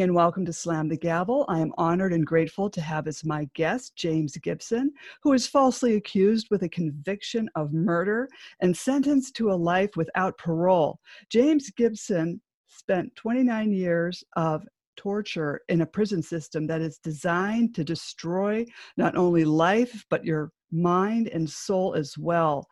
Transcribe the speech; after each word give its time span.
And 0.00 0.14
welcome 0.14 0.46
to 0.46 0.52
Slam 0.54 0.88
the 0.88 0.96
Gavel. 0.96 1.44
I 1.46 1.58
am 1.58 1.74
honored 1.76 2.14
and 2.14 2.26
grateful 2.26 2.70
to 2.70 2.80
have 2.80 3.06
as 3.06 3.22
my 3.22 3.46
guest 3.52 3.96
James 3.96 4.34
Gibson, 4.38 4.94
who 5.22 5.34
is 5.34 5.46
falsely 5.46 5.96
accused 5.96 6.46
with 6.50 6.62
a 6.62 6.70
conviction 6.70 7.50
of 7.54 7.74
murder 7.74 8.26
and 8.62 8.74
sentenced 8.74 9.36
to 9.36 9.50
a 9.50 9.52
life 9.52 9.90
without 9.96 10.38
parole. 10.38 11.00
James 11.28 11.68
Gibson 11.76 12.40
spent 12.68 13.14
29 13.16 13.72
years 13.72 14.24
of 14.36 14.66
torture 14.96 15.60
in 15.68 15.82
a 15.82 15.86
prison 15.86 16.22
system 16.22 16.66
that 16.66 16.80
is 16.80 16.96
designed 16.96 17.74
to 17.74 17.84
destroy 17.84 18.64
not 18.96 19.18
only 19.18 19.44
life, 19.44 20.06
but 20.08 20.24
your 20.24 20.50
mind 20.72 21.28
and 21.28 21.48
soul 21.48 21.92
as 21.92 22.16
well. 22.16 22.66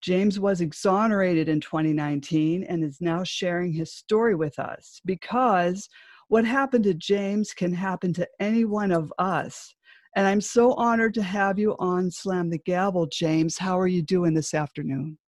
James 0.00 0.38
was 0.38 0.60
exonerated 0.60 1.48
in 1.48 1.60
2019 1.60 2.62
and 2.62 2.84
is 2.84 3.00
now 3.00 3.24
sharing 3.24 3.72
his 3.72 3.92
story 3.92 4.36
with 4.36 4.60
us 4.60 5.00
because 5.04 5.88
what 6.28 6.44
happened 6.44 6.84
to 6.84 6.94
James 6.94 7.52
can 7.52 7.72
happen 7.72 8.12
to 8.14 8.28
any 8.38 8.64
one 8.64 8.92
of 8.92 9.12
us. 9.18 9.74
And 10.16 10.26
I'm 10.26 10.40
so 10.40 10.74
honored 10.74 11.14
to 11.14 11.22
have 11.22 11.58
you 11.58 11.76
on 11.78 12.10
Slam 12.10 12.50
the 12.50 12.58
Gavel, 12.58 13.06
James. 13.06 13.58
How 13.58 13.78
are 13.78 13.86
you 13.86 14.02
doing 14.02 14.34
this 14.34 14.54
afternoon? 14.54 15.18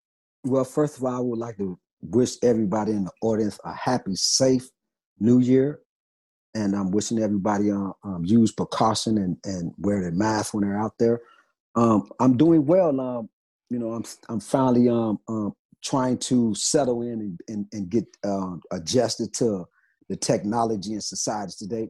Well, 0.45 0.65
first 0.65 0.98
of 0.98 1.05
all, 1.05 1.17
I 1.17 1.20
would 1.20 1.39
like 1.39 1.57
to 1.59 1.79
wish 2.03 2.37
everybody 2.42 2.92
in 2.92 3.05
the 3.05 3.12
audience 3.23 3.59
a 3.65 3.73
happy, 3.73 4.15
safe 4.15 4.69
new 5.19 5.39
year. 5.39 5.81
And 6.55 6.75
I'm 6.75 6.91
wishing 6.91 7.20
everybody 7.20 7.70
uh, 7.70 7.92
um, 8.03 8.23
use 8.25 8.53
precaution 8.53 9.19
and, 9.19 9.37
and 9.45 9.73
wear 9.79 10.01
their 10.01 10.11
mask 10.11 10.55
when 10.55 10.64
they're 10.64 10.79
out 10.79 10.95
there. 10.98 11.20
Um, 11.77 12.11
I'm 12.19 12.37
doing 12.37 12.67
well. 12.67 12.98
Um, 13.01 13.29
you 13.69 13.79
know, 13.79 13.92
I'm 13.92 14.05
I'm 14.29 14.41
finally 14.41 14.89
um, 14.89 15.20
um, 15.29 15.53
trying 15.85 16.19
to 16.19 16.53
settle 16.57 17.03
in 17.03 17.20
and, 17.20 17.41
and, 17.48 17.67
and 17.73 17.89
get 17.89 18.05
uh, 18.25 18.57
adjusted 18.73 19.33
to 19.35 19.67
the 20.11 20.16
technology 20.16 20.92
and 20.92 21.03
society 21.03 21.55
today. 21.56 21.89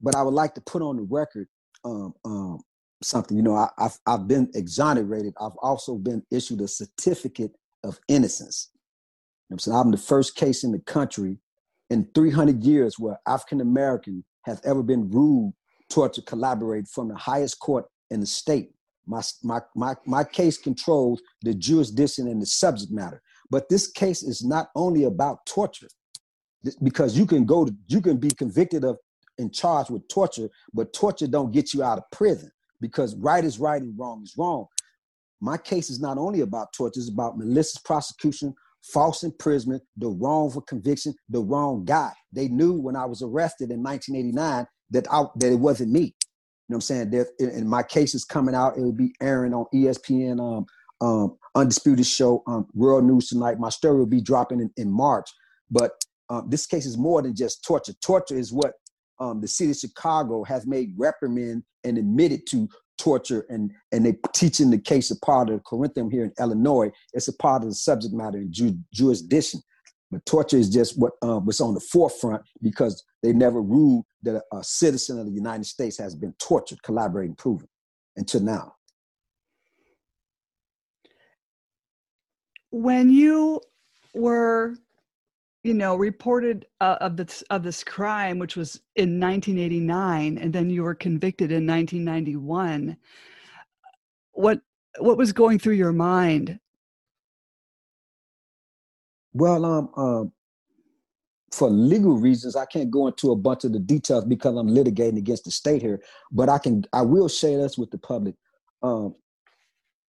But 0.00 0.14
I 0.14 0.22
would 0.22 0.32
like 0.32 0.54
to 0.54 0.60
put 0.62 0.80
on 0.80 0.96
the 0.96 1.02
record 1.02 1.48
um, 1.84 2.14
um, 2.24 2.60
something. 3.02 3.36
You 3.36 3.42
know, 3.42 3.56
I, 3.56 3.68
have 3.78 3.98
I've 4.06 4.28
been 4.28 4.48
exonerated. 4.54 5.34
I've 5.38 5.56
also 5.60 5.96
been 5.96 6.22
issued 6.30 6.60
a 6.60 6.68
certificate 6.68 7.50
of 7.84 7.98
innocence. 8.08 8.70
You 8.72 8.78
know 9.50 9.54
I'm 9.54 9.58
saying 9.58 9.76
I'm 9.76 9.90
the 9.90 9.98
first 9.98 10.36
case 10.36 10.64
in 10.64 10.72
the 10.72 10.78
country 10.78 11.38
in 11.90 12.08
300 12.14 12.62
years 12.62 12.98
where 12.98 13.18
African 13.26 13.60
American 13.60 14.24
has 14.44 14.60
ever 14.64 14.82
been 14.82 15.10
ruled, 15.10 15.52
tortured, 15.90 16.26
collaborated 16.26 16.88
from 16.88 17.08
the 17.08 17.16
highest 17.16 17.58
court 17.58 17.86
in 18.10 18.20
the 18.20 18.26
state. 18.26 18.70
My, 19.04 19.22
my, 19.42 19.60
my, 19.74 19.94
my 20.04 20.24
case 20.24 20.58
controls 20.58 21.20
the 21.42 21.54
jurisdiction 21.54 22.28
and 22.28 22.40
the 22.40 22.46
subject 22.46 22.92
matter. 22.92 23.22
But 23.50 23.68
this 23.68 23.88
case 23.88 24.22
is 24.22 24.44
not 24.44 24.68
only 24.74 25.04
about 25.04 25.46
torture 25.46 25.88
because 26.82 27.16
you 27.16 27.26
can 27.26 27.44
go 27.44 27.64
to 27.64 27.74
you 27.88 28.00
can 28.00 28.16
be 28.16 28.30
convicted 28.30 28.84
of 28.84 28.98
and 29.38 29.52
charged 29.52 29.90
with 29.90 30.06
torture 30.08 30.48
but 30.72 30.92
torture 30.92 31.26
don't 31.26 31.52
get 31.52 31.74
you 31.74 31.82
out 31.82 31.98
of 31.98 32.04
prison 32.12 32.50
because 32.80 33.14
right 33.16 33.44
is 33.44 33.58
right 33.58 33.82
and 33.82 33.98
wrong 33.98 34.22
is 34.22 34.34
wrong. 34.36 34.66
My 35.40 35.56
case 35.58 35.90
is 35.90 36.00
not 36.00 36.18
only 36.18 36.40
about 36.40 36.72
torture 36.72 37.00
it's 37.00 37.10
about 37.10 37.38
malicious 37.38 37.78
prosecution 37.78 38.54
false 38.82 39.24
imprisonment 39.24 39.82
the 39.96 40.08
wrongful 40.08 40.62
conviction 40.62 41.14
the 41.28 41.40
wrong 41.40 41.84
guy. 41.84 42.12
They 42.32 42.48
knew 42.48 42.74
when 42.74 42.96
i 42.96 43.04
was 43.04 43.22
arrested 43.22 43.70
in 43.70 43.82
1989 43.82 44.66
that 44.90 45.12
I, 45.12 45.24
that 45.36 45.52
it 45.52 45.56
wasn't 45.58 45.92
me. 45.92 46.00
You 46.00 46.06
know 46.08 46.12
what 46.68 46.76
i'm 46.76 46.80
saying? 46.82 47.10
There, 47.10 47.26
and 47.38 47.68
my 47.68 47.82
case 47.82 48.14
is 48.14 48.24
coming 48.24 48.54
out 48.54 48.76
it 48.78 48.82
will 48.82 48.92
be 48.92 49.12
airing 49.20 49.54
on 49.54 49.66
espn 49.74 50.40
um, 50.40 50.66
um, 51.00 51.36
undisputed 51.54 52.06
show 52.06 52.42
um, 52.46 52.66
world 52.74 53.04
news 53.04 53.28
tonight. 53.28 53.58
My 53.60 53.68
story 53.68 53.98
will 53.98 54.06
be 54.06 54.22
dropping 54.22 54.60
in, 54.60 54.70
in 54.76 54.90
march 54.90 55.28
but 55.70 55.92
um, 56.28 56.48
this 56.48 56.66
case 56.66 56.86
is 56.86 56.98
more 56.98 57.22
than 57.22 57.34
just 57.34 57.64
torture. 57.64 57.92
Torture 58.02 58.36
is 58.36 58.52
what 58.52 58.74
um, 59.18 59.40
the 59.40 59.48
city 59.48 59.70
of 59.70 59.76
Chicago 59.76 60.44
has 60.44 60.66
made 60.66 60.92
reprimand 60.96 61.62
and 61.84 61.98
admitted 61.98 62.46
to 62.48 62.68
torture, 62.98 63.46
and 63.48 63.72
and 63.92 64.04
they 64.04 64.16
teaching 64.34 64.70
the 64.70 64.78
case 64.78 65.10
a 65.10 65.18
part 65.20 65.50
of 65.50 65.64
Corinthian 65.64 66.10
here 66.10 66.24
in 66.24 66.32
Illinois. 66.38 66.90
It's 67.12 67.28
a 67.28 67.36
part 67.36 67.62
of 67.62 67.68
the 67.68 67.74
subject 67.74 68.14
matter 68.14 68.38
in 68.38 68.52
ju- 68.52 68.78
jurisdiction. 68.92 69.60
But 70.10 70.24
torture 70.24 70.56
is 70.56 70.68
just 70.68 70.98
what 70.98 71.12
uh, 71.22 71.40
was 71.44 71.60
on 71.60 71.74
the 71.74 71.80
forefront 71.80 72.42
because 72.62 73.02
they 73.22 73.32
never 73.32 73.60
ruled 73.60 74.04
that 74.22 74.36
a, 74.36 74.56
a 74.56 74.62
citizen 74.62 75.18
of 75.18 75.26
the 75.26 75.32
United 75.32 75.66
States 75.66 75.98
has 75.98 76.14
been 76.14 76.32
tortured, 76.38 76.82
collaborating, 76.82 77.34
proven 77.34 77.68
until 78.16 78.40
now. 78.40 78.74
When 82.70 83.10
you 83.10 83.60
were 84.14 84.76
you 85.66 85.74
know 85.74 85.96
reported 85.96 86.66
uh, 86.80 86.96
of 87.00 87.16
this 87.16 87.42
of 87.50 87.64
this 87.64 87.82
crime 87.82 88.38
which 88.38 88.56
was 88.56 88.80
in 88.94 89.18
1989 89.18 90.38
and 90.38 90.52
then 90.52 90.70
you 90.70 90.84
were 90.84 90.94
convicted 90.94 91.50
in 91.50 91.66
1991 91.66 92.96
what 94.32 94.60
what 94.98 95.18
was 95.18 95.32
going 95.32 95.58
through 95.58 95.74
your 95.74 95.92
mind? 95.92 96.58
Well 99.32 99.64
um, 99.64 99.90
um 99.96 100.32
for 101.52 101.70
legal 101.70 102.16
reasons 102.16 102.56
i 102.56 102.66
can't 102.66 102.90
go 102.90 103.06
into 103.06 103.30
a 103.30 103.36
bunch 103.36 103.64
of 103.64 103.72
the 103.72 103.78
details 103.78 104.24
because 104.24 104.56
i'm 104.56 104.68
litigating 104.68 105.16
against 105.16 105.44
the 105.44 105.50
state 105.50 105.80
here 105.80 106.00
but 106.32 106.48
i 106.48 106.58
can 106.58 106.84
i 106.92 107.00
will 107.02 107.28
share 107.28 107.58
this 107.58 107.78
with 107.78 107.90
the 107.90 107.98
public. 107.98 108.34
Um 108.82 109.14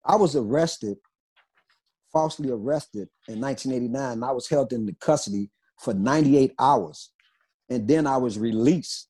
i 0.06 0.16
was 0.16 0.35
arrested 0.35 0.97
falsely 2.12 2.50
arrested 2.50 3.09
in 3.28 3.40
1989. 3.40 4.23
I 4.23 4.31
was 4.31 4.50
held 4.50 4.73
in 4.73 4.85
the 4.85 4.94
custody 5.00 5.50
for 5.79 5.94
98 5.94 6.53
hours, 6.59 7.12
and 7.69 7.88
then 7.88 8.07
I 8.07 8.18
was 8.18 8.40
released. 8.40 9.09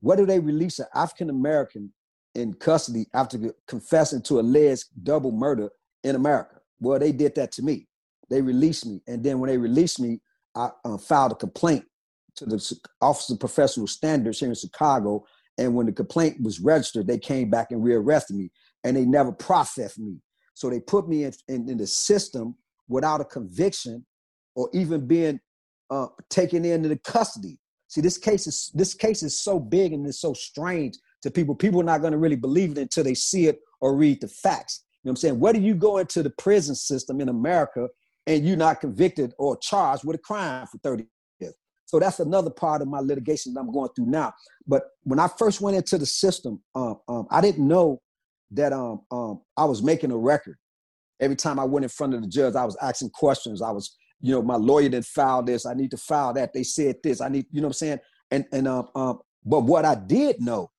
What 0.00 0.16
do 0.16 0.26
they 0.26 0.40
release 0.40 0.78
an 0.78 0.86
African 0.94 1.30
American 1.30 1.92
in 2.34 2.54
custody 2.54 3.06
after 3.14 3.38
confessing 3.68 4.22
to 4.22 4.40
alleged 4.40 4.86
double 5.02 5.32
murder 5.32 5.70
in 6.02 6.16
America? 6.16 6.60
Well, 6.80 6.98
they 6.98 7.12
did 7.12 7.34
that 7.36 7.52
to 7.52 7.62
me. 7.62 7.86
They 8.30 8.42
released 8.42 8.86
me, 8.86 9.02
and 9.06 9.22
then 9.22 9.38
when 9.38 9.48
they 9.48 9.58
released 9.58 10.00
me, 10.00 10.20
I 10.54 10.70
uh, 10.84 10.98
filed 10.98 11.32
a 11.32 11.36
complaint 11.36 11.84
to 12.36 12.46
the 12.46 12.78
Office 13.00 13.30
of 13.30 13.40
Professional 13.40 13.86
Standards 13.86 14.40
here 14.40 14.48
in 14.48 14.54
Chicago. 14.54 15.24
And 15.58 15.74
when 15.74 15.86
the 15.86 15.92
complaint 15.92 16.42
was 16.42 16.60
registered, 16.60 17.06
they 17.06 17.18
came 17.18 17.50
back 17.50 17.70
and 17.70 17.84
rearrested 17.84 18.36
me, 18.36 18.50
and 18.84 18.96
they 18.96 19.04
never 19.04 19.32
processed 19.32 19.98
me. 19.98 20.18
So 20.54 20.70
they 20.70 20.80
put 20.80 21.08
me 21.08 21.24
in, 21.24 21.32
in, 21.48 21.68
in 21.68 21.78
the 21.78 21.86
system 21.86 22.56
without 22.88 23.20
a 23.20 23.24
conviction 23.24 24.04
or 24.54 24.68
even 24.72 25.06
being 25.06 25.40
uh, 25.90 26.08
taken 26.28 26.64
into 26.64 26.88
the 26.88 26.98
custody. 26.98 27.58
See, 27.88 28.00
this 28.00 28.16
case 28.18 28.46
is 28.46 28.70
this 28.74 28.94
case 28.94 29.22
is 29.22 29.38
so 29.38 29.60
big 29.60 29.92
and 29.92 30.06
it's 30.06 30.20
so 30.20 30.32
strange 30.32 30.94
to 31.22 31.30
people. 31.30 31.54
People 31.54 31.80
are 31.80 31.84
not 31.84 32.00
going 32.00 32.12
to 32.12 32.18
really 32.18 32.36
believe 32.36 32.72
it 32.72 32.78
until 32.78 33.04
they 33.04 33.14
see 33.14 33.46
it 33.46 33.60
or 33.80 33.94
read 33.94 34.20
the 34.20 34.28
facts. 34.28 34.84
You 35.02 35.08
know 35.08 35.10
what 35.10 35.12
I'm 35.12 35.16
saying? 35.16 35.40
Whether 35.40 35.58
you 35.58 35.74
go 35.74 35.98
into 35.98 36.22
the 36.22 36.30
prison 36.30 36.74
system 36.74 37.20
in 37.20 37.28
America 37.28 37.88
and 38.26 38.46
you're 38.46 38.56
not 38.56 38.80
convicted 38.80 39.34
or 39.38 39.56
charged 39.58 40.04
with 40.04 40.16
a 40.16 40.18
crime 40.18 40.66
for 40.66 40.78
30 40.78 41.04
years. 41.40 41.54
So 41.86 41.98
that's 41.98 42.20
another 42.20 42.50
part 42.50 42.80
of 42.80 42.88
my 42.88 43.00
litigation 43.00 43.52
that 43.52 43.60
I'm 43.60 43.72
going 43.72 43.90
through 43.94 44.06
now. 44.06 44.32
But 44.66 44.84
when 45.02 45.18
I 45.18 45.28
first 45.28 45.60
went 45.60 45.76
into 45.76 45.98
the 45.98 46.06
system, 46.06 46.62
um, 46.74 47.00
um, 47.08 47.26
I 47.30 47.40
didn't 47.40 47.66
know 47.66 48.00
that 48.52 48.72
um, 48.72 49.00
um, 49.10 49.40
I 49.56 49.64
was 49.64 49.82
making 49.82 50.12
a 50.12 50.16
record. 50.16 50.56
Every 51.20 51.36
time 51.36 51.58
I 51.58 51.64
went 51.64 51.84
in 51.84 51.88
front 51.88 52.14
of 52.14 52.22
the 52.22 52.28
judge, 52.28 52.54
I 52.54 52.64
was 52.64 52.76
asking 52.82 53.10
questions. 53.10 53.62
I 53.62 53.70
was, 53.70 53.96
you 54.20 54.32
know, 54.32 54.42
my 54.42 54.56
lawyer 54.56 54.88
didn't 54.88 55.06
file 55.06 55.42
this. 55.42 55.66
I 55.66 55.74
need 55.74 55.90
to 55.92 55.96
file 55.96 56.32
that. 56.34 56.52
They 56.52 56.64
said 56.64 56.96
this. 57.02 57.20
I 57.20 57.28
need, 57.28 57.46
you 57.50 57.60
know 57.60 57.68
what 57.68 57.70
I'm 57.70 57.74
saying? 57.74 57.98
And 58.30 58.44
and 58.52 58.66
um, 58.66 58.88
um, 58.94 59.20
but 59.44 59.60
what 59.60 59.84
I 59.84 59.94
did 59.94 60.40
know 60.40 60.70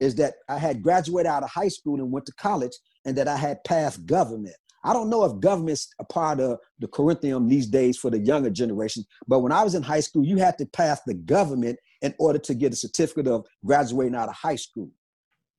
is 0.00 0.14
that 0.16 0.34
I 0.48 0.58
had 0.58 0.82
graduated 0.82 1.26
out 1.26 1.42
of 1.42 1.50
high 1.50 1.68
school 1.68 1.96
and 1.96 2.12
went 2.12 2.26
to 2.26 2.32
college, 2.34 2.72
and 3.04 3.16
that 3.16 3.26
I 3.26 3.36
had 3.36 3.64
passed 3.64 4.06
government. 4.06 4.54
I 4.84 4.92
don't 4.92 5.10
know 5.10 5.24
if 5.24 5.40
government's 5.40 5.88
a 5.98 6.04
part 6.04 6.40
of 6.40 6.58
the 6.78 6.86
curriculum 6.86 7.48
these 7.48 7.66
days 7.66 7.98
for 7.98 8.10
the 8.10 8.18
younger 8.18 8.50
generation, 8.50 9.04
but 9.26 9.40
when 9.40 9.50
I 9.50 9.64
was 9.64 9.74
in 9.74 9.82
high 9.82 10.00
school, 10.00 10.24
you 10.24 10.36
had 10.36 10.56
to 10.58 10.66
pass 10.66 11.00
the 11.04 11.14
government 11.14 11.78
in 12.00 12.14
order 12.18 12.38
to 12.38 12.54
get 12.54 12.72
a 12.72 12.76
certificate 12.76 13.26
of 13.26 13.44
graduating 13.64 14.14
out 14.14 14.28
of 14.28 14.34
high 14.34 14.56
school. 14.56 14.90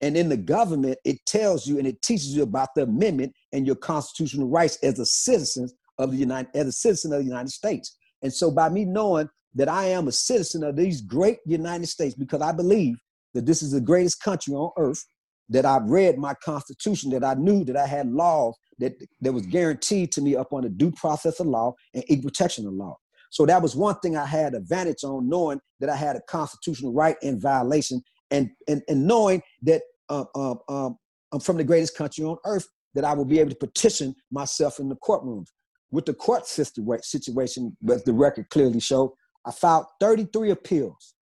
And 0.01 0.15
in 0.15 0.29
the 0.29 0.37
government, 0.37 0.97
it 1.03 1.17
tells 1.25 1.67
you 1.67 1.77
and 1.77 1.87
it 1.87 2.01
teaches 2.01 2.35
you 2.35 2.43
about 2.43 2.69
the 2.75 2.83
amendment 2.83 3.33
and 3.51 3.65
your 3.65 3.75
constitutional 3.75 4.47
rights 4.47 4.77
as 4.81 4.99
a 4.99 5.05
citizen 5.05 5.69
of 5.97 6.11
the 6.11 6.17
United 6.17 6.49
as 6.55 6.67
a 6.67 6.71
citizen 6.71 7.11
of 7.11 7.19
the 7.19 7.25
United 7.25 7.49
States. 7.49 7.97
And 8.21 8.33
so 8.33 8.49
by 8.49 8.69
me 8.69 8.85
knowing 8.85 9.29
that 9.55 9.67
I 9.67 9.85
am 9.85 10.07
a 10.07 10.11
citizen 10.11 10.63
of 10.63 10.75
these 10.75 11.01
great 11.01 11.39
United 11.45 11.87
States, 11.87 12.15
because 12.15 12.41
I 12.41 12.51
believe 12.51 12.95
that 13.33 13.45
this 13.45 13.61
is 13.61 13.71
the 13.71 13.81
greatest 13.81 14.21
country 14.21 14.53
on 14.53 14.71
earth, 14.77 15.03
that 15.49 15.65
I've 15.65 15.89
read 15.89 16.17
my 16.17 16.33
constitution, 16.43 17.09
that 17.11 17.23
I 17.23 17.33
knew 17.33 17.63
that 17.65 17.75
I 17.75 17.87
had 17.87 18.11
laws 18.11 18.55
that, 18.77 18.93
that 19.21 19.33
was 19.33 19.45
guaranteed 19.47 20.11
to 20.13 20.21
me 20.21 20.35
up 20.35 20.53
on 20.53 20.63
the 20.63 20.69
due 20.69 20.91
process 20.91 21.39
of 21.39 21.47
law 21.47 21.73
and 21.93 22.03
equal 22.07 22.29
protection 22.29 22.67
of 22.67 22.73
law. 22.73 22.95
So 23.31 23.45
that 23.45 23.61
was 23.61 23.75
one 23.75 23.99
thing 23.99 24.15
I 24.17 24.25
had 24.25 24.53
advantage 24.55 25.03
on 25.03 25.29
knowing 25.29 25.59
that 25.79 25.89
I 25.89 25.95
had 25.95 26.15
a 26.15 26.21
constitutional 26.21 26.93
right 26.93 27.17
in 27.21 27.39
violation 27.39 28.01
and 28.31 28.49
and, 28.67 28.81
and 28.87 29.05
knowing 29.05 29.41
that 29.63 29.81
um, 30.09 30.27
um, 30.35 30.59
um, 30.67 30.97
I'm 31.31 31.39
from 31.39 31.57
the 31.57 31.63
greatest 31.63 31.95
country 31.95 32.23
on 32.23 32.37
earth, 32.45 32.67
that 32.95 33.05
I 33.05 33.13
will 33.13 33.25
be 33.25 33.39
able 33.39 33.51
to 33.51 33.55
petition 33.55 34.15
myself 34.31 34.79
in 34.79 34.89
the 34.89 34.95
courtroom. 34.95 35.45
With 35.91 36.05
the 36.05 36.13
court 36.13 36.45
system 36.45 36.87
situation, 37.01 37.75
as 37.89 38.03
the 38.03 38.13
record 38.13 38.49
clearly 38.49 38.79
showed, 38.79 39.11
I 39.45 39.51
filed 39.51 39.85
33 39.99 40.51
appeals 40.51 41.15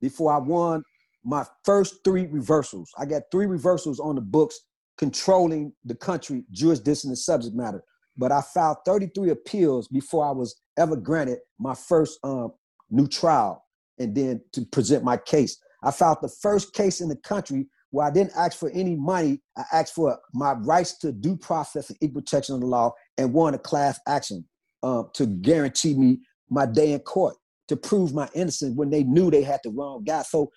before 0.00 0.32
I 0.32 0.38
won 0.38 0.82
my 1.24 1.44
first 1.64 2.02
three 2.04 2.26
reversals. 2.26 2.90
I 2.98 3.04
got 3.04 3.22
three 3.30 3.46
reversals 3.46 4.00
on 4.00 4.16
the 4.16 4.20
books 4.20 4.58
controlling 4.98 5.72
the 5.84 5.94
country, 5.94 6.44
jurisdiction, 6.50 7.10
and 7.10 7.18
subject 7.18 7.54
matter. 7.54 7.84
But 8.16 8.32
I 8.32 8.40
filed 8.40 8.78
33 8.84 9.30
appeals 9.30 9.88
before 9.88 10.26
I 10.26 10.32
was 10.32 10.60
ever 10.76 10.96
granted 10.96 11.38
my 11.58 11.74
first 11.74 12.18
um, 12.24 12.52
new 12.90 13.06
trial 13.06 13.64
and 14.02 14.14
then 14.14 14.40
to 14.52 14.64
present 14.66 15.04
my 15.04 15.16
case. 15.16 15.58
I 15.82 15.90
filed 15.90 16.18
the 16.22 16.28
first 16.28 16.74
case 16.74 17.00
in 17.00 17.08
the 17.08 17.16
country 17.16 17.66
where 17.90 18.06
I 18.06 18.10
didn't 18.10 18.32
ask 18.36 18.58
for 18.58 18.70
any 18.70 18.96
money. 18.96 19.40
I 19.56 19.64
asked 19.72 19.94
for 19.94 20.18
my 20.32 20.52
rights 20.52 20.98
to 20.98 21.12
due 21.12 21.36
process 21.36 21.90
and 21.90 21.98
equal 22.00 22.22
protection 22.22 22.54
of 22.54 22.60
the 22.60 22.66
law 22.66 22.92
and 23.18 23.32
won 23.32 23.54
a 23.54 23.58
class 23.58 24.00
action 24.06 24.44
um, 24.82 25.10
to 25.14 25.26
guarantee 25.26 25.94
me 25.94 26.20
my 26.50 26.66
day 26.66 26.92
in 26.92 27.00
court 27.00 27.36
to 27.68 27.76
prove 27.76 28.14
my 28.14 28.28
innocence 28.34 28.76
when 28.76 28.90
they 28.90 29.04
knew 29.04 29.30
they 29.30 29.42
had 29.42 29.60
the 29.62 29.70
wrong 29.70 30.04
guy. 30.04 30.22
So 30.22 30.50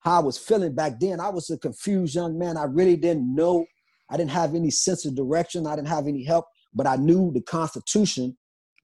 how 0.00 0.20
I 0.20 0.22
was 0.22 0.38
feeling 0.38 0.74
back 0.74 1.00
then, 1.00 1.20
I 1.20 1.28
was 1.28 1.48
a 1.50 1.58
confused 1.58 2.14
young 2.14 2.38
man. 2.38 2.56
I 2.56 2.64
really 2.64 2.96
didn't 2.96 3.34
know. 3.34 3.66
I 4.10 4.16
didn't 4.16 4.30
have 4.32 4.54
any 4.54 4.70
sense 4.70 5.04
of 5.06 5.14
direction. 5.14 5.66
I 5.66 5.76
didn't 5.76 5.88
have 5.88 6.06
any 6.06 6.24
help, 6.24 6.46
but 6.74 6.86
I 6.86 6.96
knew 6.96 7.30
the 7.32 7.40
Constitution. 7.40 8.36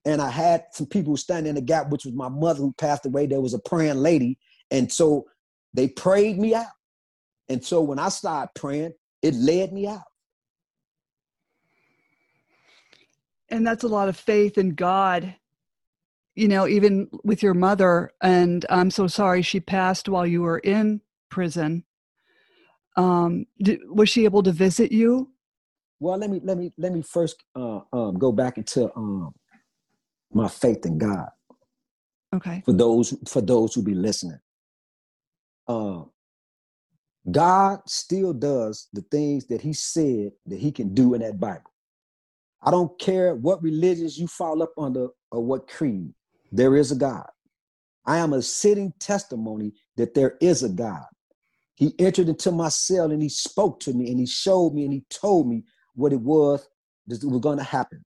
And 0.05 0.21
I 0.21 0.29
had 0.29 0.65
some 0.71 0.87
people 0.87 1.17
standing 1.17 1.49
in 1.49 1.55
the 1.55 1.61
gap, 1.61 1.89
which 1.89 2.05
was 2.05 2.13
my 2.13 2.29
mother 2.29 2.59
who 2.59 2.73
passed 2.73 3.05
away. 3.05 3.25
There 3.25 3.41
was 3.41 3.53
a 3.53 3.59
praying 3.59 3.97
lady. 3.97 4.37
And 4.71 4.91
so 4.91 5.25
they 5.73 5.87
prayed 5.87 6.39
me 6.39 6.55
out. 6.55 6.67
And 7.49 7.63
so 7.63 7.81
when 7.81 7.99
I 7.99 8.09
started 8.09 8.51
praying, 8.55 8.93
it 9.21 9.35
led 9.35 9.73
me 9.73 9.87
out. 9.87 10.03
And 13.49 13.65
that's 13.65 13.83
a 13.83 13.87
lot 13.87 14.09
of 14.09 14.15
faith 14.15 14.57
in 14.57 14.75
God, 14.75 15.35
you 16.35 16.47
know, 16.47 16.67
even 16.67 17.09
with 17.23 17.41
your 17.41 17.55
mother. 17.55 18.11
And 18.21 18.65
I'm 18.69 18.91
so 18.91 19.07
sorry 19.07 19.41
she 19.41 19.59
passed 19.59 20.07
while 20.07 20.25
you 20.25 20.43
were 20.43 20.59
in 20.59 21.01
prison. 21.29 21.83
Um, 22.95 23.45
did, 23.61 23.79
was 23.87 24.09
she 24.09 24.25
able 24.25 24.43
to 24.43 24.51
visit 24.51 24.91
you? 24.91 25.31
Well, 25.99 26.17
let 26.17 26.29
me 26.29 26.39
let 26.43 26.57
me 26.57 26.71
let 26.77 26.93
me 26.93 27.01
first 27.01 27.43
uh, 27.55 27.81
um, 27.91 28.17
go 28.17 28.31
back 28.31 28.57
into 28.57 28.89
um, 28.95 29.33
my 30.31 30.47
faith 30.47 30.85
in 30.85 30.97
God. 30.97 31.29
Okay. 32.33 32.61
For 32.65 32.73
those 32.73 33.17
for 33.27 33.41
those 33.41 33.73
who 33.73 33.81
be 33.81 33.95
listening, 33.95 34.39
uh, 35.67 36.03
God 37.29 37.79
still 37.87 38.33
does 38.33 38.87
the 38.93 39.01
things 39.01 39.47
that 39.47 39.61
He 39.61 39.73
said 39.73 40.31
that 40.45 40.59
He 40.59 40.71
can 40.71 40.93
do 40.93 41.13
in 41.15 41.21
that 41.21 41.39
Bible. 41.39 41.71
I 42.61 42.71
don't 42.71 42.97
care 42.99 43.35
what 43.35 43.63
religions 43.63 44.17
you 44.17 44.27
fall 44.27 44.61
up 44.61 44.73
under 44.77 45.07
or 45.31 45.43
what 45.43 45.67
creed. 45.67 46.13
There 46.51 46.75
is 46.75 46.91
a 46.91 46.95
God. 46.95 47.27
I 48.05 48.17
am 48.17 48.33
a 48.33 48.41
sitting 48.41 48.93
testimony 48.99 49.73
that 49.97 50.13
there 50.13 50.37
is 50.41 50.63
a 50.63 50.69
God. 50.69 51.05
He 51.75 51.93
entered 51.99 52.27
into 52.27 52.51
my 52.51 52.69
cell 52.69 53.11
and 53.11 53.21
he 53.21 53.29
spoke 53.29 53.79
to 53.81 53.93
me 53.93 54.09
and 54.09 54.19
he 54.19 54.25
showed 54.25 54.73
me 54.73 54.83
and 54.83 54.93
he 54.93 55.05
told 55.09 55.47
me 55.47 55.63
what 55.95 56.11
it 56.11 56.19
was 56.19 56.67
that 57.07 57.23
was 57.23 57.39
going 57.39 57.57
to 57.57 57.63
happen. 57.63 58.03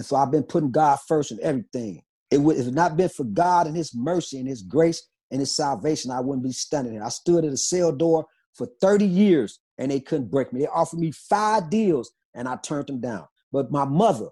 And 0.00 0.06
so 0.06 0.16
I've 0.16 0.30
been 0.30 0.44
putting 0.44 0.70
God 0.70 0.98
first 1.06 1.30
in 1.30 1.38
everything. 1.42 2.00
It 2.30 2.38
would, 2.38 2.56
if 2.56 2.66
it 2.66 2.72
not 2.72 2.96
been 2.96 3.10
for 3.10 3.24
God 3.24 3.66
and 3.66 3.76
his 3.76 3.94
mercy 3.94 4.38
and 4.38 4.48
his 4.48 4.62
grace 4.62 5.06
and 5.30 5.40
his 5.40 5.54
salvation, 5.54 6.10
I 6.10 6.20
wouldn't 6.20 6.42
be 6.42 6.52
standing 6.52 6.94
here. 6.94 7.04
I 7.04 7.10
stood 7.10 7.44
at 7.44 7.52
a 7.52 7.56
cell 7.58 7.92
door 7.92 8.24
for 8.54 8.66
30 8.80 9.04
years 9.04 9.60
and 9.76 9.90
they 9.90 10.00
couldn't 10.00 10.30
break 10.30 10.54
me. 10.54 10.60
They 10.60 10.68
offered 10.68 11.00
me 11.00 11.10
five 11.10 11.68
deals 11.68 12.12
and 12.34 12.48
I 12.48 12.56
turned 12.56 12.86
them 12.86 13.02
down. 13.02 13.26
But 13.52 13.70
my 13.70 13.84
mother 13.84 14.28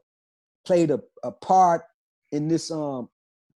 played 0.64 0.90
a, 0.90 1.00
a 1.22 1.32
part 1.32 1.82
in 2.32 2.48
this 2.48 2.70
um, 2.70 3.10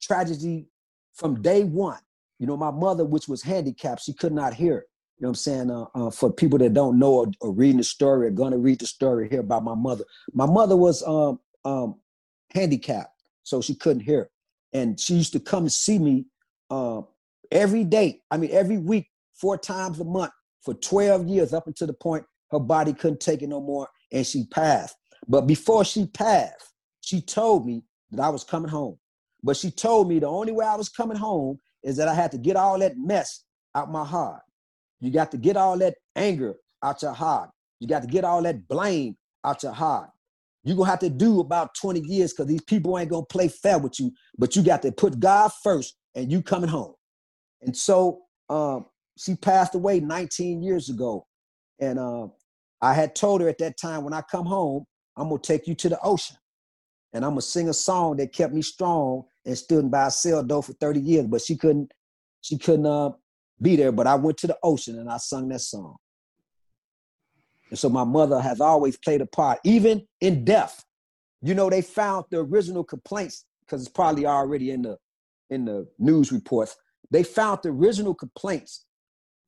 tragedy 0.02 0.66
from 1.14 1.40
day 1.40 1.62
one. 1.62 2.00
You 2.40 2.48
know, 2.48 2.56
my 2.56 2.72
mother, 2.72 3.04
which 3.04 3.28
was 3.28 3.44
handicapped, 3.44 4.02
she 4.02 4.14
could 4.14 4.32
not 4.32 4.54
hear. 4.54 4.84
You 5.18 5.26
know 5.26 5.28
what 5.28 5.28
I'm 5.28 5.34
saying? 5.36 5.70
Uh, 5.70 5.84
uh, 5.94 6.10
for 6.10 6.32
people 6.32 6.58
that 6.58 6.74
don't 6.74 6.98
know 6.98 7.12
or, 7.12 7.26
or 7.40 7.52
reading 7.52 7.76
the 7.76 7.84
story 7.84 8.26
or 8.26 8.30
gonna 8.30 8.58
read 8.58 8.80
the 8.80 8.86
story 8.88 9.28
here 9.28 9.38
about 9.38 9.62
my 9.62 9.76
mother. 9.76 10.02
My 10.32 10.46
mother 10.46 10.76
was 10.76 11.04
um, 11.04 11.38
um, 11.64 12.00
handicapped, 12.52 13.22
so 13.42 13.60
she 13.60 13.74
couldn't 13.74 14.02
hear. 14.02 14.30
And 14.72 14.98
she 14.98 15.14
used 15.14 15.32
to 15.32 15.40
come 15.40 15.64
and 15.64 15.72
see 15.72 15.98
me 15.98 16.26
uh, 16.70 17.02
every 17.50 17.84
day. 17.84 18.20
I 18.30 18.36
mean, 18.36 18.50
every 18.52 18.78
week, 18.78 19.08
four 19.34 19.56
times 19.58 20.00
a 20.00 20.04
month 20.04 20.32
for 20.62 20.74
12 20.74 21.26
years, 21.26 21.52
up 21.52 21.66
until 21.66 21.86
the 21.86 21.94
point 21.94 22.24
her 22.50 22.60
body 22.60 22.92
couldn't 22.92 23.20
take 23.20 23.42
it 23.42 23.48
no 23.48 23.60
more 23.60 23.88
and 24.12 24.26
she 24.26 24.44
passed. 24.46 24.96
But 25.28 25.42
before 25.42 25.84
she 25.84 26.06
passed, 26.06 26.74
she 27.00 27.20
told 27.20 27.66
me 27.66 27.84
that 28.10 28.22
I 28.22 28.28
was 28.28 28.44
coming 28.44 28.70
home. 28.70 28.98
But 29.42 29.56
she 29.56 29.70
told 29.70 30.08
me 30.08 30.18
the 30.18 30.26
only 30.26 30.52
way 30.52 30.66
I 30.66 30.76
was 30.76 30.88
coming 30.88 31.16
home 31.16 31.58
is 31.82 31.96
that 31.96 32.08
I 32.08 32.14
had 32.14 32.30
to 32.32 32.38
get 32.38 32.56
all 32.56 32.78
that 32.78 32.98
mess 32.98 33.44
out 33.74 33.90
my 33.90 34.04
heart. 34.04 34.42
You 35.00 35.10
got 35.10 35.30
to 35.30 35.38
get 35.38 35.56
all 35.56 35.78
that 35.78 35.94
anger 36.14 36.56
out 36.82 37.02
your 37.02 37.12
heart. 37.12 37.50
You 37.78 37.88
got 37.88 38.02
to 38.02 38.08
get 38.08 38.24
all 38.24 38.42
that 38.42 38.68
blame 38.68 39.16
out 39.44 39.62
your 39.62 39.72
heart. 39.72 40.10
You're 40.62 40.76
gonna 40.76 40.90
have 40.90 40.98
to 41.00 41.10
do 41.10 41.40
about 41.40 41.74
20 41.74 42.00
years 42.00 42.32
because 42.32 42.46
these 42.46 42.62
people 42.62 42.98
ain't 42.98 43.10
gonna 43.10 43.24
play 43.24 43.48
fair 43.48 43.78
with 43.78 43.98
you, 43.98 44.12
but 44.36 44.56
you 44.56 44.62
got 44.62 44.82
to 44.82 44.92
put 44.92 45.18
God 45.18 45.50
first 45.62 45.96
and 46.14 46.30
you 46.30 46.42
coming 46.42 46.68
home. 46.68 46.94
And 47.62 47.76
so 47.76 48.22
um, 48.48 48.86
she 49.18 49.36
passed 49.36 49.74
away 49.74 50.00
19 50.00 50.62
years 50.62 50.88
ago. 50.88 51.26
And 51.80 51.98
uh, 51.98 52.28
I 52.82 52.94
had 52.94 53.14
told 53.14 53.40
her 53.40 53.48
at 53.48 53.58
that 53.58 53.78
time, 53.78 54.04
when 54.04 54.12
I 54.12 54.22
come 54.22 54.44
home, 54.44 54.84
I'm 55.16 55.28
gonna 55.28 55.40
take 55.40 55.66
you 55.66 55.74
to 55.76 55.88
the 55.88 56.00
ocean. 56.02 56.36
And 57.12 57.24
I'm 57.24 57.32
gonna 57.32 57.42
sing 57.42 57.68
a 57.68 57.74
song 57.74 58.16
that 58.16 58.32
kept 58.32 58.52
me 58.52 58.62
strong 58.62 59.24
and 59.46 59.56
stood 59.56 59.90
by 59.90 60.06
a 60.06 60.10
cell 60.10 60.42
door 60.42 60.62
for 60.62 60.72
30 60.74 61.00
years, 61.00 61.26
but 61.26 61.40
she 61.40 61.56
couldn't, 61.56 61.92
she 62.42 62.58
couldn't 62.58 62.86
uh, 62.86 63.10
be 63.60 63.76
there. 63.76 63.92
But 63.92 64.06
I 64.06 64.14
went 64.14 64.36
to 64.38 64.46
the 64.46 64.58
ocean 64.62 64.98
and 64.98 65.10
I 65.10 65.16
sung 65.16 65.48
that 65.48 65.60
song. 65.60 65.96
And 67.70 67.78
so 67.78 67.88
my 67.88 68.04
mother 68.04 68.40
has 68.40 68.60
always 68.60 68.96
played 68.96 69.20
a 69.20 69.26
part, 69.26 69.60
even 69.64 70.06
in 70.20 70.44
death. 70.44 70.84
You 71.40 71.54
know, 71.54 71.70
they 71.70 71.82
found 71.82 72.26
the 72.30 72.38
original 72.38 72.84
complaints 72.84 73.44
because 73.60 73.82
it's 73.82 73.90
probably 73.90 74.26
already 74.26 74.72
in 74.72 74.82
the 74.82 74.98
in 75.48 75.64
the 75.64 75.86
news 75.98 76.30
reports. 76.32 76.76
They 77.10 77.22
found 77.22 77.60
the 77.62 77.70
original 77.70 78.14
complaints 78.14 78.84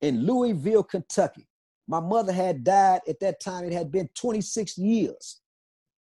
in 0.01 0.25
Louisville, 0.25 0.83
Kentucky. 0.83 1.47
My 1.87 1.99
mother 1.99 2.33
had 2.33 2.63
died 2.63 3.01
at 3.07 3.19
that 3.21 3.39
time. 3.39 3.65
It 3.65 3.73
had 3.73 3.91
been 3.91 4.09
26 4.15 4.77
years. 4.77 5.41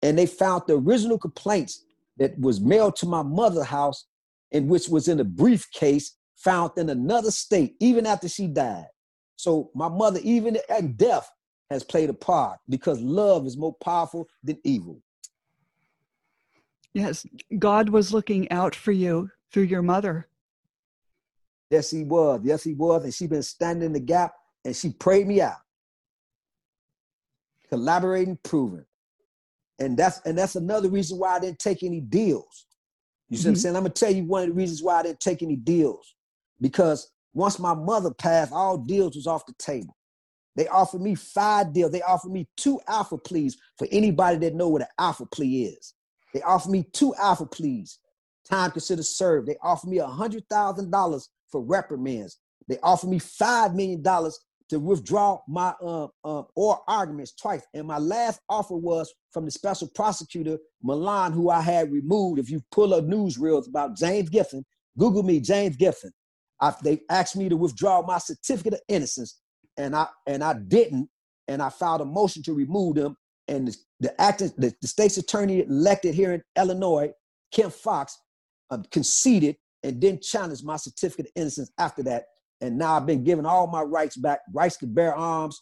And 0.02 0.16
they 0.16 0.26
found 0.26 0.62
the 0.66 0.76
original 0.76 1.18
complaints 1.18 1.84
that 2.18 2.38
was 2.38 2.60
mailed 2.60 2.96
to 2.96 3.06
my 3.06 3.22
mother's 3.22 3.66
house 3.66 4.06
and 4.52 4.68
which 4.68 4.88
was 4.88 5.08
in 5.08 5.20
a 5.20 5.24
briefcase 5.24 6.16
found 6.36 6.72
in 6.76 6.88
another 6.88 7.30
state, 7.30 7.74
even 7.80 8.06
after 8.06 8.28
she 8.28 8.46
died. 8.46 8.86
So 9.36 9.70
my 9.74 9.88
mother, 9.88 10.20
even 10.22 10.58
at 10.68 10.96
death, 10.96 11.28
has 11.70 11.84
played 11.84 12.10
a 12.10 12.14
part 12.14 12.58
because 12.68 13.00
love 13.00 13.46
is 13.46 13.56
more 13.56 13.74
powerful 13.82 14.28
than 14.42 14.58
evil. 14.64 15.00
Yes, 16.94 17.26
God 17.58 17.90
was 17.90 18.12
looking 18.12 18.50
out 18.50 18.74
for 18.74 18.92
you 18.92 19.30
through 19.52 19.64
your 19.64 19.82
mother. 19.82 20.28
Yes, 21.70 21.90
he 21.90 22.04
was. 22.04 22.40
Yes, 22.42 22.64
he 22.64 22.74
was. 22.74 23.04
And 23.04 23.12
she 23.12 23.26
been 23.26 23.42
standing 23.42 23.86
in 23.86 23.92
the 23.92 24.00
gap 24.00 24.32
and 24.64 24.74
she 24.74 24.90
prayed 24.90 25.26
me 25.26 25.40
out. 25.40 25.58
Collaborating, 27.68 28.38
proving. 28.42 28.86
And 29.78 29.96
that's 29.96 30.20
and 30.24 30.36
that's 30.36 30.56
another 30.56 30.88
reason 30.88 31.18
why 31.18 31.36
I 31.36 31.40
didn't 31.40 31.58
take 31.58 31.82
any 31.82 32.00
deals. 32.00 32.66
You 33.28 33.36
see 33.36 33.42
mm-hmm. 33.42 33.48
what 33.48 33.50
I'm 33.50 33.54
mm-hmm. 33.54 33.60
saying? 33.60 33.76
I'm 33.76 33.82
gonna 33.82 33.94
tell 33.94 34.10
you 34.10 34.24
one 34.24 34.42
of 34.42 34.48
the 34.48 34.54
reasons 34.54 34.82
why 34.82 34.98
I 34.98 35.02
didn't 35.02 35.20
take 35.20 35.42
any 35.42 35.56
deals. 35.56 36.14
Because 36.60 37.10
once 37.34 37.58
my 37.58 37.74
mother 37.74 38.12
passed, 38.12 38.52
all 38.52 38.78
deals 38.78 39.14
was 39.14 39.26
off 39.26 39.46
the 39.46 39.52
table. 39.58 39.94
They 40.58 40.66
offered 40.66 41.02
me 41.02 41.14
five 41.14 41.72
deals. 41.72 41.92
They 41.92 42.02
offered 42.02 42.32
me 42.32 42.48
two 42.56 42.80
alpha 42.88 43.16
pleas 43.16 43.56
for 43.78 43.86
anybody 43.92 44.38
that 44.38 44.56
know 44.56 44.68
what 44.68 44.82
an 44.82 44.88
alpha 44.98 45.24
plea 45.24 45.66
is. 45.66 45.94
They 46.34 46.42
offered 46.42 46.72
me 46.72 46.82
two 46.92 47.14
alpha 47.14 47.46
pleas, 47.46 48.00
time 48.44 48.72
considered 48.72 49.04
served. 49.04 49.46
They 49.46 49.56
offered 49.62 49.88
me 49.88 49.98
a 49.98 50.06
hundred 50.08 50.48
thousand 50.50 50.90
dollars 50.90 51.28
for 51.52 51.62
reprimands. 51.62 52.38
They 52.66 52.76
offered 52.82 53.08
me 53.08 53.20
five 53.20 53.76
million 53.76 54.02
dollars 54.02 54.40
to 54.70 54.80
withdraw 54.80 55.38
my 55.46 55.74
uh, 55.80 56.08
uh, 56.24 56.42
or 56.56 56.80
arguments 56.88 57.34
twice. 57.34 57.62
And 57.72 57.86
my 57.86 57.98
last 57.98 58.40
offer 58.48 58.76
was 58.76 59.14
from 59.30 59.44
the 59.44 59.52
special 59.52 59.88
prosecutor 59.94 60.58
Milan, 60.82 61.30
who 61.30 61.50
I 61.50 61.60
had 61.60 61.92
removed. 61.92 62.40
If 62.40 62.50
you 62.50 62.60
pull 62.72 62.94
up 62.94 63.04
newsreels 63.04 63.68
about 63.68 63.96
James 63.96 64.28
Gibson, 64.28 64.64
Google 64.98 65.22
me 65.22 65.38
James 65.38 65.76
Gibson. 65.76 66.10
I, 66.60 66.74
they 66.82 66.98
asked 67.08 67.36
me 67.36 67.48
to 67.48 67.56
withdraw 67.56 68.02
my 68.02 68.18
certificate 68.18 68.74
of 68.74 68.80
innocence 68.88 69.38
and 69.78 69.96
I 69.96 70.08
and 70.26 70.44
I 70.44 70.54
didn't, 70.54 71.08
and 71.46 71.62
I 71.62 71.70
filed 71.70 72.02
a 72.02 72.04
motion 72.04 72.42
to 72.42 72.52
remove 72.52 72.96
them. 72.96 73.16
And 73.46 73.68
the, 73.68 73.76
the 74.00 74.20
acting, 74.20 74.52
the, 74.58 74.74
the 74.82 74.88
state's 74.88 75.16
attorney 75.16 75.62
elected 75.62 76.14
here 76.14 76.34
in 76.34 76.42
Illinois, 76.58 77.12
Kim 77.50 77.70
Foxx, 77.70 78.18
uh, 78.70 78.78
conceded 78.90 79.56
and 79.82 80.00
then 80.00 80.20
challenged 80.20 80.64
my 80.64 80.76
certificate 80.76 81.26
of 81.26 81.32
innocence 81.36 81.70
after 81.78 82.02
that. 82.02 82.24
And 82.60 82.76
now 82.76 82.96
I've 82.96 83.06
been 83.06 83.24
given 83.24 83.46
all 83.46 83.66
my 83.68 83.82
rights 83.82 84.16
back: 84.16 84.40
rights 84.52 84.76
to 84.78 84.86
bear 84.86 85.14
arms, 85.14 85.58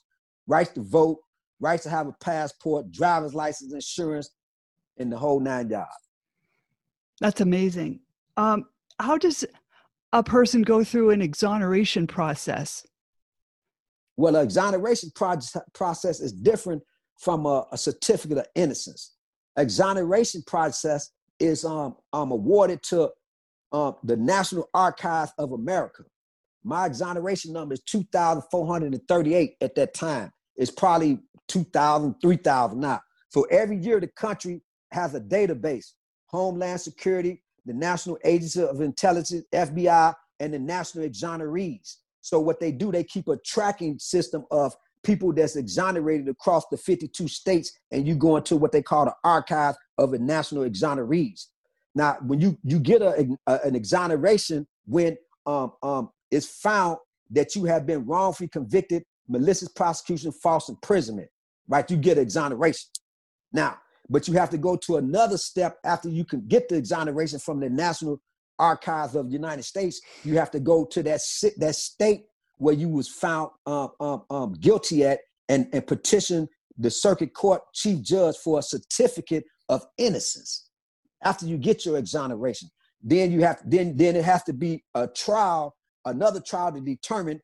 rights 0.49 0.73
to 0.73 0.81
vote, 0.81 1.19
rights 1.61 1.85
to 1.85 1.91
have 1.91 2.09
a 2.09 2.13
passport, 2.21 2.91
driver's 2.91 3.35
license, 3.35 3.73
insurance, 3.73 4.31
and 4.99 5.13
the 5.13 5.19
whole 5.19 5.39
nine 5.39 5.69
yards. 5.69 5.91
That's 7.21 7.41
amazing. 7.41 8.01
Um, 8.37 8.65
how 8.99 9.19
does 9.19 9.45
a 10.13 10.23
person 10.23 10.63
go 10.63 10.83
through 10.83 11.11
an 11.11 11.23
exoneration 11.23 12.07
process? 12.07 12.85
Well, 14.17 14.37
an 14.37 14.45
exoneration 14.45 15.11
pro- 15.15 15.39
process 15.75 16.21
is 16.21 16.33
different 16.33 16.83
from 17.19 17.47
a, 17.47 17.67
a, 17.73 17.79
certificate 17.79 18.39
of 18.39 18.47
innocence. 18.55 19.15
Exoneration 19.59 20.43
process 20.47 21.11
is 21.39 21.65
um, 21.65 21.97
um, 22.13 22.31
awarded 22.31 22.83
to 22.85 23.11
um, 23.73 23.97
the 24.05 24.17
National 24.17 24.69
Archives 24.75 25.33
of 25.39 25.53
America. 25.53 26.05
My 26.65 26.87
exoneration 26.87 27.53
number 27.53 27.75
is 27.75 27.83
2,438 27.83 29.57
at 29.61 29.75
that 29.75 29.95
time. 29.95 30.33
It's 30.57 30.71
probably 30.71 31.21
2,000, 31.49 32.17
3,000 32.21 32.81
now. 32.81 33.01
So 33.29 33.43
every 33.45 33.77
year 33.77 34.01
the 34.01 34.09
country 34.09 34.63
has 34.93 35.15
a 35.15 35.21
database, 35.21 35.93
Homeland 36.27 36.81
Security, 36.81 37.43
the 37.67 37.75
National 37.75 38.19
Agency 38.25 38.63
of 38.63 38.81
Intelligence, 38.81 39.45
FBI, 39.53 40.15
and 40.41 40.55
the 40.55 40.59
National 40.59 41.09
Exonerees. 41.09 41.97
So 42.27 42.41
what 42.41 42.59
they 42.59 42.73
do, 42.73 42.91
they 42.91 43.05
keep 43.05 43.29
a 43.29 43.37
tracking 43.37 44.01
system 44.01 44.47
of 44.51 44.75
people 45.05 45.33
that's 45.33 45.55
exonerated 45.55 46.29
across 46.29 46.67
the 46.73 46.77
52 46.77 47.29
states, 47.29 47.71
and 47.93 48.05
you 48.05 48.17
go 48.17 48.37
into 48.37 48.57
what 48.57 48.73
they 48.73 48.83
call 48.83 49.05
the 49.05 49.15
archive 49.23 49.77
of 49.97 50.11
the 50.11 50.19
national 50.19 50.65
exonerees. 50.65 51.47
Now, 51.95 52.17
when 52.27 52.41
you 52.41 52.59
you 52.65 52.81
get 52.81 53.01
a, 53.01 53.29
a 53.47 53.61
an 53.63 53.77
exoneration 53.77 54.67
when 54.87 55.17
um, 55.47 55.75
um, 55.85 56.11
it's 56.33 56.49
found 56.49 56.97
that 57.31 57.55
you 57.55 57.65
have 57.67 57.87
been 57.87 58.05
wrongfully 58.05 58.49
convicted, 58.49 59.05
malicious 59.29 59.69
prosecution, 59.69 60.33
false 60.33 60.69
imprisonment, 60.69 61.29
right? 61.69 61.89
You 61.89 61.97
get 61.97 62.19
exoneration. 62.19 62.91
Now, 63.53 63.79
but 64.11 64.27
you 64.27 64.35
have 64.35 64.51
to 64.51 64.59
go 64.59 64.75
to 64.79 64.97
another 64.97 65.39
step 65.39 65.79
after 65.85 66.09
you 66.09 66.25
can 66.25 66.45
get 66.49 66.69
the 66.69 66.75
exoneration 66.75 67.39
from 67.39 67.61
the 67.61 67.71
National 67.71 68.21
Archives 68.59 69.15
of 69.15 69.27
the 69.27 69.33
United 69.33 69.65
States. 69.65 70.01
You 70.25 70.39
have 70.39 70.51
to 70.53 70.61
go 70.61 70.85
to 70.87 71.03
that 71.05 71.21
that 71.59 71.75
state 71.75 72.25
where 72.59 72.75
you 72.75 72.89
was 72.89 73.09
found 73.09 73.51
um, 73.67 73.91
um, 74.01 74.23
um, 74.31 74.53
guilty 74.55 75.05
at 75.05 75.21
and, 75.49 75.69
and 75.73 75.87
petition 75.87 76.49
the 76.79 76.91
circuit 76.91 77.35
court 77.35 77.63
chief 77.75 78.03
judge 78.03 78.37
for 78.37 78.59
a 78.59 78.63
certificate 78.63 79.45
of 79.69 79.85
innocence. 79.99 80.71
After 81.23 81.47
you 81.47 81.57
get 81.57 81.85
your 81.85 81.99
exoneration, 81.99 82.69
then 83.03 83.31
you 83.33 83.43
have 83.43 83.61
then 83.65 83.97
then 83.97 84.17
it 84.17 84.25
has 84.25 84.43
to 84.45 84.53
be 84.53 84.85
a 84.95 85.07
trial, 85.07 85.75
another 86.05 86.41
trial 86.41 86.73
to 86.73 86.81
determine 86.81 87.41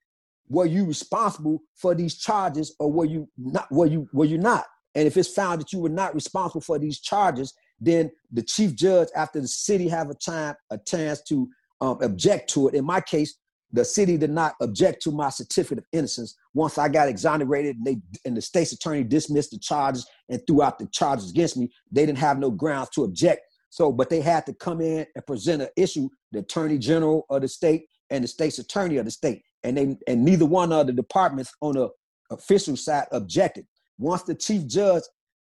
were 0.48 0.66
you 0.66 0.84
responsible 0.84 1.62
for 1.76 1.94
these 1.94 2.16
charges 2.16 2.74
or 2.78 2.92
were 2.92 3.04
you 3.04 3.28
not 3.38 3.70
were 3.70 3.86
you 3.86 4.08
were 4.12 4.24
you 4.24 4.38
not 4.38 4.64
and 4.94 5.06
if 5.06 5.16
it's 5.16 5.32
found 5.32 5.60
that 5.60 5.72
you 5.72 5.80
were 5.80 5.88
not 5.88 6.14
responsible 6.14 6.60
for 6.60 6.78
these 6.78 7.00
charges 7.00 7.54
then 7.82 8.10
the 8.30 8.42
chief 8.42 8.74
judge 8.76 9.08
after 9.16 9.40
the 9.40 9.48
city 9.48 9.88
have 9.88 10.08
a 10.08 10.14
time 10.14 10.54
a 10.70 10.78
chance 10.78 11.20
to 11.22 11.48
um, 11.80 11.98
object 12.00 12.48
to 12.50 12.68
it. 12.68 12.74
In 12.74 12.84
my 12.84 13.00
case 13.00 13.36
the 13.74 13.84
city 13.84 14.18
did 14.18 14.30
not 14.30 14.54
object 14.60 15.02
to 15.02 15.10
my 15.10 15.30
certificate 15.30 15.78
of 15.78 15.84
innocence. 15.92 16.36
Once 16.54 16.78
i 16.78 16.88
got 16.88 17.08
exonerated 17.08 17.76
and 17.76 17.86
they 17.86 18.00
and 18.24 18.36
the 18.36 18.42
state's 18.42 18.72
attorney 18.72 19.02
dismissed 19.02 19.50
the 19.50 19.58
charges 19.58 20.06
and 20.28 20.40
threw 20.46 20.62
out 20.62 20.78
the 20.78 20.86
charges 20.86 21.30
against 21.30 21.56
me 21.56 21.70
they 21.90 22.06
didn't 22.06 22.18
have 22.18 22.38
no 22.38 22.50
grounds 22.50 22.90
to 22.90 23.04
object. 23.04 23.42
So 23.70 23.90
but 23.90 24.08
they 24.08 24.20
had 24.20 24.46
to 24.46 24.54
come 24.54 24.80
in 24.80 25.06
and 25.14 25.26
present 25.26 25.62
an 25.62 25.68
issue 25.76 26.08
the 26.30 26.38
attorney 26.38 26.78
general 26.78 27.26
of 27.28 27.42
the 27.42 27.48
state 27.48 27.86
and 28.10 28.22
the 28.22 28.28
state's 28.28 28.58
attorney 28.58 28.98
of 28.98 29.06
the 29.06 29.10
state. 29.10 29.42
And 29.64 29.76
they 29.76 29.96
and 30.06 30.24
neither 30.24 30.46
one 30.46 30.72
of 30.72 30.86
the 30.86 30.92
departments 30.92 31.52
on 31.60 31.74
the 31.74 31.88
official 32.30 32.76
side 32.76 33.06
objected. 33.10 33.66
Once 33.98 34.22
the 34.22 34.34
chief 34.34 34.66
judge 34.66 35.02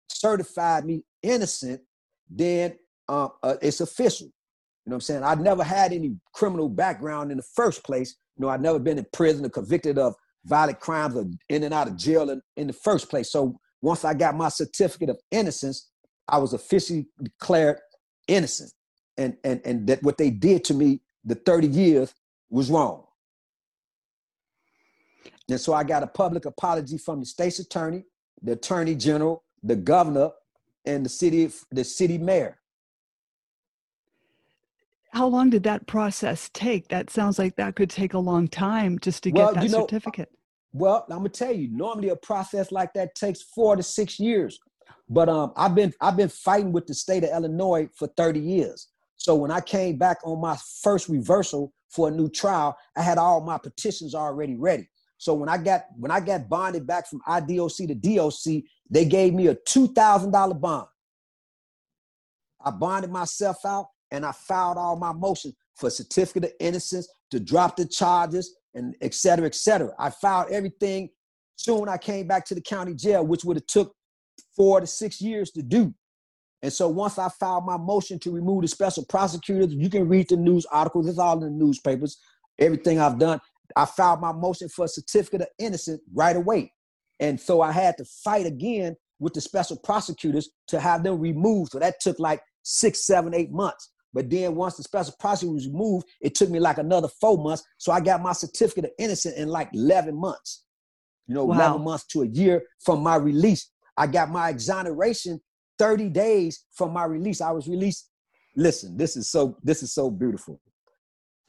certified 0.09 0.85
me 0.85 1.03
innocent, 1.21 1.81
then 2.29 2.77
uh, 3.07 3.29
uh, 3.43 3.55
it's 3.61 3.81
official. 3.81 4.27
You 4.27 4.91
know 4.91 4.93
what 4.93 4.95
I'm 4.95 5.01
saying? 5.01 5.23
I've 5.23 5.41
never 5.41 5.63
had 5.63 5.93
any 5.93 6.15
criminal 6.33 6.69
background 6.69 7.31
in 7.31 7.37
the 7.37 7.45
first 7.55 7.83
place. 7.83 8.15
You 8.37 8.45
know, 8.45 8.51
I've 8.51 8.61
never 8.61 8.79
been 8.79 8.97
in 8.97 9.05
prison 9.13 9.45
or 9.45 9.49
convicted 9.49 9.97
of 9.97 10.15
violent 10.45 10.79
crimes 10.79 11.15
or 11.15 11.25
in 11.49 11.63
and 11.63 11.73
out 11.73 11.87
of 11.87 11.97
jail 11.97 12.29
in, 12.29 12.41
in 12.55 12.67
the 12.67 12.73
first 12.73 13.09
place. 13.09 13.31
So 13.31 13.59
once 13.81 14.05
I 14.05 14.13
got 14.13 14.35
my 14.35 14.49
certificate 14.49 15.09
of 15.09 15.19
innocence, 15.31 15.89
I 16.27 16.37
was 16.37 16.53
officially 16.53 17.07
declared 17.21 17.79
innocent. 18.27 18.71
And 19.17 19.37
and 19.43 19.61
and 19.63 19.87
that 19.87 20.03
what 20.03 20.17
they 20.17 20.29
did 20.29 20.63
to 20.65 20.73
me, 20.73 21.01
the 21.23 21.35
30 21.35 21.67
years, 21.67 22.13
was 22.49 22.69
wrong. 22.69 23.05
And 25.49 25.59
so 25.59 25.73
I 25.73 25.83
got 25.83 26.03
a 26.03 26.07
public 26.07 26.45
apology 26.45 26.97
from 26.97 27.19
the 27.19 27.25
state's 27.25 27.59
attorney, 27.59 28.03
the 28.41 28.53
attorney 28.53 28.95
general, 28.95 29.43
the 29.63 29.75
governor, 29.75 30.31
and 30.85 31.05
the 31.05 31.09
city 31.09 31.49
the 31.71 31.83
city 31.83 32.17
mayor. 32.17 32.59
How 35.11 35.27
long 35.27 35.49
did 35.49 35.63
that 35.63 35.87
process 35.87 36.49
take? 36.53 36.89
That 36.89 37.09
sounds 37.09 37.39
like 37.39 37.55
that 37.55 37.75
could 37.75 37.89
take 37.89 38.13
a 38.13 38.19
long 38.19 38.49
time 38.49 38.99
just 38.99 39.23
to 39.23 39.31
well, 39.31 39.47
get 39.47 39.55
that 39.55 39.63
you 39.63 39.69
know, 39.69 39.81
certificate. 39.81 40.29
Well, 40.73 41.05
I'm 41.09 41.17
gonna 41.19 41.29
tell 41.29 41.53
you, 41.53 41.69
normally 41.71 42.09
a 42.09 42.17
process 42.17 42.71
like 42.71 42.93
that 42.95 43.15
takes 43.15 43.41
four 43.41 43.77
to 43.77 43.83
six 43.83 44.19
years. 44.19 44.59
But 45.09 45.29
um, 45.29 45.53
I've 45.55 45.75
been 45.75 45.93
I've 46.01 46.17
been 46.17 46.29
fighting 46.29 46.71
with 46.71 46.87
the 46.87 46.93
state 46.93 47.23
of 47.23 47.29
Illinois 47.29 47.87
for 47.95 48.07
30 48.17 48.39
years. 48.39 48.89
So 49.17 49.35
when 49.35 49.51
I 49.51 49.61
came 49.61 49.97
back 49.97 50.17
on 50.25 50.41
my 50.41 50.57
first 50.83 51.07
reversal 51.07 51.73
for 51.89 52.09
a 52.09 52.11
new 52.11 52.29
trial, 52.29 52.77
I 52.97 53.01
had 53.01 53.17
all 53.17 53.41
my 53.41 53.57
petitions 53.57 54.13
already 54.13 54.55
ready. 54.55 54.89
So 55.17 55.33
when 55.33 55.49
I 55.49 55.57
got 55.57 55.85
when 55.97 56.11
I 56.11 56.19
got 56.19 56.49
bonded 56.49 56.85
back 56.85 57.07
from 57.07 57.21
IDOC 57.27 57.87
to 57.87 57.95
DOC, 57.95 58.63
they 58.89 59.05
gave 59.05 59.33
me 59.33 59.47
a 59.47 59.55
two 59.55 59.87
thousand 59.87 60.31
dollar 60.31 60.53
bond. 60.53 60.87
I 62.63 62.71
bonded 62.71 63.11
myself 63.11 63.57
out 63.65 63.87
and 64.11 64.25
I 64.25 64.31
filed 64.31 64.77
all 64.77 64.95
my 64.95 65.13
motions 65.13 65.55
for 65.75 65.89
certificate 65.89 66.45
of 66.45 66.51
innocence 66.59 67.07
to 67.31 67.39
drop 67.39 67.75
the 67.75 67.85
charges 67.85 68.55
and 68.73 68.95
et 69.01 69.13
cetera, 69.13 69.45
et 69.45 69.55
cetera. 69.55 69.91
I 69.99 70.09
filed 70.09 70.51
everything 70.51 71.09
soon 71.57 71.89
I 71.89 71.97
came 71.97 72.27
back 72.27 72.45
to 72.45 72.55
the 72.55 72.61
county 72.61 72.93
jail, 72.93 73.25
which 73.25 73.43
would 73.45 73.57
have 73.57 73.67
took 73.67 73.93
four 74.55 74.79
to 74.81 74.87
six 74.87 75.21
years 75.21 75.51
to 75.51 75.61
do. 75.61 75.93
And 76.61 76.71
so 76.73 76.89
once 76.89 77.19
I 77.19 77.29
filed 77.29 77.65
my 77.65 77.77
motion 77.77 78.19
to 78.19 78.31
remove 78.31 78.61
the 78.63 78.67
special 78.67 79.05
prosecutors, 79.05 79.73
you 79.73 79.89
can 79.89 80.07
read 80.07 80.29
the 80.29 80.37
news 80.37 80.65
articles, 80.65 81.07
it's 81.07 81.19
all 81.19 81.43
in 81.43 81.57
the 81.57 81.65
newspapers, 81.65 82.17
everything 82.59 82.99
I've 82.99 83.19
done. 83.19 83.39
I 83.75 83.85
filed 83.85 84.21
my 84.21 84.31
motion 84.31 84.69
for 84.69 84.85
a 84.85 84.87
certificate 84.87 85.41
of 85.41 85.47
innocence 85.59 86.01
right 86.13 86.35
away. 86.35 86.71
And 87.19 87.39
so 87.39 87.61
I 87.61 87.71
had 87.71 87.97
to 87.97 88.05
fight 88.05 88.45
again 88.45 88.95
with 89.19 89.33
the 89.33 89.41
special 89.41 89.77
prosecutors 89.77 90.49
to 90.67 90.79
have 90.79 91.03
them 91.03 91.19
removed. 91.19 91.71
So 91.71 91.79
that 91.79 91.99
took 92.01 92.19
like 92.19 92.41
six, 92.63 93.05
seven, 93.05 93.33
eight 93.33 93.51
months. 93.51 93.91
But 94.13 94.29
then 94.29 94.55
once 94.55 94.77
the 94.77 94.83
special 94.83 95.13
prosecutor 95.19 95.53
was 95.53 95.67
removed, 95.67 96.07
it 96.21 96.35
took 96.35 96.49
me 96.49 96.59
like 96.59 96.77
another 96.77 97.09
four 97.19 97.37
months. 97.37 97.63
So 97.77 97.91
I 97.91 97.99
got 97.99 98.21
my 98.21 98.33
certificate 98.33 98.85
of 98.85 98.91
innocence 98.97 99.35
in 99.35 99.49
like 99.49 99.69
11 99.73 100.15
months. 100.15 100.63
You 101.27 101.35
know, 101.35 101.45
wow. 101.45 101.55
11 101.55 101.83
months 101.83 102.05
to 102.07 102.21
a 102.21 102.27
year 102.27 102.63
from 102.83 103.01
my 103.01 103.15
release. 103.15 103.69
I 103.97 104.07
got 104.07 104.29
my 104.29 104.49
exoneration 104.49 105.41
30 105.79 106.09
days 106.09 106.65
from 106.71 106.93
my 106.93 107.05
release. 107.05 107.41
I 107.41 107.51
was 107.51 107.67
released. 107.67 108.09
Listen, 108.55 108.95
this 108.95 109.17
is 109.17 109.29
so 109.29 109.57
this 109.63 109.83
is 109.83 109.93
so 109.93 110.09
beautiful. 110.09 110.61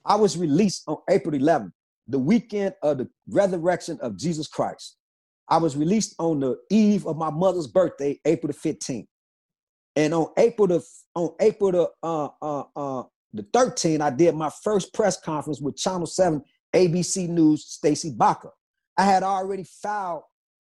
I 0.05 0.17
was 0.17 0.37
released 0.37 0.83
on 0.89 0.97
April 1.09 1.39
11th 1.39 1.73
the 2.09 2.19
weekend 2.19 2.75
of 2.83 2.99
the 2.99 3.09
resurrection 3.29 3.99
of 4.01 4.17
Jesus 4.17 4.47
Christ. 4.47 4.97
I 5.49 5.59
was 5.59 5.77
released 5.77 6.15
on 6.19 6.41
the 6.41 6.57
eve 6.71 7.07
of 7.07 7.17
my 7.17 7.31
mother's 7.31 7.67
birthday, 7.67 8.21
April 8.25 8.53
the 8.53 8.59
15th. 8.59 9.07
And 9.95 10.13
on 10.13 10.29
April 10.37 10.69
the 10.69 10.85
on 11.15 11.31
April 11.41 11.73
the 11.73 11.89
uh 12.03 12.29
uh 12.43 12.65
uh 12.77 13.03
the 13.33 13.43
13th, 13.43 14.01
I 14.01 14.11
did 14.11 14.35
my 14.35 14.51
first 14.63 14.93
press 14.93 15.19
conference 15.21 15.61
with 15.61 15.77
Channel 15.77 16.07
7 16.07 16.43
ABC 16.75 17.29
News 17.29 17.67
Stacey 17.67 18.11
Baca. 18.11 18.51
I 18.97 19.05
had 19.05 19.23
already 19.23 19.65
filed 19.65 20.23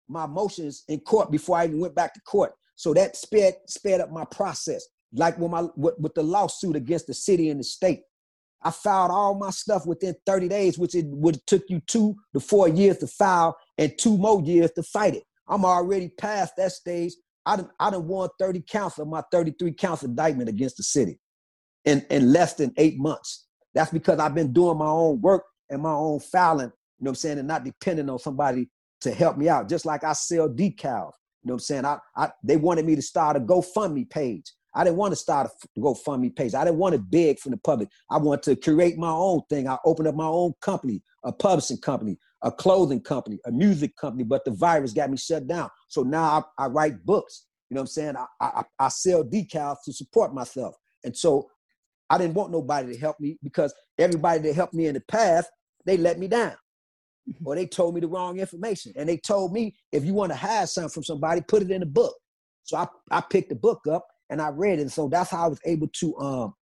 my 0.08 0.26
motions 0.26 0.84
in 0.88 1.00
court 1.00 1.32
before 1.32 1.58
I 1.58 1.66
even 1.66 1.80
went 1.80 1.96
back 1.96 2.14
to 2.14 2.22
court. 2.22 2.54
So 2.76 2.94
that 2.94 3.16
sped 3.16 3.56
sped 3.68 4.02
up 4.02 4.12
my 4.12 4.26
process. 4.26 4.86
Like 5.14 5.38
when 5.38 5.52
my 5.52 5.68
with, 5.76 5.96
with 6.00 6.14
the 6.14 6.24
lawsuit 6.24 6.76
against 6.76 7.08
the 7.08 7.14
city 7.14 7.50
and 7.50 7.60
the 7.60 7.64
state. 7.64 8.02
I 8.64 8.72
filed 8.72 9.12
all 9.12 9.36
my 9.36 9.50
stuff 9.50 9.86
within 9.86 10.16
30 10.26 10.48
days, 10.48 10.78
which 10.78 10.96
it 10.96 11.06
would 11.08 11.36
have 11.36 11.46
took 11.46 11.64
you 11.68 11.82
two 11.88 12.16
to 12.34 12.40
four 12.40 12.68
years 12.68 12.98
to 13.00 13.08
file 13.08 13.58
and 13.78 13.92
two 13.98 14.18
more 14.18 14.42
years 14.42 14.72
to 14.74 14.84
fight 14.84 15.16
it. 15.16 15.24
I'm 15.48 15.66
already 15.66 16.10
past 16.10 16.54
that 16.58 16.72
stage. 16.72 17.14
I 17.46 17.56
done, 17.58 17.70
I 17.80 17.90
done 17.90 18.08
won 18.08 18.30
30 18.40 18.64
counts 18.70 19.00
of 19.00 19.08
my 19.08 19.24
33 19.32 19.74
counts 19.74 20.04
indictment 20.04 20.50
against 20.50 20.78
the 20.78 20.84
city 20.84 21.20
in, 21.86 22.06
in 22.10 22.32
less 22.32 22.54
than 22.54 22.74
eight 22.78 23.00
months. 23.00 23.48
That's 23.74 23.92
because 23.92 24.20
I've 24.20 24.36
been 24.36 24.54
doing 24.54 24.78
my 24.78 24.88
own 24.88 25.22
work 25.22 25.44
and 25.70 25.82
my 25.82 25.94
own 25.94 26.20
filing, 26.20 26.68
you 26.68 27.06
know 27.06 27.10
what 27.10 27.10
I'm 27.10 27.16
saying, 27.16 27.40
and 27.40 27.48
not 27.48 27.64
depending 27.64 28.10
on 28.10 28.20
somebody 28.20 28.70
to 29.02 29.12
help 29.12 29.38
me 29.38 29.50
out. 29.50 29.70
Just 29.70 29.86
like 29.86 30.04
I 30.04 30.14
sell 30.14 30.50
decals, 30.50 31.14
you 31.44 31.48
know 31.48 31.54
what 31.54 31.54
I'm 31.54 31.60
saying? 31.60 31.86
I, 31.86 31.98
I 32.16 32.30
they 32.44 32.58
wanted 32.58 32.86
me 32.86 32.96
to 32.96 33.02
start 33.02 33.38
a 33.38 33.40
GoFundMe 33.40 34.10
page. 34.10 34.52
I 34.74 34.84
didn't 34.84 34.98
want 34.98 35.12
to 35.12 35.18
start 35.18 35.50
a 35.76 35.80
GoFundMe 35.80 36.36
page. 36.36 36.54
I 36.54 36.64
didn't 36.64 36.80
want 36.80 36.94
to 36.94 37.00
beg 37.00 37.40
from 37.40 37.52
the 37.52 37.58
public. 37.58 37.90
I 38.10 38.18
want 38.18 38.44
to 38.44 38.56
create 38.56 38.98
my 38.98 39.12
own 39.12 39.42
thing. 39.50 39.68
I 39.68 39.78
opened 39.86 40.08
up 40.08 40.16
my 40.16 40.26
own 40.26 40.54
company, 40.62 41.02
a 41.24 41.32
publishing 41.32 41.78
company, 41.78 42.18
a 42.42 42.52
clothing 42.52 43.02
company, 43.02 43.40
a 43.46 43.52
music 43.52 43.96
company, 43.98 44.24
but 44.24 44.46
the 44.46 44.52
virus 44.52 44.94
got 44.94 45.12
me 45.12 45.18
shut 45.18 45.48
down. 45.48 45.70
So 45.90 46.04
now 46.04 46.46
I, 46.58 46.66
I 46.66 46.68
write 46.68 47.06
books. 47.06 47.48
You 47.70 47.76
know 47.76 47.82
what 47.82 47.84
I'm 47.84 47.88
saying? 47.88 48.16
I, 48.18 48.26
I, 48.40 48.64
I 48.80 48.88
sell 48.90 49.24
decals 49.24 49.78
to 49.86 49.94
support 49.94 50.34
myself. 50.34 50.76
And 51.04 51.16
so 51.16 51.50
I 52.10 52.18
didn't 52.18 52.34
want 52.34 52.52
nobody 52.52 52.94
to 52.94 53.00
help 53.00 53.20
me 53.20 53.38
because 53.44 53.74
everybody 53.98 54.40
that 54.42 54.56
helped 54.56 54.74
me 54.74 54.88
in 54.88 54.94
the 54.94 55.02
past, 55.02 55.50
they 55.86 55.98
let 55.98 56.20
me 56.20 56.28
down. 56.28 56.56
Mm-hmm. 57.30 57.48
Or 57.48 57.56
they 57.56 57.66
told 57.66 57.96
me 57.96 58.02
the 58.02 58.08
wrong 58.08 58.40
information. 58.40 58.94
And 58.96 59.08
they 59.08 59.18
told 59.18 59.54
me 59.54 59.76
if 59.92 60.04
you 60.04 60.14
want 60.14 60.32
to 60.32 60.38
hide 60.38 60.70
something 60.70 60.90
from 60.90 61.04
somebody, 61.04 61.42
put 61.42 61.62
it 61.62 61.72
in 61.72 61.84
a 61.84 61.88
book. 61.88 62.16
So 62.64 62.78
I, 62.78 62.88
I 63.10 63.22
picked 63.22 63.50
the 63.50 63.56
book 63.56 63.82
up 63.90 64.06
and 64.32 64.42
I 64.42 64.50
read 64.50 64.80
it. 64.80 64.90
So 64.92 65.08
that's 65.08 65.30
how 65.30 65.46
I 65.46 65.48
was 65.50 65.60
able 65.66 65.90
to 66.00 66.18
um, 66.18 66.54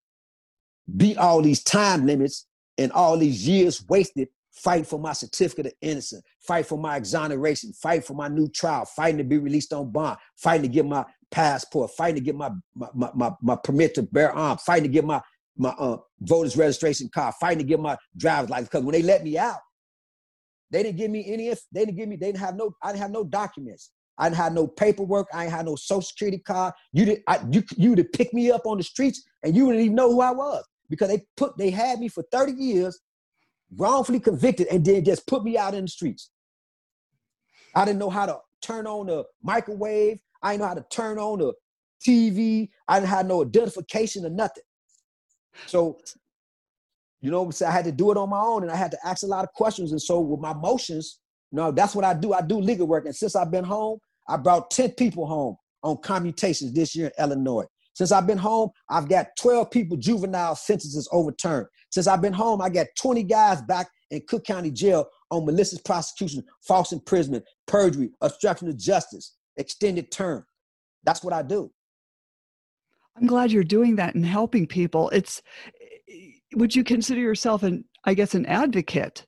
beat 0.98 1.18
all 1.18 1.42
these 1.42 1.64
time 1.64 2.06
limits 2.06 2.48
and 2.78 2.92
all 2.92 3.18
these 3.18 3.48
years 3.48 3.86
wasted 3.88 4.28
fight 4.52 4.86
for 4.86 5.00
my 5.00 5.14
certificate 5.14 5.68
of 5.68 5.74
innocence, 5.82 6.24
fight 6.42 6.66
for 6.66 6.78
my 6.78 6.98
exoneration, 6.98 7.72
fight 7.74 8.04
for 8.04 8.14
my 8.14 8.28
new 8.28 8.50
trial, 8.50 8.86
fighting 8.86 9.20
to 9.20 9.24
be 9.24 9.38
released 9.38 9.72
on 9.72 9.92
bond, 9.92 10.18
fighting 10.36 10.64
to 10.64 10.68
get 10.68 10.86
my 10.86 11.06
passport, 11.32 11.92
fighting 11.92 12.16
to 12.16 12.22
get 12.22 12.36
my 12.36 12.50
my, 12.76 12.88
my, 12.94 13.10
my, 13.14 13.32
my 13.42 13.56
permit 13.56 13.96
to 13.96 14.04
bear 14.04 14.32
arms, 14.34 14.62
fighting 14.64 14.84
to 14.84 14.90
get 14.90 15.06
my 15.06 15.22
my 15.56 15.70
uh, 15.70 15.98
voter's 16.22 16.58
registration 16.58 17.10
card, 17.14 17.34
fighting 17.40 17.60
to 17.60 17.64
get 17.64 17.80
my 17.80 17.98
driver's 18.18 18.50
license. 18.50 18.70
Because 18.70 18.84
when 18.84 18.94
they 18.94 19.02
let 19.04 19.24
me 19.24 19.38
out, 19.38 19.60
they 20.72 20.84
didn't 20.84 20.98
give 20.98 21.12
me 21.12 21.26
any. 21.32 21.50
They 21.72 21.86
didn't 21.86 21.98
give 21.98 22.10
me. 22.10 22.16
They 22.16 22.28
didn't 22.28 22.40
have 22.40 22.56
no. 22.56 22.72
I 22.84 22.92
didn't 22.92 23.02
have 23.02 23.12
no 23.12 23.24
documents. 23.24 23.92
I 24.20 24.26
didn't 24.26 24.38
have 24.38 24.54
no 24.54 24.68
paperwork. 24.68 25.28
I 25.34 25.46
didn't 25.46 25.56
have 25.56 25.66
no 25.66 25.76
social 25.76 26.02
security 26.02 26.40
card. 26.40 26.74
You 26.92 27.06
did. 27.06 27.24
I, 27.28 27.40
you 27.50 27.64
you 27.78 27.96
to 27.96 28.04
pick 28.04 28.34
me 28.34 28.52
up 28.52 28.66
on 28.66 28.78
the 28.78 28.84
streets, 28.84 29.24
and 29.44 29.56
you 29.56 29.66
didn't 29.68 29.82
even 29.82 29.96
know 29.96 30.12
who 30.12 30.22
I 30.22 30.32
was 30.32 30.64
because 30.90 31.08
they 31.08 31.26
put 31.38 31.58
they 31.58 31.70
had 31.70 32.00
me 32.00 32.10
for 32.10 32.24
thirty 32.32 32.52
years, 32.52 33.00
wrongfully 33.76 34.20
convicted, 34.20 34.68
and 34.68 34.86
then 34.86 35.04
just 35.06 35.26
put 35.26 35.44
me 35.44 35.58
out 35.58 35.74
in 35.74 35.86
the 35.86 35.88
streets. 35.88 36.32
I 37.74 37.86
didn't 37.86 38.00
know 38.00 38.10
how 38.10 38.26
to 38.26 38.38
turn 38.62 38.86
on 38.86 39.08
the 39.08 39.24
microwave. 39.42 40.20
I 40.42 40.52
didn't 40.52 40.62
know 40.62 40.68
how 40.68 40.74
to 40.76 40.86
turn 40.90 41.18
on 41.18 41.40
the 41.40 41.54
TV. 42.06 42.70
I 42.88 43.00
didn't 43.00 43.10
have 43.10 43.26
no 43.26 43.44
identification 43.44 44.26
or 44.26 44.30
nothing. 44.30 44.64
So, 45.66 46.00
you 47.22 47.32
know, 47.32 47.52
I 47.66 47.72
had 47.72 47.86
to 47.86 47.92
do 47.92 48.12
it 48.12 48.18
on 48.18 48.30
my 48.30 48.40
own 48.40 48.64
and 48.64 48.72
I 48.72 48.76
had 48.76 48.92
to 48.92 48.98
ask 49.06 49.24
a 49.24 49.28
lot 49.28 49.44
of 49.44 49.52
questions. 49.54 49.92
And 49.92 50.02
so 50.02 50.20
with 50.20 50.40
my 50.40 50.54
motions, 50.54 51.20
you 51.52 51.58
know, 51.58 51.72
that's 51.72 51.96
what 51.96 52.06
I 52.06 52.14
do. 52.14 52.34
I 52.34 52.42
do 52.42 52.60
legal 52.60 52.88
work. 52.88 53.06
And 53.06 53.16
since 53.16 53.36
I've 53.36 53.52
been 53.52 53.64
home, 53.64 54.00
I 54.30 54.38
brought 54.38 54.72
10 54.72 54.92
people 54.92 55.26
home 55.26 55.58
on 55.84 55.98
commutations 55.98 56.72
this 56.74 56.96
year 56.96 57.12
in 57.18 57.24
Illinois. 57.24 57.66
Since 57.94 58.12
I've 58.12 58.28
been 58.28 58.38
home, 58.38 58.70
I've 58.90 59.10
got 59.10 59.28
12 59.40 59.72
people 59.72 59.98
juvenile 59.98 60.56
sentences 60.56 61.10
overturned. 61.12 61.68
Since 61.92 62.08
I've 62.08 62.22
been 62.22 62.34
home, 62.34 62.62
I 62.62 62.70
got 62.70 62.88
20 63.02 63.24
guys 63.24 63.62
back 63.64 63.90
in 64.12 64.22
Cook 64.28 64.46
County 64.46 64.72
Jail 64.72 65.08
on 65.32 65.46
malicious 65.46 65.80
prosecution, 65.80 66.44
false 66.62 66.92
imprisonment, 66.94 67.44
perjury, 67.68 68.12
obstruction 68.22 68.70
of 68.70 68.78
justice, 68.78 69.36
extended 69.58 70.12
term. 70.12 70.46
That's 71.04 71.24
what 71.24 71.34
I 71.34 71.42
do. 71.42 71.72
I'm 73.18 73.28
glad 73.28 73.52
you're 73.52 73.64
doing 73.64 73.98
that 73.98 74.16
and 74.16 74.26
helping 74.26 74.66
people. 74.66 75.10
It's 75.10 75.42
would 76.56 76.76
you 76.76 76.84
consider 76.84 77.20
yourself 77.20 77.64
an 77.64 77.84
I 78.06 78.14
guess 78.14 78.34
an 78.34 78.46
advocate? 78.46 79.26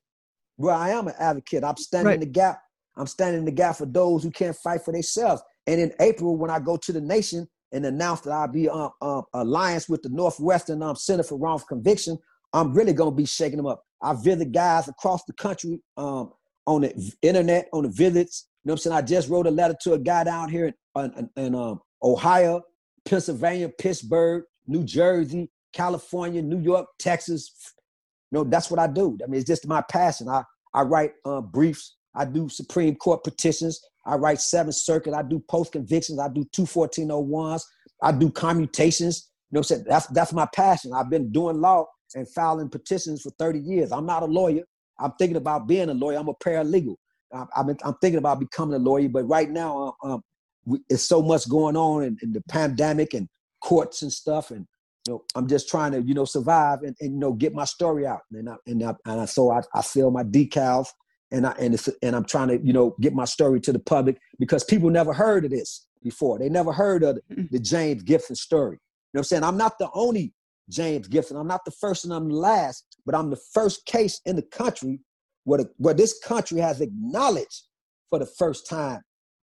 Well, 0.57 0.77
I 0.77 0.91
am 0.91 1.07
an 1.07 1.15
advocate. 1.19 1.63
I'm 1.63 1.77
standing 1.77 2.07
right. 2.07 2.13
in 2.13 2.19
the 2.21 2.25
gap. 2.25 2.61
I'm 2.97 3.07
standing 3.07 3.39
in 3.39 3.45
the 3.45 3.51
gap 3.51 3.77
for 3.77 3.85
those 3.85 4.23
who 4.23 4.31
can't 4.31 4.55
fight 4.55 4.83
for 4.83 4.91
themselves. 4.91 5.41
And 5.67 5.79
in 5.79 5.93
April, 5.99 6.35
when 6.37 6.49
I 6.49 6.59
go 6.59 6.77
to 6.77 6.91
the 6.91 7.01
nation 7.01 7.47
and 7.71 7.85
announce 7.85 8.21
that 8.21 8.31
I'll 8.31 8.47
be 8.47 8.67
um, 8.69 9.23
alliance 9.33 9.87
with 9.87 10.01
the 10.01 10.09
Northwestern 10.09 10.83
um, 10.83 10.95
Center 10.95 11.23
for 11.23 11.37
Wrongful 11.37 11.67
Conviction, 11.67 12.17
I'm 12.53 12.73
really 12.73 12.93
gonna 12.93 13.11
be 13.11 13.25
shaking 13.25 13.57
them 13.57 13.67
up. 13.67 13.83
I 14.01 14.13
visit 14.13 14.51
guys 14.51 14.87
across 14.87 15.23
the 15.25 15.33
country 15.33 15.81
um, 15.95 16.31
on 16.65 16.81
the 16.81 17.13
internet, 17.21 17.69
on 17.71 17.83
the 17.83 17.89
visits. 17.89 18.47
You 18.63 18.69
know 18.69 18.73
what 18.73 18.79
I'm 18.79 18.81
saying? 18.81 18.95
I 18.97 19.01
just 19.01 19.29
wrote 19.29 19.47
a 19.47 19.51
letter 19.51 19.75
to 19.83 19.93
a 19.93 19.99
guy 19.99 20.23
down 20.23 20.49
here 20.49 20.73
in, 20.95 21.13
in, 21.17 21.29
in 21.37 21.55
um, 21.55 21.79
Ohio 22.03 22.61
Pennsylvania, 23.05 23.69
Pittsburgh, 23.69 24.43
New 24.67 24.83
Jersey, 24.83 25.49
California, 25.73 26.41
New 26.41 26.59
York, 26.59 26.87
Texas. 26.99 27.51
You 28.31 28.39
know, 28.39 28.43
that's 28.43 28.69
what 28.69 28.79
I 28.79 28.87
do. 28.87 29.17
I 29.23 29.27
mean, 29.27 29.39
it's 29.39 29.47
just 29.47 29.67
my 29.67 29.81
passion. 29.81 30.29
I, 30.29 30.43
I 30.73 30.83
write 30.83 31.13
uh, 31.25 31.41
briefs. 31.41 31.97
I 32.15 32.25
do 32.25 32.49
Supreme 32.49 32.95
Court 32.95 33.23
petitions. 33.23 33.81
I 34.05 34.15
write 34.15 34.41
Seventh 34.41 34.75
Circuit. 34.75 35.13
I 35.13 35.23
do 35.23 35.39
post 35.49 35.73
convictions. 35.73 36.19
I 36.19 36.29
do 36.29 36.45
21401s. 36.55 37.61
I 38.01 38.11
do 38.11 38.29
commutations. 38.31 39.29
You 39.51 39.55
know 39.55 39.59
I'm 39.59 39.63
saying? 39.63 39.85
That's, 39.87 40.07
that's 40.07 40.33
my 40.33 40.47
passion. 40.53 40.93
I've 40.93 41.09
been 41.09 41.31
doing 41.31 41.61
law 41.61 41.85
and 42.15 42.27
filing 42.29 42.69
petitions 42.69 43.21
for 43.21 43.31
30 43.37 43.59
years. 43.59 43.91
I'm 43.91 44.05
not 44.05 44.23
a 44.23 44.25
lawyer. 44.25 44.63
I'm 44.99 45.13
thinking 45.19 45.37
about 45.37 45.67
being 45.67 45.89
a 45.89 45.93
lawyer. 45.93 46.17
I'm 46.17 46.27
a 46.27 46.33
paralegal. 46.35 46.95
I'm 47.33 47.95
thinking 48.01 48.17
about 48.17 48.39
becoming 48.39 48.75
a 48.75 48.83
lawyer, 48.83 49.07
but 49.07 49.23
right 49.23 49.49
now, 49.49 49.95
uh, 50.03 50.13
um, 50.13 50.23
it's 50.89 51.03
so 51.03 51.21
much 51.21 51.49
going 51.49 51.75
on 51.75 52.03
in, 52.03 52.17
in, 52.21 52.33
the 52.33 52.41
pandemic 52.49 53.13
and 53.13 53.27
courts 53.61 54.01
and 54.01 54.11
stuff 54.11 54.51
and 54.51 54.65
you 55.07 55.13
know 55.13 55.23
i'm 55.35 55.47
just 55.47 55.69
trying 55.69 55.91
to 55.91 56.01
you 56.01 56.13
know 56.13 56.25
survive 56.25 56.79
and, 56.83 56.95
and 56.99 57.13
you 57.13 57.19
know 57.19 57.33
get 57.33 57.53
my 57.53 57.65
story 57.65 58.05
out 58.05 58.21
and 58.31 58.49
I, 58.49 58.55
and, 58.67 58.83
I, 58.83 58.93
and 59.05 59.21
I, 59.21 59.25
so 59.25 59.51
I, 59.51 59.61
I 59.73 59.81
sell 59.81 60.11
my 60.11 60.23
decals 60.23 60.87
and 61.31 61.47
I 61.47 61.51
and, 61.59 61.79
and 62.01 62.15
I'm 62.15 62.25
trying 62.25 62.49
to 62.49 62.59
you 62.65 62.73
know 62.73 62.95
get 63.01 63.13
my 63.13 63.25
story 63.25 63.59
to 63.61 63.71
the 63.71 63.79
public 63.79 64.17
because 64.39 64.63
people 64.63 64.89
never 64.89 65.13
heard 65.13 65.45
of 65.45 65.51
this 65.51 65.87
before. 66.03 66.39
They 66.39 66.49
never 66.49 66.71
heard 66.71 67.03
of 67.03 67.15
the, 67.29 67.47
the 67.51 67.59
James 67.59 68.03
Gibson 68.03 68.35
story. 68.35 68.77
You 68.77 69.17
know 69.17 69.19
what 69.19 69.21
I'm 69.21 69.23
saying? 69.25 69.43
I'm 69.43 69.57
not 69.57 69.77
the 69.77 69.89
only 69.93 70.33
James 70.69 71.07
Gibson 71.07 71.37
I'm 71.37 71.47
not 71.47 71.65
the 71.65 71.71
first 71.71 72.05
and 72.05 72.13
I'm 72.13 72.29
the 72.29 72.35
last 72.35 72.85
but 73.05 73.15
I'm 73.15 73.29
the 73.29 73.39
first 73.53 73.85
case 73.85 74.21
in 74.25 74.35
the 74.35 74.41
country 74.41 74.99
where 75.43 75.59
the, 75.59 75.69
where 75.77 75.93
this 75.93 76.19
country 76.19 76.59
has 76.59 76.81
acknowledged 76.81 77.63
for 78.09 78.19
the 78.19 78.25
first 78.25 78.69
time 78.69 79.01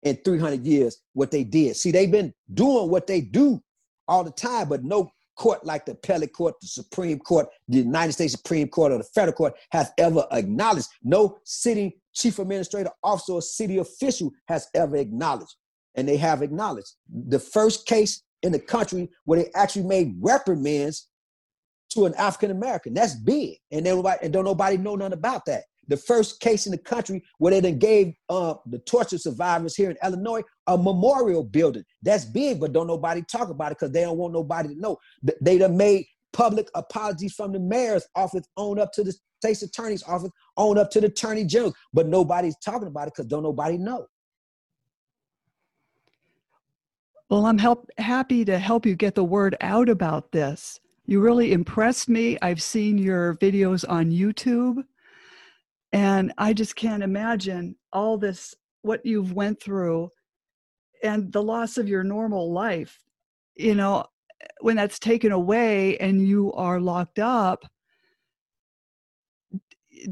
in 0.03 0.17
300 0.25 0.65
years 0.65 0.97
what 1.13 1.31
they 1.31 1.43
did. 1.43 1.75
See, 1.75 1.91
they've 1.91 2.11
been 2.11 2.33
doing 2.53 2.89
what 2.89 3.07
they 3.07 3.21
do 3.21 3.61
all 4.07 4.23
the 4.23 4.31
time, 4.31 4.69
but 4.69 4.83
no 4.83 5.09
court 5.35 5.65
like 5.65 5.85
the 5.85 5.93
appellate 5.93 6.33
court, 6.33 6.55
the 6.61 6.67
Supreme 6.67 7.19
Court, 7.19 7.47
the 7.67 7.79
United 7.79 8.13
States 8.13 8.33
Supreme 8.33 8.67
Court, 8.67 8.91
or 8.91 8.97
the 8.99 9.03
federal 9.03 9.33
court 9.33 9.53
has 9.71 9.91
ever 9.97 10.25
acknowledged. 10.31 10.87
No 11.03 11.37
sitting 11.43 11.93
chief 12.13 12.39
administrator 12.39 12.91
officer 13.03 13.33
or 13.33 13.41
city 13.41 13.77
official 13.77 14.31
has 14.47 14.67
ever 14.75 14.95
acknowledged. 14.97 15.55
And 15.95 16.07
they 16.07 16.17
have 16.17 16.41
acknowledged. 16.41 16.91
The 17.27 17.39
first 17.39 17.85
case 17.85 18.23
in 18.41 18.51
the 18.51 18.59
country 18.59 19.09
where 19.25 19.39
they 19.39 19.49
actually 19.55 19.83
made 19.83 20.15
reprimands 20.19 21.07
to 21.91 22.05
an 22.05 22.13
African 22.15 22.51
American. 22.51 22.93
That's 22.93 23.15
big. 23.15 23.57
And, 23.71 23.85
nobody, 23.85 24.17
and 24.23 24.33
don't 24.33 24.45
nobody 24.45 24.77
know 24.77 24.95
nothing 24.95 25.13
about 25.13 25.45
that 25.45 25.63
the 25.87 25.97
first 25.97 26.39
case 26.39 26.65
in 26.65 26.71
the 26.71 26.77
country 26.77 27.23
where 27.37 27.51
they 27.51 27.59
then 27.59 27.79
gave 27.79 28.13
uh, 28.29 28.55
the 28.65 28.79
torture 28.79 29.17
survivors 29.17 29.75
here 29.75 29.89
in 29.89 29.97
Illinois 30.03 30.41
a 30.67 30.77
memorial 30.77 31.43
building. 31.43 31.83
That's 32.01 32.25
big, 32.25 32.59
but 32.59 32.73
don't 32.73 32.87
nobody 32.87 33.23
talk 33.31 33.49
about 33.49 33.71
it 33.71 33.77
because 33.79 33.91
they 33.91 34.01
don't 34.01 34.17
want 34.17 34.33
nobody 34.33 34.69
to 34.69 34.79
know. 34.79 34.97
They 35.41 35.57
done 35.57 35.77
made 35.77 36.05
public 36.31 36.69
apologies 36.75 37.33
from 37.33 37.51
the 37.51 37.59
mayor's 37.59 38.05
office 38.15 38.47
on 38.55 38.79
up 38.79 38.91
to 38.93 39.03
the 39.03 39.13
state's 39.39 39.61
attorney's 39.61 40.03
office, 40.03 40.31
on 40.55 40.77
up 40.77 40.89
to 40.91 41.01
the 41.01 41.07
attorney 41.07 41.45
general, 41.45 41.73
but 41.93 42.07
nobody's 42.07 42.57
talking 42.57 42.87
about 42.87 43.07
it 43.07 43.13
because 43.15 43.27
don't 43.27 43.43
nobody 43.43 43.77
know. 43.77 44.07
Well, 47.29 47.45
I'm 47.45 47.57
help, 47.57 47.89
happy 47.97 48.45
to 48.45 48.59
help 48.59 48.85
you 48.85 48.95
get 48.95 49.15
the 49.15 49.23
word 49.23 49.55
out 49.61 49.89
about 49.89 50.31
this. 50.31 50.79
You 51.05 51.19
really 51.19 51.51
impressed 51.51 52.07
me. 52.07 52.37
I've 52.41 52.61
seen 52.61 52.97
your 52.97 53.35
videos 53.35 53.83
on 53.89 54.11
YouTube 54.11 54.83
and 55.93 56.33
i 56.37 56.51
just 56.51 56.75
can't 56.75 57.03
imagine 57.03 57.75
all 57.93 58.17
this 58.17 58.53
what 58.81 59.05
you've 59.05 59.31
went 59.33 59.61
through 59.61 60.09
and 61.03 61.31
the 61.31 61.41
loss 61.41 61.77
of 61.77 61.87
your 61.87 62.03
normal 62.03 62.51
life 62.51 62.99
you 63.55 63.73
know 63.73 64.05
when 64.61 64.75
that's 64.75 64.99
taken 64.99 65.31
away 65.31 65.97
and 65.97 66.25
you 66.27 66.51
are 66.53 66.79
locked 66.79 67.19
up. 67.19 67.65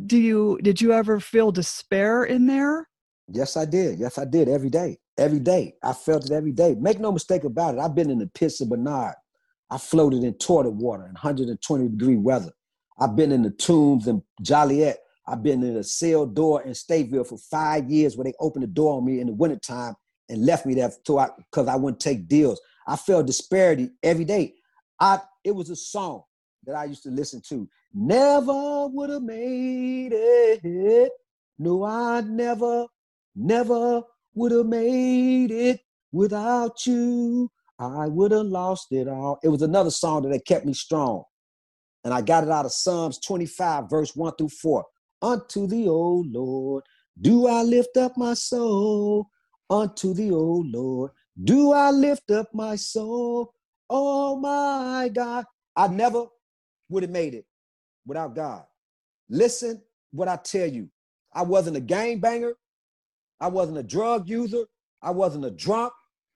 Do 0.05 0.17
you 0.17 0.59
did 0.61 0.81
you 0.81 0.93
ever 0.93 1.19
feel 1.19 1.51
despair 1.51 2.23
in 2.23 2.47
there? 2.47 2.87
Yes 3.27 3.57
i 3.57 3.65
did. 3.65 3.99
Yes 3.99 4.17
i 4.17 4.25
did 4.25 4.47
every 4.47 4.69
day 4.69 4.97
every 5.17 5.39
day. 5.39 5.75
I 5.83 5.93
felt 5.93 6.25
it 6.25 6.31
every 6.31 6.51
day. 6.51 6.75
Make 6.79 6.99
no 6.99 7.11
mistake 7.11 7.43
about 7.43 7.75
it 7.75 7.79
i've 7.79 7.95
been 7.95 8.09
in 8.09 8.19
the 8.19 8.27
pits 8.27 8.61
of 8.61 8.69
Menard. 8.69 9.15
I 9.69 9.77
floated 9.77 10.23
in 10.23 10.33
toilet 10.35 10.71
water 10.73 11.03
in 11.03 11.13
120 11.13 11.89
degree 11.89 12.17
weather. 12.17 12.51
I've 12.99 13.15
been 13.15 13.31
in 13.31 13.41
the 13.43 13.51
tombs 13.51 14.07
in 14.07 14.21
joliet 14.41 14.99
I've 15.27 15.43
been 15.43 15.63
in 15.63 15.77
a 15.77 15.83
cell 15.83 16.25
door 16.25 16.63
in 16.63 16.71
Stateville 16.71 17.27
for 17.27 17.37
five 17.37 17.89
years 17.89 18.17
where 18.17 18.25
they 18.25 18.33
opened 18.39 18.63
the 18.63 18.67
door 18.67 18.97
on 18.97 19.05
me 19.05 19.19
in 19.19 19.27
the 19.27 19.33
wintertime 19.33 19.95
and 20.29 20.45
left 20.45 20.65
me 20.65 20.73
there 20.73 20.89
because 20.89 21.67
I, 21.67 21.73
I 21.73 21.75
wouldn't 21.75 22.01
take 22.01 22.27
deals. 22.27 22.59
I 22.87 22.95
felt 22.95 23.27
disparity 23.27 23.91
every 24.01 24.25
day. 24.25 24.55
I 24.99 25.19
it 25.43 25.51
was 25.51 25.69
a 25.69 25.75
song 25.75 26.23
that 26.65 26.75
I 26.75 26.85
used 26.85 27.03
to 27.03 27.09
listen 27.09 27.41
to. 27.49 27.67
Never 27.93 28.87
would 28.87 29.09
have 29.09 29.23
made 29.23 30.11
it. 30.13 31.11
No, 31.57 31.83
I 31.83 32.21
never, 32.21 32.87
never 33.35 34.03
would 34.33 34.51
have 34.51 34.65
made 34.65 35.51
it 35.51 35.81
without 36.11 36.85
you. 36.85 37.49
I 37.79 38.07
would 38.07 38.31
have 38.31 38.45
lost 38.45 38.91
it 38.91 39.07
all. 39.07 39.39
It 39.43 39.49
was 39.49 39.61
another 39.61 39.89
song 39.89 40.29
that 40.29 40.45
kept 40.45 40.65
me 40.65 40.73
strong. 40.73 41.23
And 42.03 42.13
I 42.13 42.21
got 42.21 42.43
it 42.43 42.49
out 42.49 42.65
of 42.65 42.71
Psalms 42.71 43.19
25, 43.19 43.89
verse 43.89 44.15
1 44.15 44.33
through 44.37 44.49
4 44.49 44.85
unto 45.21 45.67
the 45.67 45.87
O 45.87 46.25
Lord. 46.27 46.83
Do 47.19 47.47
I 47.47 47.63
lift 47.63 47.97
up 47.97 48.17
my 48.17 48.33
soul 48.33 49.29
unto 49.69 50.13
the 50.13 50.31
O 50.31 50.63
Lord? 50.65 51.11
Do 51.43 51.71
I 51.71 51.91
lift 51.91 52.31
up 52.31 52.53
my 52.53 52.75
soul? 52.75 53.53
Oh 53.89 54.35
my 54.37 55.09
God. 55.09 55.45
I 55.75 55.87
never 55.87 56.25
would 56.89 57.03
have 57.03 57.11
made 57.11 57.33
it 57.33 57.45
without 58.05 58.35
God. 58.35 58.63
Listen 59.29 59.81
what 60.11 60.27
I 60.27 60.35
tell 60.37 60.67
you. 60.67 60.89
I 61.33 61.43
wasn't 61.43 61.77
a 61.77 61.81
gang 61.81 62.19
banger. 62.19 62.53
I 63.39 63.47
wasn't 63.47 63.77
a 63.77 63.83
drug 63.83 64.29
user. 64.29 64.65
I 65.01 65.11
wasn't 65.11 65.45
a 65.45 65.51
drunk. 65.51 65.93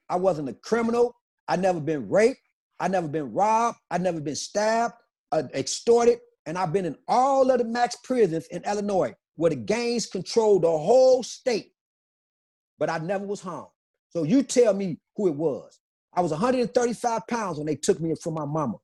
I 0.10 0.16
wasn't 0.16 0.50
a 0.50 0.54
criminal. 0.54 1.16
I 1.48 1.56
never 1.56 1.80
been 1.80 2.10
raped. 2.10 2.40
I 2.80 2.88
never 2.88 3.08
been 3.08 3.34
robbed. 3.34 3.78
I 3.92 3.98
never 3.98 4.20
been 4.20 4.36
stabbed, 4.36 4.96
uh, 5.32 5.44
extorted, 5.54 6.20
and 6.46 6.58
I've 6.58 6.74
been 6.74 6.86
in 6.86 6.96
all 7.08 7.50
of 7.50 7.58
the 7.58 7.66
max 7.66 7.96
prisons 8.04 8.48
in 8.48 8.64
Illinois 8.64 9.14
where 9.36 9.50
the 9.50 9.56
gangs 9.56 10.06
control 10.06 10.60
the 10.60 10.68
whole 10.68 11.24
state. 11.24 11.74
But 12.78 12.90
I 12.90 12.98
never 13.00 13.26
was 13.26 13.42
harmed. 13.42 13.70
So 14.10 14.24
you 14.24 14.44
tell 14.44 14.74
me 14.74 15.00
who 15.16 15.28
it 15.28 15.36
was. 15.36 15.80
I 16.14 16.22
was 16.22 16.32
135 16.32 17.28
pounds 17.28 17.58
when 17.58 17.68
they 17.68 17.76
took 17.76 18.00
me 18.00 18.14
from 18.22 18.36
my 18.36 18.46
mama. 18.46 18.78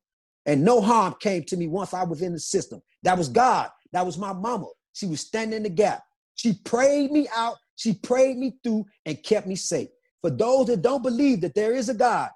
And 0.46 0.64
no 0.64 0.82
harm 0.82 1.16
came 1.20 1.44
to 1.44 1.58
me 1.58 1.68
once 1.68 1.94
I 1.94 2.04
was 2.04 2.22
in 2.22 2.34
the 2.34 2.40
system. 2.40 2.82
That 3.04 3.18
was 3.18 3.30
God. 3.30 3.70
That 3.94 4.06
was 4.06 4.18
my 4.18 4.34
mama. 4.34 4.68
She 4.94 5.06
was 5.06 5.22
standing 5.22 5.58
in 5.58 5.64
the 5.64 5.70
gap. 5.70 6.04
She 6.36 6.54
prayed 6.66 7.12
me 7.12 7.28
out. 7.34 7.58
She 7.76 7.94
prayed 7.94 8.38
me 8.38 8.58
through 8.64 8.86
and 9.06 9.24
kept 9.24 9.48
me 9.48 9.56
safe. 9.56 9.90
For 10.22 10.30
those 10.30 10.68
that 10.68 10.82
don't 10.82 11.04
believe 11.04 11.42
that 11.42 11.56
there 11.56 11.74
is 11.74 11.90
a 11.90 11.94
God, 11.94 12.30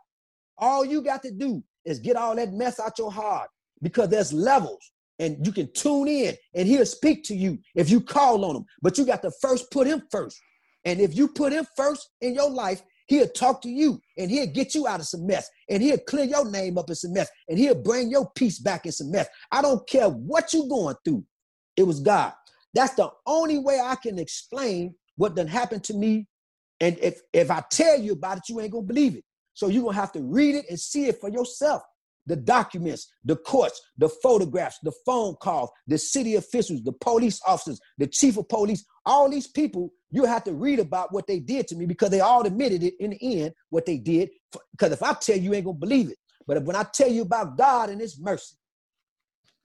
all 0.57 0.85
you 0.85 1.01
got 1.01 1.21
to 1.23 1.31
do 1.31 1.63
is 1.83 1.99
get 1.99 2.15
all 2.15 2.35
that 2.35 2.53
mess 2.53 2.79
out 2.79 2.97
your 2.97 3.11
heart 3.11 3.49
because 3.81 4.09
there's 4.09 4.31
levels 4.33 4.91
and 5.19 5.45
you 5.45 5.51
can 5.51 5.71
tune 5.73 6.07
in 6.07 6.35
and 6.53 6.67
he'll 6.67 6.85
speak 6.85 7.23
to 7.25 7.35
you 7.35 7.59
if 7.73 7.89
you 7.89 8.01
call 8.01 8.43
on 8.45 8.55
him. 8.57 8.65
But 8.81 8.97
you 8.97 9.05
got 9.05 9.21
to 9.21 9.31
first 9.41 9.71
put 9.71 9.87
him 9.87 10.03
first. 10.11 10.39
And 10.83 10.99
if 10.99 11.15
you 11.15 11.27
put 11.27 11.53
him 11.53 11.65
first 11.75 12.09
in 12.21 12.35
your 12.35 12.49
life, 12.49 12.81
he'll 13.07 13.27
talk 13.29 13.61
to 13.61 13.69
you 13.69 13.99
and 14.17 14.29
he'll 14.29 14.51
get 14.51 14.75
you 14.75 14.87
out 14.87 14.99
of 14.99 15.07
some 15.07 15.25
mess 15.25 15.49
and 15.69 15.81
he'll 15.81 15.97
clear 15.97 16.25
your 16.25 16.49
name 16.49 16.77
up 16.77 16.89
in 16.89 16.95
some 16.95 17.13
mess 17.13 17.29
and 17.47 17.57
he'll 17.57 17.81
bring 17.81 18.09
your 18.09 18.29
peace 18.35 18.59
back 18.59 18.85
in 18.85 18.91
some 18.91 19.11
mess. 19.11 19.27
I 19.51 19.61
don't 19.61 19.87
care 19.87 20.09
what 20.09 20.53
you're 20.53 20.67
going 20.67 20.95
through. 21.03 21.23
It 21.77 21.83
was 21.83 21.99
God. 21.99 22.33
That's 22.73 22.95
the 22.95 23.09
only 23.25 23.57
way 23.57 23.79
I 23.83 23.95
can 23.95 24.19
explain 24.19 24.95
what 25.15 25.35
done 25.35 25.47
happened 25.47 25.83
to 25.85 25.93
me. 25.93 26.27
And 26.81 26.97
if, 26.99 27.21
if 27.31 27.49
I 27.49 27.63
tell 27.71 27.99
you 27.99 28.13
about 28.13 28.37
it, 28.37 28.49
you 28.49 28.59
ain't 28.59 28.71
gonna 28.71 28.83
believe 28.83 29.15
it. 29.15 29.23
So 29.53 29.67
you're 29.67 29.83
gonna 29.83 29.95
have 29.95 30.11
to 30.13 30.21
read 30.21 30.55
it 30.55 30.65
and 30.69 30.79
see 30.79 31.05
it 31.05 31.21
for 31.21 31.29
yourself. 31.29 31.81
The 32.27 32.35
documents, 32.35 33.11
the 33.23 33.35
courts, 33.35 33.81
the 33.97 34.09
photographs, 34.09 34.79
the 34.81 34.93
phone 35.05 35.35
calls, 35.41 35.69
the 35.87 35.97
city 35.97 36.35
officials, 36.35 36.83
the 36.83 36.91
police 36.91 37.39
officers, 37.45 37.79
the 37.97 38.07
chief 38.07 38.37
of 38.37 38.49
police, 38.49 38.83
all 39.05 39.29
these 39.29 39.47
people, 39.47 39.91
you 40.11 40.25
have 40.25 40.43
to 40.45 40.53
read 40.53 40.79
about 40.79 41.13
what 41.13 41.27
they 41.27 41.39
did 41.39 41.67
to 41.67 41.75
me 41.75 41.85
because 41.85 42.09
they 42.09 42.21
all 42.21 42.45
admitted 42.45 42.83
it 42.83 42.95
in 42.99 43.11
the 43.11 43.41
end, 43.41 43.53
what 43.69 43.85
they 43.85 43.97
did. 43.97 44.29
Because 44.71 44.91
if 44.91 45.03
I 45.03 45.13
tell 45.13 45.35
you, 45.35 45.43
you 45.43 45.53
ain't 45.53 45.65
gonna 45.65 45.77
believe 45.77 46.09
it. 46.09 46.17
But 46.47 46.63
when 46.63 46.75
I 46.75 46.83
tell 46.83 47.09
you 47.09 47.23
about 47.23 47.57
God 47.57 47.89
and 47.89 48.01
his 48.01 48.19
mercy, 48.19 48.55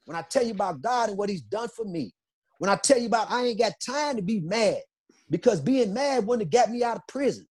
when 0.05 0.17
I 0.17 0.23
tell 0.23 0.43
you 0.43 0.51
about 0.51 0.81
God 0.81 1.09
and 1.09 1.17
what 1.17 1.29
he's 1.29 1.41
done 1.41 1.69
for 1.69 1.85
me, 1.85 2.13
when 2.59 2.69
I 2.69 2.75
tell 2.75 2.99
you 2.99 3.07
about 3.07 3.31
I 3.31 3.45
ain't 3.45 3.59
got 3.59 3.73
time 3.83 4.17
to 4.17 4.21
be 4.21 4.39
mad 4.39 4.77
because 5.29 5.61
being 5.61 5.93
mad 5.93 6.25
wouldn't 6.25 6.53
have 6.53 6.65
got 6.65 6.71
me 6.71 6.83
out 6.83 6.97
of 6.97 7.07
prison. 7.07 7.47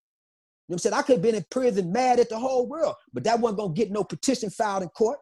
You 0.71 0.75
I'm 0.75 0.79
saying? 0.79 0.95
I 0.95 1.03
could 1.03 1.15
have 1.15 1.23
been 1.23 1.35
in 1.35 1.45
prison 1.51 1.91
mad 1.91 2.21
at 2.21 2.29
the 2.29 2.39
whole 2.39 2.65
world, 2.65 2.95
but 3.13 3.25
that 3.25 3.41
wasn't 3.41 3.59
gonna 3.59 3.75
get 3.75 3.91
no 3.91 4.05
petition 4.05 4.51
filed 4.51 4.85
in 4.85 4.89
court. 4.91 5.19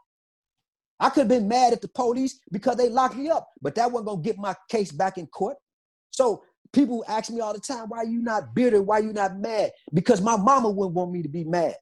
I 1.01 1.09
could 1.09 1.21
have 1.21 1.29
been 1.29 1.49
mad 1.49 1.73
at 1.73 1.81
the 1.81 1.89
police 1.89 2.39
because 2.53 2.77
they 2.77 2.91
locked 2.91 3.17
me 3.17 3.31
up, 3.31 3.49
but 3.63 3.75
that 3.77 3.91
wasn't 3.91 4.09
gonna 4.09 4.21
get 4.21 4.37
my 4.37 4.55
case 4.69 4.93
back 4.93 5.17
in 5.17 5.27
court. 5.29 5.57
So 6.11 6.45
people 6.75 7.03
ask 7.09 7.31
me 7.31 7.41
all 7.41 7.55
the 7.55 7.61
time, 7.61 7.89
why 7.89 7.99
are 7.99 8.05
you 8.05 8.21
not 8.21 8.55
bitter? 8.55 8.83
Why 8.83 8.99
are 8.99 9.05
you 9.05 9.15
not 9.15 9.39
mad? 9.39 9.71
Because 9.95 10.21
my 10.21 10.37
mama 10.37 10.69
wouldn't 10.69 10.95
want 10.95 11.13
me 11.13 11.23
to 11.23 11.31
be 11.31 11.45
mad. 11.45 11.77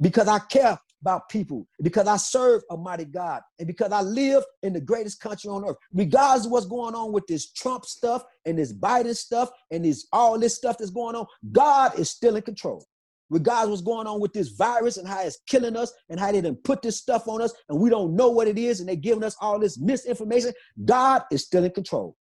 Because 0.00 0.28
I 0.28 0.38
care 0.38 0.78
about 1.02 1.28
people 1.28 1.66
because 1.82 2.06
I 2.06 2.16
serve 2.16 2.62
a 2.70 2.76
mighty 2.76 3.04
God 3.04 3.42
and 3.58 3.66
because 3.66 3.90
I 3.90 4.00
live 4.00 4.44
in 4.62 4.72
the 4.72 4.80
greatest 4.80 5.20
country 5.20 5.50
on 5.50 5.64
earth. 5.68 5.76
Regardless 5.92 6.46
of 6.46 6.52
what's 6.52 6.66
going 6.66 6.94
on 6.94 7.10
with 7.12 7.26
this 7.26 7.50
Trump 7.50 7.84
stuff 7.84 8.22
and 8.46 8.56
this 8.56 8.72
Biden 8.72 9.16
stuff 9.16 9.50
and 9.72 9.84
this 9.84 10.06
all 10.12 10.38
this 10.38 10.54
stuff 10.54 10.78
that's 10.78 10.92
going 10.92 11.16
on, 11.16 11.26
God 11.50 11.98
is 11.98 12.08
still 12.08 12.36
in 12.36 12.42
control. 12.42 12.86
Regardless 13.32 13.70
what's 13.70 13.82
going 13.82 14.06
on 14.06 14.20
with 14.20 14.34
this 14.34 14.48
virus 14.48 14.98
and 14.98 15.08
how 15.08 15.22
it's 15.22 15.38
killing 15.48 15.74
us 15.74 15.90
and 16.10 16.20
how 16.20 16.30
they 16.30 16.42
didn't 16.42 16.62
put 16.64 16.82
this 16.82 16.98
stuff 16.98 17.26
on 17.28 17.40
us 17.40 17.54
and 17.70 17.80
we 17.80 17.88
don't 17.88 18.14
know 18.14 18.28
what 18.28 18.46
it 18.46 18.58
is 18.58 18.78
and 18.78 18.88
they're 18.88 18.94
giving 18.94 19.24
us 19.24 19.34
all 19.40 19.58
this 19.58 19.78
misinformation, 19.80 20.52
God 20.84 21.22
is 21.32 21.42
still 21.42 21.64
in 21.64 21.70
control. 21.70 22.14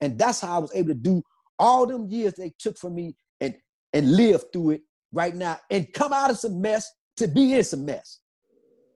And 0.00 0.16
that's 0.16 0.40
how 0.40 0.54
I 0.54 0.58
was 0.58 0.72
able 0.72 0.88
to 0.88 0.94
do 0.94 1.22
all 1.58 1.86
them 1.86 2.06
years 2.08 2.34
they 2.34 2.52
took 2.56 2.78
from 2.78 2.94
me 2.94 3.16
and, 3.40 3.56
and 3.92 4.12
live 4.16 4.44
through 4.52 4.70
it 4.70 4.82
right 5.12 5.34
now 5.34 5.58
and 5.70 5.92
come 5.92 6.12
out 6.12 6.30
of 6.30 6.38
some 6.38 6.60
mess 6.60 6.88
to 7.16 7.26
be 7.26 7.54
in 7.54 7.64
some 7.64 7.84
mess. 7.84 8.20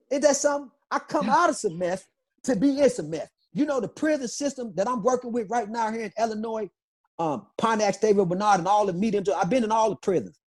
Is 0.09 0.21
that 0.21 0.37
something? 0.37 0.71
I 0.89 0.99
come 0.99 1.29
out 1.29 1.49
of 1.49 1.57
some 1.57 1.77
mess 1.77 2.05
to 2.43 2.55
be 2.55 2.79
in 2.79 2.89
some 2.89 3.09
mess. 3.09 3.27
You 3.51 3.65
know, 3.65 3.81
the 3.81 3.89
prison 3.89 4.29
system 4.29 4.71
that 4.75 4.87
I'm 4.87 5.03
working 5.03 5.33
with 5.33 5.49
right 5.49 5.69
now 5.69 5.91
here 5.91 6.03
in 6.05 6.13
Illinois, 6.17 6.69
um, 7.17 7.47
Pontiac, 7.57 7.99
David 7.99 8.29
Menard, 8.29 8.59
and 8.59 8.67
all 8.67 8.85
the 8.85 8.93
mediums. 8.93 9.27
I've 9.27 9.49
been 9.49 9.65
in 9.65 9.73
all 9.73 9.89
the 9.89 9.97
prisons. 9.97 10.39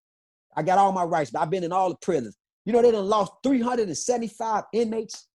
I 0.55 0.63
got 0.63 0.77
all 0.77 0.91
my 0.91 1.03
rights, 1.03 1.31
but 1.31 1.41
I've 1.41 1.49
been 1.49 1.63
in 1.63 1.71
all 1.71 1.89
the 1.89 1.97
prisons. 2.01 2.37
You 2.65 2.73
know, 2.73 2.81
they 2.81 2.91
done 2.91 3.05
lost 3.05 3.31
375 3.43 4.63
inmates 4.73 5.27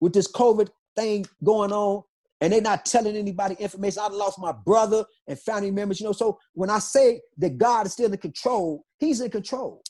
with 0.00 0.12
this 0.12 0.30
COVID 0.30 0.68
thing 0.96 1.26
going 1.42 1.72
on, 1.72 2.02
and 2.40 2.52
they're 2.52 2.60
not 2.60 2.84
telling 2.84 3.16
anybody 3.16 3.56
information. 3.58 4.02
I 4.02 4.08
lost 4.08 4.38
my 4.38 4.52
brother 4.52 5.04
and 5.26 5.38
family 5.38 5.70
members, 5.70 6.00
you 6.00 6.06
know. 6.06 6.12
So 6.12 6.38
when 6.54 6.70
I 6.70 6.78
say 6.78 7.20
that 7.38 7.58
God 7.58 7.86
is 7.86 7.92
still 7.92 8.12
in 8.12 8.18
control, 8.18 8.84
He's 8.98 9.20
in 9.20 9.30
control. 9.30 9.82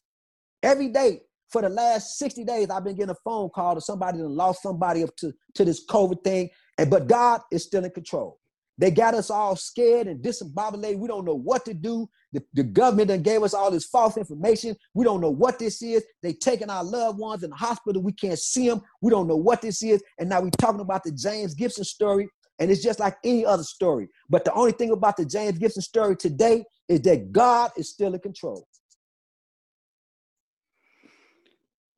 Every 0.63 0.89
day, 0.89 1.23
for 1.53 1.61
the 1.61 1.69
last 1.69 2.19
60 2.19 2.45
days, 2.45 2.71
I've 2.71 2.85
been 2.85 2.97
getting 2.97 3.11
a 3.11 3.19
phone 3.25 3.51
call 3.51 3.75
to 3.75 3.81
somebody 3.81 4.19
that 4.19 4.29
lost 4.29 4.63
somebody 4.63 5.03
up 5.03 5.15
to, 5.17 5.33
to 5.55 5.65
this 5.65 5.85
COVID 5.87 6.25
thing. 6.25 6.49
And 6.79 6.89
but 6.89 7.07
God 7.07 7.43
is 7.51 7.65
still 7.65 7.85
in 7.85 7.91
control. 7.91 8.39
They 8.79 8.91
got 8.91 9.15
us 9.15 9.31
all 9.31 9.55
scared 9.55 10.07
and 10.07 10.23
discombobulated. 10.23 10.99
We 10.99 11.09
don't 11.09 11.25
know 11.25 11.35
what 11.35 11.65
to 11.67 11.75
do. 11.75 12.09
The, 12.33 12.43
the 12.55 12.63
government 12.63 13.09
then 13.09 13.23
gave 13.23 13.43
us 13.43 13.55
all 13.55 13.71
this 13.71 13.85
false 13.85 14.17
information. 14.17 14.77
We 14.95 15.05
don't 15.05 15.21
know 15.21 15.31
what 15.31 15.59
this 15.59 15.83
is. 15.83 16.05
They 16.23 16.33
taking 16.33 16.71
our 16.71 16.83
loved 16.83 17.19
ones 17.19 17.43
in 17.43 17.51
the 17.51 17.57
hospital. 17.57 18.03
We 18.03 18.13
can't 18.13 18.39
see 18.39 18.69
them. 18.69 18.81
We 19.03 19.11
don't 19.11 19.29
know 19.29 19.37
what 19.37 19.61
this 19.61 19.83
is. 19.83 20.03
And 20.19 20.29
now 20.29 20.41
we're 20.41 20.51
talking 20.51 20.81
about 20.81 21.05
the 21.05 21.13
James 21.13 21.55
Gibson 21.55 21.85
story. 21.85 22.29
And 22.59 22.71
it's 22.71 22.83
just 22.83 23.01
like 23.01 23.17
any 23.25 23.45
other 23.45 23.63
story. 23.63 24.09
But 24.31 24.45
the 24.45 24.53
only 24.55 24.73
thing 24.73 24.91
about 24.91 25.17
the 25.17 25.27
James 25.27 25.59
Gibson 25.59 25.83
story 25.83 26.17
today 26.17 26.65
is 26.89 27.01
that 27.03 27.33
God 27.33 27.73
is 27.77 27.91
still 27.91 28.15
in 28.15 28.21
control. 28.21 28.67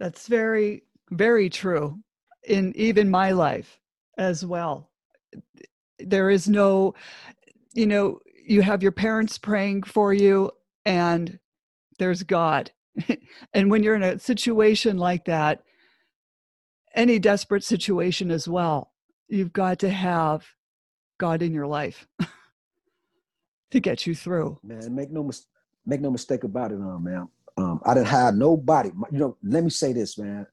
That's 0.00 0.26
very, 0.26 0.82
very 1.10 1.48
true 1.48 2.00
in 2.46 2.72
even 2.76 3.10
my 3.10 3.32
life 3.32 3.78
as 4.18 4.44
well. 4.44 4.90
There 5.98 6.30
is 6.30 6.48
no, 6.48 6.94
you 7.72 7.87
know, 7.87 8.20
you 8.46 8.62
have 8.62 8.83
your 8.83 8.92
parents 8.92 9.38
praying 9.38 9.85
for 9.85 10.12
you, 10.12 10.50
and 10.85 11.38
there's 11.98 12.22
God. 12.22 12.70
and 13.54 13.70
when 13.70 13.83
you're 13.83 13.94
in 13.94 14.02
a 14.02 14.18
situation 14.18 14.98
like 14.98 15.24
that, 15.24 15.62
any 16.94 17.18
desperate 17.18 17.64
situation 17.64 18.30
as 18.30 18.46
well, 18.46 18.92
you've 19.28 19.52
got 19.52 19.78
to 19.80 19.90
have 19.90 20.46
God 21.18 21.42
in 21.42 21.52
your 21.52 21.66
life 21.66 22.07
to 23.70 23.80
get 23.80 24.07
you 24.07 24.14
through. 24.14 24.59
Man, 24.62 24.94
make 24.94 25.11
no 25.11 25.24
mis- 25.24 25.46
make 25.87 26.00
no 26.00 26.11
mistake 26.11 26.44
about 26.44 26.72
it, 26.72 26.76
um, 26.76 27.04
man. 27.04 27.28
Um, 27.57 27.80
I 27.85 27.94
didn't 27.94 28.09
have 28.09 28.35
nobody. 28.35 28.90
You 29.11 29.18
know, 29.18 29.37
let 29.42 29.64
me 29.64 29.70
say 29.70 29.92
this, 29.92 30.18
man, 30.18 30.46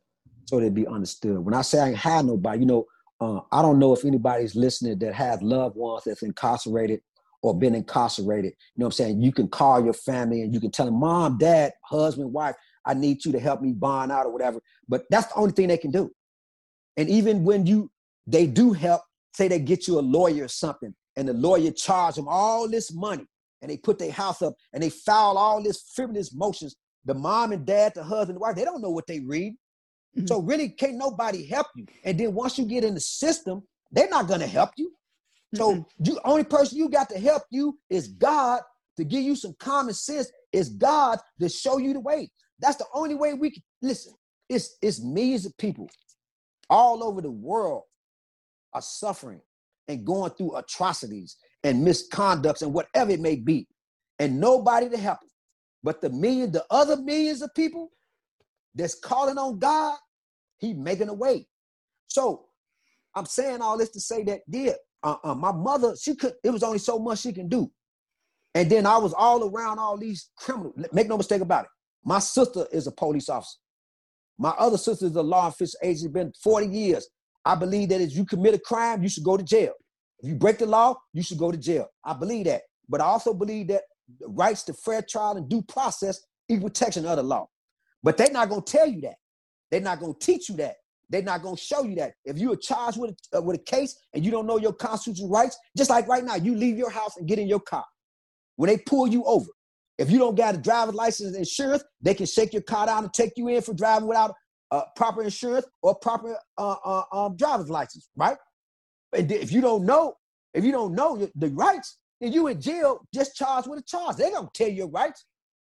so 0.46 0.60
they 0.60 0.70
be 0.70 0.88
understood. 0.88 1.40
When 1.40 1.54
I 1.54 1.62
say 1.62 1.80
I 1.80 1.94
had 1.94 2.26
nobody, 2.26 2.60
you 2.60 2.66
know, 2.66 2.86
uh, 3.22 3.40
I 3.52 3.62
don't 3.62 3.80
know 3.80 3.94
if 3.94 4.04
anybody's 4.04 4.56
listening 4.56 5.00
that 5.00 5.14
has 5.14 5.42
loved 5.42 5.78
ones 5.78 6.04
that's 6.06 6.24
incarcerated 6.24 7.02
or 7.44 7.58
been 7.58 7.76
incarcerated. 7.76 8.54
You 8.76 8.82
know 8.82 8.86
what 8.88 8.94
I'm 9.00 9.06
saying? 9.06 9.22
You 9.22 9.32
can 9.32 9.48
call 9.48 9.84
your 9.84 9.94
family 9.94 10.42
and 10.42 10.54
you 10.54 10.60
can 10.60 10.72
tell 10.72 10.86
them, 10.86 11.00
mom, 11.00 11.38
dad, 11.38 11.72
husband, 11.84 12.34
wife, 12.34 12.56
I 12.86 12.96
need 12.96 13.24
you 13.24 13.32
to 13.32 13.40
help 13.40 13.62
me 13.62 13.74
bond 13.74 14.12
out 14.12 14.26
or 14.26 14.34
whatever. 14.34 14.60
But 14.90 15.06
that's 15.10 15.28
the 15.28 15.36
only 15.36 15.54
thing 15.54 15.68
they 15.68 15.78
can 15.78 15.92
do. 15.92 16.12
And 16.98 17.10
even 17.10 17.44
when 17.44 17.66
you 17.66 17.92
they 18.28 18.48
do 18.48 18.74
help, 18.74 19.02
say 19.34 19.48
they 19.48 19.60
get 19.60 19.88
you 19.88 20.00
a 20.00 20.02
lawyer 20.02 20.46
or 20.46 20.50
something, 20.50 20.94
and 21.16 21.28
the 21.28 21.34
lawyer 21.34 21.72
charge 21.72 22.16
them 22.16 22.28
all 22.28 22.68
this 22.68 22.94
money, 22.94 23.26
and 23.62 23.72
they 23.72 23.78
put 23.78 23.98
their 23.98 24.12
house 24.12 24.42
up 24.42 24.54
and 24.74 24.82
they 24.82 24.90
file 24.90 25.38
all 25.38 25.62
this 25.62 25.92
frivolous 25.96 26.34
motions 26.34 26.76
the 27.06 27.14
mom 27.14 27.52
and 27.52 27.66
dad, 27.66 27.94
the 27.96 28.04
husband, 28.04 28.36
the 28.38 28.40
wife, 28.40 28.56
they 28.56 28.66
don't 28.66 28.82
know 28.82 28.92
what 28.92 29.08
they 29.08 29.20
read. 29.20 29.56
Mm-hmm. 30.18 30.28
So 30.28 30.42
really 30.42 30.70
can't 30.70 30.96
nobody 30.96 31.46
help 31.46 31.68
you. 31.76 31.86
And 32.04 32.20
then 32.20 32.34
once 32.34 32.58
you 32.58 32.66
get 32.66 32.84
in 32.84 32.94
the 32.94 33.00
system, 33.02 33.64
they're 33.92 34.10
not 34.10 34.28
gonna 34.28 34.48
help 34.48 34.72
you. 34.78 34.92
So 35.56 35.74
mm-hmm. 35.74 36.04
you 36.04 36.20
only 36.24 36.44
person 36.44 36.78
you 36.78 36.90
got 36.90 37.10
to 37.10 37.20
help 37.20 37.44
you 37.50 37.78
is 37.90 38.08
God 38.10 38.62
to 38.98 39.04
give 39.04 39.22
you 39.22 39.36
some 39.36 39.56
common 39.60 39.94
sense, 39.94 40.32
is 40.52 40.70
God 40.70 41.20
to 41.40 41.50
show 41.50 41.78
you 41.78 41.94
the 41.94 42.00
way. 42.00 42.30
That's 42.60 42.78
the 42.78 42.86
only 42.94 43.16
way 43.16 43.34
we 43.34 43.52
can 43.52 43.64
listen. 43.82 44.14
It's 44.50 44.78
it's 44.82 45.02
millions 45.02 45.46
of 45.46 45.58
people 45.58 45.90
all 46.70 47.04
over 47.04 47.22
the 47.22 47.32
world 47.32 47.84
are 48.74 48.82
suffering 48.82 49.42
and 49.88 50.06
going 50.06 50.32
through 50.32 50.56
atrocities 50.56 51.36
and 51.64 51.86
misconducts 51.86 52.62
and 52.62 52.74
whatever 52.74 53.12
it 53.12 53.20
may 53.20 53.36
be, 53.36 53.68
and 54.20 54.40
nobody 54.40 54.90
to 54.90 54.98
help 54.98 55.20
them. 55.20 55.30
But 55.84 56.02
the 56.02 56.10
million, 56.10 56.52
the 56.52 56.66
other 56.70 56.98
millions 56.98 57.42
of 57.42 57.54
people 57.56 57.90
that's 58.76 58.96
calling 58.96 59.38
on 59.38 59.60
God, 59.60 59.98
He 60.58 60.74
making 60.74 61.10
a 61.10 61.14
way. 61.14 61.48
So 62.08 62.46
I'm 63.16 63.26
saying 63.26 63.62
all 63.62 63.78
this 63.78 63.90
to 63.92 64.00
say 64.00 64.24
that, 64.24 64.42
yeah, 64.48 64.74
uh, 65.04 65.16
uh, 65.24 65.36
my 65.36 65.52
mother, 65.52 65.96
she 66.02 66.16
could, 66.16 66.34
it 66.44 66.50
was 66.50 66.64
only 66.64 66.78
so 66.78 67.00
much 67.00 67.20
she 67.20 67.34
can 67.34 67.48
do. 67.48 67.72
And 68.54 68.70
then 68.70 68.86
I 68.86 68.98
was 68.98 69.14
all 69.14 69.50
around 69.50 69.80
all 69.80 69.98
these 69.98 70.30
criminals. 70.38 70.76
Make 70.92 71.08
no 71.08 71.18
mistake 71.18 71.42
about 71.42 71.66
it. 71.66 71.70
My 72.04 72.20
sister 72.20 72.66
is 72.72 72.88
a 72.88 72.92
police 72.92 73.30
officer. 73.30 73.58
My 74.38 74.50
other 74.52 74.78
sister 74.78 75.06
is 75.06 75.16
a 75.16 75.22
law 75.22 75.46
enforcement 75.48 75.84
agent, 75.84 76.14
been 76.14 76.34
40 76.44 76.68
years. 76.68 77.08
I 77.46 77.56
believe 77.56 77.90
that 77.90 78.02
if 78.02 78.16
you 78.16 78.26
commit 78.26 78.54
a 78.54 78.60
crime, 78.60 79.04
you 79.04 79.10
should 79.10 79.24
go 79.24 79.38
to 79.38 79.44
jail. 79.44 79.74
If 80.20 80.30
you 80.30 80.36
break 80.36 80.58
the 80.58 80.66
law, 80.66 80.96
you 81.14 81.24
should 81.24 81.38
go 81.38 81.52
to 81.52 81.58
jail. 81.58 81.88
I 82.04 82.14
believe 82.14 82.46
that. 82.46 82.62
But 82.90 83.02
I 83.02 83.06
also 83.06 83.34
believe 83.34 83.68
that 83.68 83.84
rights 84.28 84.64
to 84.64 84.74
fair 84.74 85.02
trial 85.02 85.38
and 85.38 85.50
due 85.50 85.62
process 85.62 86.20
equal 86.50 86.70
protection 86.70 87.06
of 87.06 87.18
the 87.18 87.24
law. 87.24 87.48
But 88.04 88.18
they're 88.18 88.32
not 88.32 88.50
to 88.50 88.62
tell 88.62 88.88
you 88.88 89.02
that. 89.02 89.16
They're 89.70 89.82
not 89.82 90.00
to 90.00 90.16
teach 90.20 90.50
you 90.50 90.58
that. 90.58 90.76
They're 91.10 91.22
not 91.22 91.44
to 91.44 91.56
show 91.58 91.84
you 91.84 91.96
that. 91.96 92.14
If 92.26 92.40
you 92.40 92.52
are 92.54 92.58
charged 92.58 93.00
with 93.00 93.16
a, 93.34 93.38
uh, 93.38 93.42
with 93.42 93.58
a 93.58 93.64
case 93.64 93.96
and 94.14 94.24
you 94.24 94.32
don't 94.32 94.48
know 94.48 94.58
your 94.58 94.74
constitutional 94.74 95.30
rights, 95.30 95.58
just 95.78 95.90
like 95.90 96.08
right 96.08 96.24
now, 96.24 96.36
you 96.36 96.56
leave 96.56 96.78
your 96.78 96.90
house 96.90 97.18
and 97.18 97.28
get 97.28 97.38
in 97.38 97.48
your 97.48 97.60
car. 97.60 97.86
When 98.56 98.70
they 98.70 98.78
pull 98.78 99.08
you 99.08 99.24
over, 99.26 99.48
if 99.98 100.10
you 100.10 100.18
don't 100.18 100.36
got 100.36 100.56
a 100.56 100.58
driver's 100.58 100.96
license 100.96 101.30
and 101.30 101.38
insurance, 101.38 101.84
they 102.02 102.14
can 102.14 102.26
shake 102.26 102.54
your 102.54 102.62
car 102.62 102.86
down 102.86 103.04
and 103.04 103.14
take 103.14 103.34
you 103.36 103.50
in 103.50 103.62
for 103.62 103.74
driving 103.74 104.08
without 104.08 104.34
uh, 104.72 104.84
proper 104.96 105.22
insurance 105.22 105.66
or 105.82 105.96
proper 105.96 106.38
uh, 106.58 106.76
uh, 106.84 107.04
um, 107.12 107.36
driver's 107.36 107.70
license, 107.70 108.10
right? 108.16 108.38
And 109.14 109.32
if 109.32 109.52
you 109.52 109.62
don't 109.62 109.86
know, 109.86 110.16
if 110.54 110.64
you 110.64 110.72
don't 110.72 110.96
know 110.96 111.30
the 111.36 111.50
rights, 111.50 111.98
then 112.20 112.32
you 112.32 112.48
in 112.48 112.62
jail 112.62 113.06
just 113.14 113.36
charged 113.36 113.68
with 113.68 113.80
a 113.80 113.84
charge. 113.84 114.16
They 114.16 114.30
don't 114.30 114.54
tell 114.54 114.70
you 114.70 114.76
your 114.76 114.90
rights. 114.90 115.26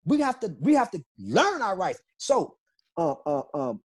We 0.06 0.20
have 0.22 0.40
to 0.42 0.56
we 0.60 0.74
have 0.76 0.92
to 0.92 1.04
learn 1.20 1.62
our 1.62 1.76
rights. 1.78 2.00
So 2.18 2.56
uh, 2.98 3.16
uh, 3.26 3.44
um, 3.54 3.82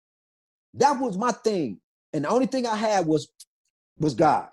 that 0.73 0.99
was 0.99 1.17
my 1.17 1.31
thing, 1.31 1.79
and 2.13 2.25
the 2.25 2.29
only 2.29 2.47
thing 2.47 2.65
I 2.65 2.75
had 2.75 3.05
was 3.05 3.27
was 3.99 4.13
God 4.13 4.49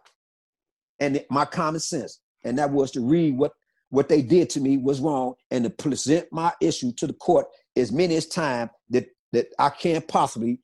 and 1.00 1.24
my 1.30 1.44
common 1.44 1.80
sense, 1.80 2.20
and 2.44 2.58
that 2.58 2.70
was 2.70 2.90
to 2.92 3.00
read 3.00 3.36
what 3.36 3.52
what 3.90 4.08
they 4.08 4.22
did 4.22 4.50
to 4.50 4.60
me 4.60 4.76
was 4.76 5.00
wrong, 5.00 5.34
and 5.50 5.64
to 5.64 5.70
present 5.70 6.26
my 6.32 6.52
issue 6.60 6.92
to 6.96 7.06
the 7.06 7.12
court 7.12 7.46
as 7.76 7.92
many 7.92 8.16
as 8.16 8.26
time 8.26 8.70
that 8.90 9.06
that 9.32 9.48
I 9.58 9.70
can 9.70 10.02
possibly 10.02 10.60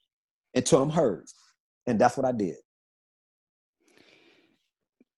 until 0.55 0.83
I'm 0.83 0.91
heard, 0.91 1.27
and 1.87 1.99
that's 1.99 2.17
what 2.17 2.27
I 2.27 2.33
did. 2.33 2.57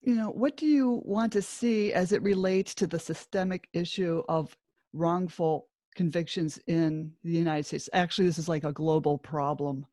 You 0.03 0.17
know, 0.17 0.31
what 0.31 0.57
do 0.57 0.67
you 0.67 1.01
want 1.05 1.33
to 1.35 1.43
see 1.43 1.93
as 1.93 2.11
it 2.13 2.23
relates 2.23 2.75
to 2.77 2.89
the 2.89 2.99
systemic 2.99 3.69
issue 3.73 4.23
of 4.29 4.57
wrongful 4.93 5.69
convictions 5.95 6.59
in 6.67 7.13
the 7.25 7.33
United 7.33 7.67
States? 7.67 7.89
Actually, 7.93 8.27
this 8.27 8.39
is 8.39 8.49
like 8.49 8.65
a 8.65 8.73
global 8.73 9.19
problem. 9.19 9.87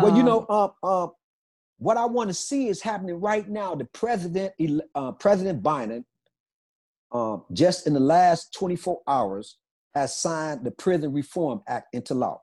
Well, 0.00 0.16
you 0.16 0.22
know, 0.22 0.46
um, 0.48 0.70
uh, 0.82 1.04
uh, 1.04 1.08
what 1.78 1.96
I 1.96 2.06
want 2.06 2.30
to 2.30 2.34
see 2.34 2.68
is 2.68 2.80
happening 2.80 3.20
right 3.20 3.48
now. 3.48 3.74
The 3.74 3.84
president, 3.86 4.54
uh, 4.94 5.12
President 5.12 5.62
Biden, 5.62 6.04
um, 7.12 7.44
just 7.52 7.86
in 7.86 7.92
the 7.92 8.00
last 8.00 8.54
24 8.54 9.00
hours, 9.06 9.58
has 9.94 10.16
signed 10.16 10.64
the 10.64 10.70
Prison 10.70 11.12
Reform 11.12 11.62
Act 11.68 11.94
into 11.94 12.14
law. 12.14 12.40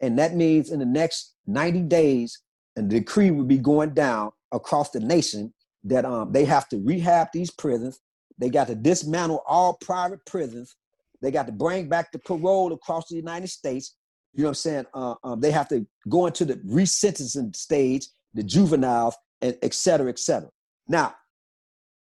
And 0.00 0.18
that 0.18 0.34
means 0.34 0.70
in 0.70 0.78
the 0.78 0.86
next 0.86 1.34
90 1.46 1.82
days, 1.82 2.42
a 2.76 2.82
decree 2.82 3.30
will 3.30 3.44
be 3.44 3.58
going 3.58 3.94
down 3.94 4.30
across 4.52 4.90
the 4.90 5.00
nation 5.00 5.52
that 5.84 6.04
um, 6.04 6.32
they 6.32 6.44
have 6.44 6.68
to 6.70 6.78
rehab 6.78 7.28
these 7.32 7.50
prisons. 7.50 8.00
They 8.38 8.48
got 8.48 8.68
to 8.68 8.74
dismantle 8.74 9.42
all 9.46 9.74
private 9.80 10.24
prisons. 10.24 10.76
They 11.20 11.30
got 11.30 11.46
to 11.46 11.52
bring 11.52 11.88
back 11.88 12.12
the 12.12 12.18
parole 12.18 12.72
across 12.72 13.08
the 13.08 13.16
United 13.16 13.48
States. 13.48 13.96
You 14.32 14.42
know 14.42 14.48
what 14.48 14.50
I'm 14.50 14.54
saying? 14.54 14.84
Uh, 14.94 15.14
um, 15.24 15.40
they 15.40 15.50
have 15.50 15.68
to 15.68 15.86
go 16.08 16.26
into 16.26 16.44
the 16.44 16.54
resentencing 16.56 17.54
stage, 17.54 18.06
the 18.32 18.42
juveniles, 18.42 19.16
and 19.42 19.56
et 19.62 19.74
cetera, 19.74 20.08
et 20.08 20.18
cetera. 20.18 20.48
Now, 20.88 21.14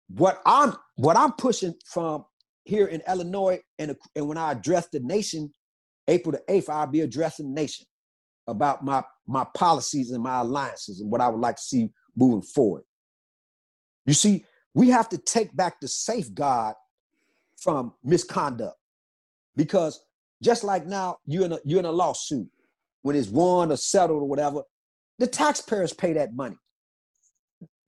what 0.10 0.42
I'm 0.46 0.76
what 0.96 1.18
I'm 1.18 1.32
pushing 1.34 1.74
from 1.86 2.26
here 2.64 2.88
in 2.88 3.02
Illinois, 3.08 3.60
and, 3.80 3.96
and 4.16 4.28
when 4.28 4.38
I 4.38 4.52
address 4.52 4.88
the 4.92 5.00
nation, 5.00 5.54
April 6.08 6.34
the 6.34 6.54
8th, 6.54 6.70
I'll 6.70 6.88
be 6.88 7.02
addressing 7.02 7.48
the 7.48 7.62
nation 7.62 7.86
about 8.48 8.84
my 8.84 9.04
my 9.26 9.46
policies 9.56 10.12
and 10.12 10.22
my 10.22 10.42
alliances 10.42 11.00
and 11.00 11.10
what 11.10 11.22
I 11.22 11.30
would 11.30 11.40
like 11.40 11.56
to 11.56 11.62
see 11.62 11.90
moving 12.16 12.42
forward. 12.42 12.84
You 14.06 14.14
see, 14.14 14.46
we 14.74 14.90
have 14.90 15.10
to 15.10 15.18
take 15.18 15.56
back 15.56 15.80
the 15.80 15.88
safeguard 15.88 16.76
from 17.58 17.94
misconduct 18.04 18.76
because 19.56 20.00
just 20.42 20.64
like 20.64 20.86
now, 20.88 21.18
you're 21.26 21.46
in 21.46 21.54
a 21.54 21.60
you're 21.64 21.80
in 21.80 21.86
a 21.86 21.92
lawsuit 21.92 22.48
when 23.04 23.16
it's 23.16 23.30
won 23.30 23.72
or 23.72 23.78
settled 23.78 24.22
or 24.22 24.28
whatever. 24.28 24.64
The 25.20 25.28
taxpayers 25.28 25.94
pay 25.94 26.14
that 26.14 26.34
money. 26.34 26.56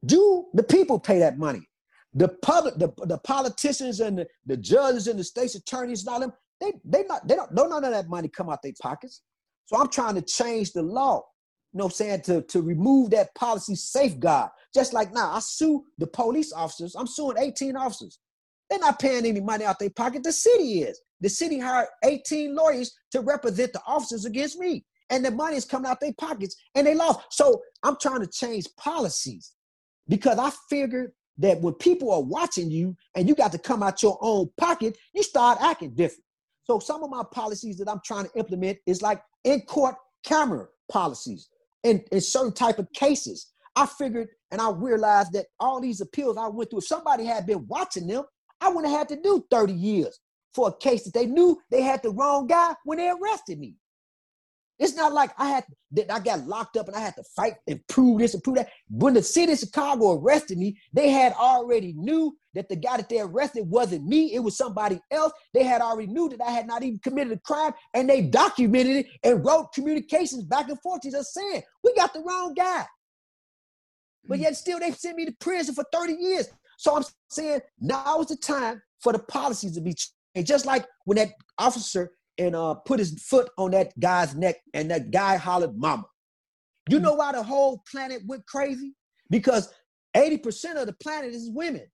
Do 0.06 0.46
the 0.54 0.64
people 0.64 1.00
pay 1.00 1.20
that 1.20 1.38
money? 1.38 1.68
The 2.14 2.28
public, 2.28 2.76
the, 2.76 2.94
the 3.06 3.18
politicians 3.18 4.00
and 4.00 4.20
the, 4.20 4.28
the 4.46 4.58
judges 4.58 5.08
and 5.08 5.18
the 5.18 5.24
state's 5.24 5.56
attorneys 5.56 6.06
and 6.06 6.14
all 6.14 6.20
them, 6.20 6.34
they 6.62 6.74
they 6.86 7.04
not 7.06 7.28
they 7.28 7.36
don't, 7.36 7.54
don't 7.56 7.70
none 7.70 7.84
of 7.84 7.92
that 7.92 8.08
money 8.08 8.28
come 8.28 8.50
out 8.50 8.62
their 8.62 8.74
pockets. 8.82 9.22
So 9.66 9.78
I'm 9.78 9.90
trying 9.90 10.16
to 10.16 10.22
change 10.22 10.74
the 10.74 10.84
law. 10.84 11.24
You 11.72 11.80
know 11.80 11.86
what 11.86 11.94
I'm 11.94 11.96
saying? 11.96 12.22
To, 12.24 12.42
to 12.44 12.62
remove 12.62 13.10
that 13.12 13.34
policy 13.34 13.74
safeguard. 13.74 14.52
Just 14.76 14.94
like 14.94 15.12
now, 15.12 15.32
I 15.32 15.40
sue 15.40 15.84
the 15.98 16.06
police 16.06 16.54
officers. 16.54 16.96
I'm 16.96 17.08
suing 17.08 17.38
18 17.40 17.76
officers. 17.76 18.20
They're 18.70 18.80
not 18.80 19.00
paying 19.00 19.26
any 19.26 19.42
money 19.42 19.66
out 19.66 19.80
their 19.80 19.90
pocket. 19.90 20.24
The 20.24 20.32
city 20.32 20.84
is. 20.84 21.00
The 21.24 21.30
city 21.30 21.58
hired 21.58 21.88
18 22.04 22.54
lawyers 22.54 22.94
to 23.12 23.22
represent 23.22 23.72
the 23.72 23.82
officers 23.88 24.26
against 24.26 24.60
me. 24.60 24.86
And 25.10 25.24
the 25.24 25.32
money 25.32 25.56
is 25.56 25.64
coming 25.64 25.90
out 25.90 26.02
their 26.02 26.14
pockets 26.14 26.56
and 26.76 26.86
they 26.86 26.96
lost. 26.96 27.20
So 27.32 27.62
I'm 27.82 27.96
trying 28.02 28.20
to 28.20 28.28
change 28.28 28.68
policies 28.78 29.54
because 30.10 30.38
I 30.38 30.52
figured 30.70 31.14
that 31.38 31.62
when 31.62 31.76
people 31.76 32.12
are 32.12 32.22
watching 32.22 32.70
you 32.70 32.96
and 33.16 33.28
you 33.28 33.36
got 33.36 33.54
to 33.54 33.58
come 33.58 33.82
out 33.82 34.04
your 34.04 34.18
own 34.22 34.50
pocket, 34.60 34.98
you 35.14 35.24
start 35.24 35.60
acting 35.62 35.96
different. 35.96 36.26
So 36.66 36.80
some 36.80 37.04
of 37.04 37.10
my 37.10 37.24
policies 37.32 37.78
that 37.78 37.90
I'm 37.90 38.02
trying 38.04 38.26
to 38.26 38.32
implement 38.38 38.80
is 38.86 39.02
like 39.02 39.22
in 39.46 39.62
court 39.62 39.96
camera 40.26 40.68
policies 40.92 41.48
in, 41.84 42.04
in 42.12 42.20
certain 42.20 42.54
type 42.54 42.80
of 42.80 42.92
cases. 42.92 43.54
I 43.78 43.86
figured 43.86 44.28
and 44.52 44.60
I 44.60 44.72
realized 44.72 45.32
that 45.34 45.46
all 45.60 45.80
these 45.80 46.02
appeals 46.02 46.38
I 46.38 46.48
went 46.48 46.70
through, 46.70 46.80
if 46.80 46.88
somebody 46.88 47.24
had 47.24 47.46
been 47.46 47.66
watching 47.68 48.08
them, 48.08 48.24
I 48.60 48.68
wouldn't 48.68 48.92
have 48.92 49.00
had 49.00 49.10
to 49.10 49.22
do 49.22 49.46
30 49.50 49.74
years 49.74 50.20
for 50.54 50.70
a 50.70 50.74
case 50.74 51.04
that 51.04 51.14
they 51.14 51.26
knew 51.26 51.60
they 51.72 51.82
had 51.82 52.04
the 52.04 52.12
wrong 52.12 52.48
guy 52.48 52.76
when 52.84 52.98
they 52.98 53.10
arrested 53.10 53.60
me. 53.60 53.76
It's 54.80 54.96
not 54.96 55.14
like 55.14 55.32
I 55.38 55.50
had 55.50 55.66
that 55.92 56.12
I 56.12 56.20
got 56.20 56.48
locked 56.48 56.78
up 56.78 56.88
and 56.88 56.96
I 56.98 57.00
had 57.00 57.16
to 57.16 57.24
fight 57.36 57.54
and 57.68 57.80
prove 57.88 58.20
this 58.20 58.34
and 58.34 58.44
prove 58.44 58.58
that. 58.58 58.70
When 58.90 59.14
the 59.14 59.22
city 59.22 59.54
of 59.54 59.60
Chicago 59.60 60.20
arrested 60.20 60.58
me, 60.58 60.78
they 60.92 61.10
had 61.10 61.34
already 61.34 61.94
knew 61.96 62.36
that 62.56 62.70
the 62.70 62.76
guy 62.76 62.98
that 62.98 63.08
they 63.08 63.20
arrested 63.20 63.70
wasn't 63.70 64.06
me, 64.06 64.34
it 64.34 64.40
was 64.40 64.58
somebody 64.58 65.00
else. 65.12 65.32
They 65.54 65.64
had 65.64 65.82
already 65.82 66.12
knew 66.12 66.28
that 66.30 66.42
I 66.42 66.52
had 66.52 66.68
not 66.68 66.84
even 66.84 67.00
committed 67.00 67.34
a 67.34 67.40
crime, 67.40 67.74
and 67.94 68.10
they 68.10 68.22
documented 68.22 68.98
it 68.98 69.08
and 69.24 69.46
wrote 69.46 69.74
communications 69.74 70.44
back 70.44 70.70
and 70.70 70.82
forth 70.82 71.02
just 71.04 71.34
saying, 71.34 71.62
we 71.84 71.94
got 71.94 72.14
the 72.14 72.22
wrong 72.22 72.54
guy. 72.54 72.86
But 74.26 74.38
hmm. 74.38 74.44
yet 74.44 74.58
still 74.58 74.80
they 74.80 74.92
sent 74.92 75.18
me 75.18 75.26
to 75.26 75.36
prison 75.40 75.76
for 75.76 75.86
30 75.94 76.14
years. 76.14 76.50
So 76.78 76.98
I'm 76.98 77.04
saying 77.30 77.62
now 77.80 78.22
is 78.22 78.28
the 78.28 78.36
time 78.36 78.82
for 79.00 79.14
the 79.14 79.20
policies 79.20 79.76
to 79.76 79.82
be 79.82 79.96
and 80.36 80.46
just 80.46 80.66
like 80.66 80.86
when 81.06 81.18
that 81.18 81.32
officer 81.58 82.12
and 82.38 82.56
uh, 82.56 82.74
put 82.74 83.00
his 83.00 83.22
foot 83.24 83.50
on 83.58 83.72
that 83.72 83.98
guy's 84.00 84.36
neck 84.36 84.56
and 84.74 84.90
that 84.92 85.12
guy 85.12 85.36
hollered 85.38 85.78
mama. 85.78 86.06
You 86.90 87.00
know 87.00 87.14
why 87.14 87.32
the 87.32 87.44
whole 87.44 87.84
planet 87.90 88.24
went 88.26 88.46
crazy? 88.46 88.94
Because 89.30 89.74
80% 90.16 90.76
of 90.76 90.88
the 90.88 90.94
planet 90.94 91.34
is 91.34 91.50
women. 91.50 91.86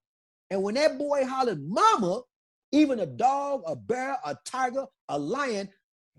And 0.50 0.64
when 0.64 0.76
that 0.76 0.98
boy 0.98 1.26
hollered 1.26 1.62
mama, 1.68 2.22
even 2.72 3.00
a 3.00 3.06
dog, 3.06 3.62
a 3.68 3.76
bear, 3.76 4.18
a 4.26 4.36
tiger, 4.46 4.86
a 5.10 5.20
lion 5.20 5.70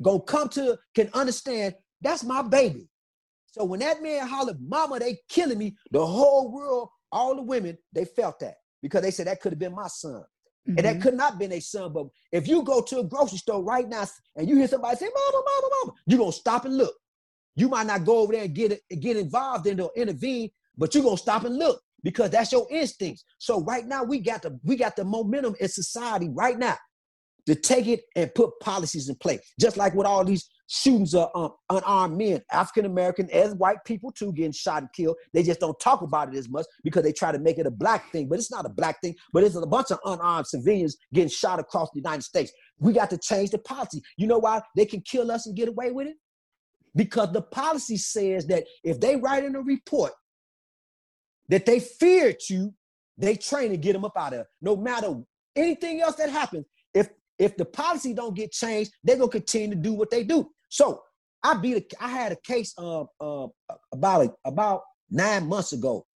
gonna 0.03 0.21
come 0.21 0.49
to 0.51 0.79
can 0.95 1.11
understand 1.15 1.75
that's 2.01 2.25
my 2.25 2.43
baby. 2.43 2.89
So 3.47 3.65
when 3.65 3.81
that 3.81 4.03
man 4.03 4.27
hollered 4.27 4.61
mama, 4.61 4.99
they 4.99 5.19
killing 5.29 5.59
me, 5.59 5.77
the 5.91 6.05
whole 6.05 6.53
world, 6.53 6.89
all 7.11 7.35
the 7.35 7.43
women, 7.43 7.77
they 7.93 8.05
felt 8.05 8.39
that 8.41 8.55
because 8.83 9.03
they 9.03 9.11
said 9.11 9.27
that 9.27 9.41
could 9.41 9.53
have 9.53 9.59
been 9.59 9.75
my 9.75 9.89
son. 9.89 10.23
Mm-hmm. 10.69 10.79
And 10.79 10.87
that 10.87 10.95
mm-hmm. 10.95 11.03
could 11.03 11.15
not 11.15 11.39
been 11.39 11.53
a 11.53 11.61
son. 11.61 11.93
But 11.93 12.07
if 12.33 12.47
you 12.47 12.63
go 12.63 12.83
to 12.83 12.99
a 13.01 13.05
grocery 13.05 13.39
store 13.39 13.63
right 13.63 13.89
now 13.89 14.07
and 14.37 14.49
you 14.49 14.57
hear 14.57 14.69
somebody 14.69 14.97
say, 14.97 15.07
Mama, 15.07 15.45
Mama, 15.45 15.75
Mama, 15.81 15.93
you're 16.07 16.19
gonna 16.19 16.33
stop 16.33 16.65
and 16.65 16.77
look. 16.77 16.95
You 17.57 17.69
might 17.69 17.87
not 17.87 18.05
go 18.05 18.19
over 18.19 18.33
there 18.33 18.45
and 18.45 18.55
get 18.55 18.73
it, 18.73 19.01
get 19.01 19.17
involved 19.17 19.67
in 19.67 19.81
or 19.81 19.91
intervene, 19.97 20.51
but 20.77 20.95
you're 20.95 21.05
gonna 21.05 21.17
stop 21.17 21.45
and 21.45 21.57
look 21.57 21.81
because 22.03 22.31
that's 22.31 22.53
your 22.53 22.67
instincts. 22.71 23.25
So 23.39 23.63
right 23.63 23.87
now 23.87 24.05
we 24.05 24.21
got 24.21 24.43
the 24.43 24.59
we 24.65 24.77
got 24.77 24.97
the 24.97 25.05
momentum 25.05 25.55
in 25.61 25.69
society 25.69 26.29
right 26.31 26.59
now 26.59 26.77
to 27.47 27.55
take 27.55 27.87
it 27.87 28.03
and 28.17 28.35
put 28.35 28.51
policies 28.61 29.09
in 29.09 29.17
place. 29.17 29.41
Just 29.59 29.77
like 29.77 29.95
with 29.95 30.07
all 30.07 30.25
these 30.25 30.49
shootings 30.73 31.15
of 31.15 31.31
um, 31.35 31.51
unarmed 31.69 32.17
men, 32.17 32.41
African 32.53 32.87
American 32.87 33.29
as 33.31 33.55
white 33.57 33.85
people 33.85 34.13
too, 34.13 34.33
getting 34.33 34.53
shot 34.53 34.83
and 34.83 34.93
killed. 34.93 35.17
They 35.35 35.43
just 35.43 35.59
don't 35.59 35.79
talk 35.81 36.03
about 36.03 36.33
it 36.33 36.39
as 36.39 36.49
much 36.49 36.65
because 36.85 37.03
they 37.03 37.13
try 37.13 37.33
to 37.33 37.41
make 37.41 37.59
it 37.59 37.67
a 37.67 37.73
black 37.73 38.13
thing, 38.13 38.29
but 38.29 38.39
it's 38.39 38.53
not 38.53 38.65
a 38.65 38.69
black 38.69 39.01
thing. 39.01 39.17
But 39.33 39.43
it's 39.43 39.57
a 39.57 39.67
bunch 39.67 39.91
of 39.91 39.99
unarmed 40.05 40.47
civilians 40.47 40.97
getting 41.13 41.29
shot 41.29 41.59
across 41.59 41.91
the 41.93 41.99
United 41.99 42.23
States. 42.23 42.53
We 42.79 42.93
got 42.93 43.11
to 43.11 43.19
change 43.19 43.51
the 43.51 43.59
policy. 43.59 44.01
You 44.17 44.29
know 44.29 44.39
why 44.39 44.63
they 44.77 44.87
can 44.87 45.01
kill 45.01 45.33
us 45.33 45.47
and 45.47 45.57
get 45.57 45.69
away 45.69 45.91
with 45.91 46.07
it? 46.07 46.17
Because 46.95 47.33
the 47.33 47.43
policy 47.43 47.97
says 47.97 48.47
that 48.47 48.65
if 48.85 49.01
they 49.01 49.17
write 49.17 49.45
in 49.45 49.57
a 49.57 49.61
report 49.61 50.13
that 51.49 51.67
they 51.67 51.81
feared 51.81 52.37
you, 52.49 52.73
they 53.19 53.35
train 53.35 53.71
to 53.71 53.77
get 53.77 53.95
them 53.95 54.05
up 54.05 54.17
out 54.17 54.35
of. 54.35 54.47
No 54.63 54.77
matter 54.77 55.17
anything 55.57 56.01
else 56.01 56.15
that 56.15 56.31
happens, 56.31 56.65
if 56.95 57.09
if 57.41 57.57
the 57.57 57.65
policy 57.65 58.15
don't 58.15 58.37
get 58.37 58.53
changed, 58.53 58.93
they're 59.03 59.17
gonna 59.17 59.31
continue 59.31 59.71
to 59.71 59.75
do 59.75 59.95
what 59.95 60.11
they 60.11 60.23
do. 60.23 60.49
So 60.71 61.03
I 61.43 61.55
beat 61.55 61.77
a, 61.77 62.05
I 62.05 62.09
had 62.09 62.33
a 62.33 62.37
case 62.37 62.73
um 62.79 63.09
uh, 63.21 63.49
about 63.93 64.27
a, 64.27 64.33
about 64.47 64.83
nine 65.11 65.47
months 65.49 65.73
ago, 65.73 66.07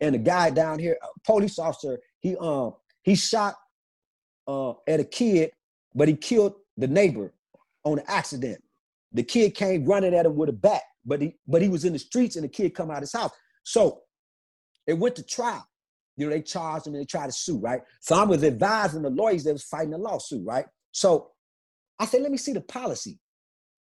and 0.00 0.14
a 0.14 0.18
guy 0.18 0.50
down 0.50 0.78
here, 0.78 0.96
police 1.26 1.58
officer, 1.58 1.98
he 2.20 2.36
um 2.36 2.74
he 3.02 3.16
shot 3.16 3.56
uh 4.46 4.74
at 4.86 5.00
a 5.00 5.04
kid, 5.04 5.50
but 5.94 6.06
he 6.06 6.14
killed 6.14 6.54
the 6.76 6.86
neighbor 6.86 7.32
on 7.84 7.98
an 7.98 8.04
accident. 8.06 8.62
The 9.12 9.22
kid 9.22 9.54
came 9.54 9.84
running 9.84 10.14
at 10.14 10.26
him 10.26 10.36
with 10.36 10.48
a 10.48 10.52
bat, 10.52 10.82
but 11.04 11.20
he 11.22 11.36
but 11.46 11.62
he 11.62 11.68
was 11.68 11.84
in 11.84 11.92
the 11.92 11.98
streets 11.98 12.36
and 12.36 12.44
the 12.44 12.48
kid 12.48 12.74
come 12.74 12.90
out 12.90 12.98
of 12.98 13.02
his 13.02 13.12
house. 13.12 13.32
So 13.64 14.02
it 14.86 14.94
went 14.98 15.16
to 15.16 15.22
trial. 15.22 15.66
You 16.16 16.26
know, 16.26 16.32
they 16.32 16.42
charged 16.42 16.86
him 16.86 16.94
and 16.94 17.00
they 17.00 17.06
tried 17.06 17.26
to 17.26 17.32
sue, 17.32 17.58
right? 17.58 17.80
So 18.00 18.14
I 18.14 18.24
was 18.24 18.44
advising 18.44 19.02
the 19.02 19.10
lawyers 19.10 19.44
that 19.44 19.52
was 19.52 19.64
fighting 19.64 19.90
the 19.90 19.98
lawsuit, 19.98 20.46
right? 20.46 20.66
So 20.92 21.30
I 21.98 22.06
said, 22.06 22.22
let 22.22 22.30
me 22.30 22.36
see 22.36 22.52
the 22.52 22.60
policy. 22.60 23.18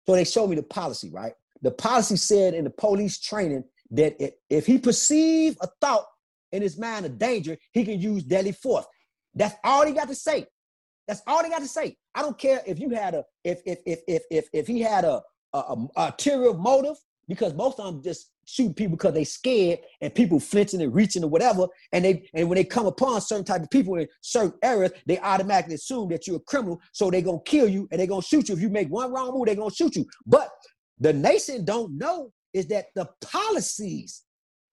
So 0.07 0.15
they 0.15 0.25
showed 0.25 0.49
me 0.49 0.57
the 0.57 0.63
policy, 0.63 1.11
right? 1.11 1.33
The 1.63 1.71
policy 1.71 2.17
said 2.17 2.55
in 2.55 2.65
the 2.65 2.71
police 2.71 3.19
training 3.19 3.65
that 3.93 4.17
if 4.49 4.67
he 4.67 4.79
perceive 4.79 5.57
a 5.61 5.69
thought 5.81 6.07
in 6.53 6.63
his 6.63 6.79
mind 6.79 7.07
of 7.07 7.19
danger, 7.19 7.57
he 7.73 7.85
can 7.85 8.01
use 8.01 8.23
deadly 8.25 8.53
force. 8.53 8.87
That's 9.35 9.55
all 9.63 9.87
he 9.87 9.93
got 9.93 10.09
to 10.09 10.15
say. 10.15 10.47
That's 11.07 11.23
all 11.27 11.45
he 11.45 11.51
got 11.51 11.61
to 11.61 11.69
say. 11.69 11.97
I 12.15 12.23
don't 12.23 12.39
care 12.39 12.61
if 12.67 12.79
you 12.79 12.91
had 12.91 13.15
a 13.15 13.25
if 13.45 13.61
if 13.67 13.81
if 13.87 14.01
if 14.07 14.23
if, 14.31 14.49
if 14.53 14.67
he 14.67 14.81
had 14.81 15.05
a, 15.05 15.23
a, 15.53 15.59
a 15.59 15.89
ulterior 15.97 16.55
motive 16.55 16.97
because 17.31 17.55
most 17.55 17.79
of 17.79 17.87
them 17.87 18.03
just 18.03 18.33
shoot 18.45 18.75
people 18.75 18.97
because 18.97 19.15
they 19.15 19.23
scared 19.23 19.79
and 20.01 20.13
people 20.13 20.41
flinching 20.41 20.83
and 20.83 20.93
reaching 20.93 21.23
or 21.23 21.31
whatever. 21.31 21.69
And 21.93 22.05
they 22.05 22.29
and 22.35 22.49
when 22.49 22.57
they 22.57 22.65
come 22.65 22.87
upon 22.87 23.21
certain 23.21 23.45
type 23.45 23.63
of 23.63 23.71
people 23.71 23.95
in 23.95 24.09
certain 24.21 24.53
areas, 24.65 24.91
they 25.07 25.21
automatically 25.21 25.77
assume 25.77 26.09
that 26.09 26.27
you're 26.27 26.37
a 26.39 26.41
criminal. 26.41 26.81
So 26.93 27.09
they're 27.09 27.23
gonna 27.23 27.39
kill 27.45 27.69
you 27.69 27.87
and 27.93 28.01
they're 28.01 28.09
gonna 28.09 28.21
shoot 28.21 28.49
you. 28.49 28.57
If 28.57 28.61
you 28.61 28.69
make 28.69 28.89
one 28.89 29.13
wrong 29.13 29.33
move, 29.33 29.47
they're 29.47 29.55
gonna 29.55 29.71
shoot 29.71 29.95
you. 29.95 30.05
But 30.27 30.51
the 30.99 31.13
nation 31.13 31.65
don't 31.65 31.97
know 31.97 32.33
is 32.53 32.67
that 32.67 32.87
the 32.97 33.09
policies 33.21 34.25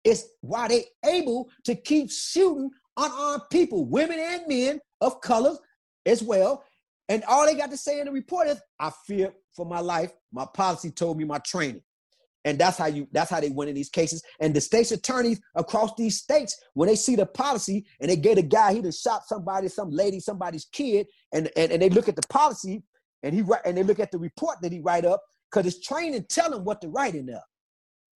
is 0.04 0.26
why 0.41 0.67
they 0.67 0.86
able 1.06 1.48
to 1.65 1.76
keep 1.76 2.10
shooting 2.12 2.72
unarmed 2.98 3.43
people, 3.52 3.86
women 3.86 4.20
and 4.20 4.48
men 4.48 4.80
of 5.00 5.22
color 5.22 5.56
as 6.08 6.24
well. 6.24 6.63
And 7.08 7.24
all 7.28 7.46
they 7.46 7.54
got 7.54 7.70
to 7.70 7.78
say 7.78 8.00
in 8.00 8.06
the 8.06 8.12
report 8.12 8.48
is, 8.48 8.60
I 8.80 8.91
fear 9.06 9.32
for 9.56 9.65
my 9.65 9.80
life. 9.80 10.12
My 10.34 10.46
policy 10.46 10.89
told 10.89 11.17
me 11.17 11.24
my 11.24 11.38
training. 11.39 11.84
And 12.45 12.58
that's 12.58 12.78
how 12.78 12.86
you 12.86 13.08
that's 13.12 13.30
how 13.30 13.41
they 13.41 13.50
win 13.50 13.67
in 13.67 13.76
these 13.76 13.89
cases. 13.89 14.23
And 14.39 14.54
the 14.54 14.62
state's 14.62 14.91
attorneys 14.91 15.41
across 15.56 15.91
these 15.97 16.17
states, 16.17 16.58
when 16.76 16.88
they 16.88 16.95
see 16.95 17.15
the 17.15 17.26
policy 17.26 17.86
and 18.00 18.10
they 18.10 18.15
get 18.15 18.38
a 18.38 18.41
guy, 18.41 18.73
he 18.73 18.82
just 18.82 19.04
shot 19.04 19.23
somebody, 19.26 19.67
some 19.67 19.89
lady, 19.89 20.19
somebody's 20.19 20.65
kid, 20.71 21.08
and, 21.34 21.50
and, 21.58 21.71
and 21.71 21.82
they 21.82 21.89
look 21.89 22.08
at 22.08 22.15
the 22.15 22.28
policy 22.30 22.84
and 23.23 23.36
he 23.36 23.43
and 23.65 23.78
they 23.78 23.84
look 23.84 24.00
at 24.00 24.12
the 24.12 24.17
report 24.17 24.58
that 24.62 24.71
he 24.71 24.80
write 24.80 25.04
up, 25.04 25.21
because 25.52 25.65
his 25.65 25.82
training 25.82 26.26
tell 26.30 26.54
him 26.54 26.63
what 26.63 26.80
to 26.82 26.88
write 26.88 27.15
in 27.15 27.26
there. 27.26 27.36
You 27.36 27.39
know 27.39 27.41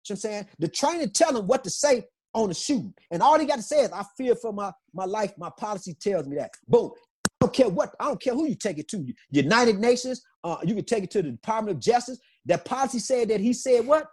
what 0.01 0.09
I'm 0.11 0.15
saying? 0.17 0.47
The 0.59 0.67
training 0.67 1.11
tell 1.11 1.35
him 1.35 1.47
what 1.47 1.63
to 1.63 1.69
say 1.69 2.05
on 2.33 2.47
the 2.49 2.55
shoot. 2.55 2.93
And 3.11 3.21
all 3.21 3.37
he 3.37 3.45
got 3.45 3.57
to 3.57 3.61
say 3.61 3.81
is, 3.81 3.91
I 3.91 4.05
fear 4.17 4.35
for 4.35 4.53
my, 4.53 4.71
my 4.93 5.05
life. 5.05 5.33
My 5.37 5.49
policy 5.59 5.95
tells 5.99 6.27
me 6.27 6.37
that. 6.37 6.51
Boom. 6.67 6.91
I 7.25 7.45
don't 7.45 7.53
care 7.53 7.69
what, 7.69 7.95
I 7.99 8.05
don't 8.05 8.21
care 8.21 8.33
who 8.33 8.47
you 8.47 8.55
take 8.55 8.77
it 8.77 8.87
to. 8.89 9.05
United 9.31 9.79
Nations, 9.79 10.21
uh, 10.43 10.57
you 10.63 10.75
can 10.75 10.85
take 10.85 11.03
it 11.03 11.11
to 11.11 11.21
the 11.23 11.31
Department 11.31 11.75
of 11.75 11.81
Justice. 11.81 12.19
That 12.45 12.65
policy 12.65 12.99
said 12.99 13.29
that 13.29 13.39
he 13.39 13.53
said 13.53 13.85
what? 13.85 14.07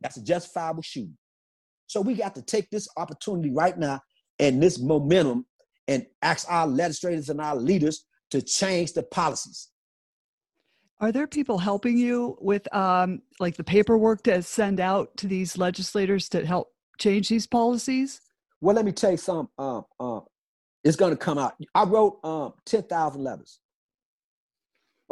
That's 0.00 0.16
a 0.16 0.22
justifiable 0.22 0.82
shooting. 0.82 1.16
So 1.86 2.00
we 2.00 2.14
got 2.14 2.34
to 2.36 2.42
take 2.42 2.70
this 2.70 2.88
opportunity 2.96 3.50
right 3.50 3.76
now 3.78 4.00
and 4.38 4.62
this 4.62 4.80
momentum 4.80 5.46
and 5.88 6.06
ask 6.22 6.46
our 6.48 6.66
legislators 6.66 7.28
and 7.28 7.40
our 7.40 7.56
leaders 7.56 8.04
to 8.30 8.40
change 8.40 8.92
the 8.92 9.02
policies. 9.02 9.68
Are 11.00 11.12
there 11.12 11.26
people 11.26 11.58
helping 11.58 11.98
you 11.98 12.38
with 12.40 12.72
um, 12.74 13.22
like 13.40 13.56
the 13.56 13.64
paperwork 13.64 14.22
to 14.22 14.40
send 14.42 14.78
out 14.78 15.16
to 15.16 15.26
these 15.26 15.58
legislators 15.58 16.28
to 16.30 16.46
help 16.46 16.68
change 16.98 17.28
these 17.28 17.46
policies? 17.46 18.20
Well, 18.60 18.76
let 18.76 18.84
me 18.84 18.92
tell 18.92 19.10
you 19.10 19.16
something. 19.16 19.48
Um, 19.58 19.84
um, 19.98 20.22
it's 20.84 20.96
going 20.96 21.10
to 21.10 21.16
come 21.16 21.38
out. 21.38 21.54
I 21.74 21.84
wrote 21.84 22.20
um, 22.22 22.52
10,000 22.66 23.22
letters. 23.22 23.58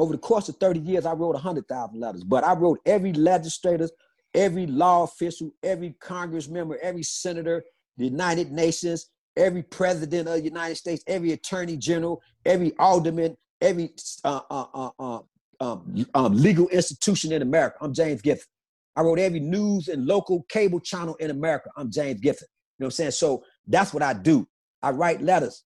Over 0.01 0.13
the 0.13 0.19
course 0.19 0.49
of 0.49 0.57
30 0.57 0.81
years, 0.81 1.05
I 1.05 1.13
wrote 1.13 1.35
100,000 1.35 2.01
letters, 2.01 2.25
but 2.25 2.43
I 2.43 2.55
wrote 2.55 2.81
every 2.87 3.13
legislator, 3.13 3.87
every 4.33 4.67
law 4.67 5.03
official, 5.03 5.51
every 5.63 5.95
Congress 6.01 6.49
member, 6.49 6.79
every 6.83 7.03
senator, 7.03 7.63
the 7.99 8.07
United 8.07 8.51
Nations, 8.51 9.11
every 9.37 9.63
president 9.63 10.27
of 10.27 10.37
the 10.37 10.43
United 10.43 10.77
States, 10.77 11.05
every 11.07 11.33
attorney 11.33 11.77
general, 11.77 12.23
every 12.47 12.73
alderman, 12.79 13.37
every 13.61 13.93
uh, 14.25 14.41
uh, 14.51 14.65
uh, 14.73 14.91
uh 14.99 15.21
um, 15.61 16.07
um, 16.15 16.35
legal 16.35 16.67
institution 16.69 17.31
in 17.33 17.43
America. 17.43 17.77
I'm 17.83 17.93
James 17.93 18.23
Gibson. 18.23 18.49
I 18.97 19.03
wrote 19.03 19.19
every 19.19 19.41
news 19.41 19.89
and 19.89 20.07
local 20.07 20.47
cable 20.49 20.81
channel 20.81 21.15
in 21.17 21.31
America. 21.31 21.69
I'm 21.77 21.91
James 21.91 22.21
Gibson. 22.21 22.49
You 22.79 22.85
know 22.85 22.87
what 22.87 22.87
I'm 22.87 22.93
saying? 22.93 23.11
So 23.11 23.45
that's 23.67 23.93
what 23.93 24.03
I 24.03 24.15
do. 24.15 24.49
I 24.81 24.93
write 24.93 25.21
letters. 25.21 25.63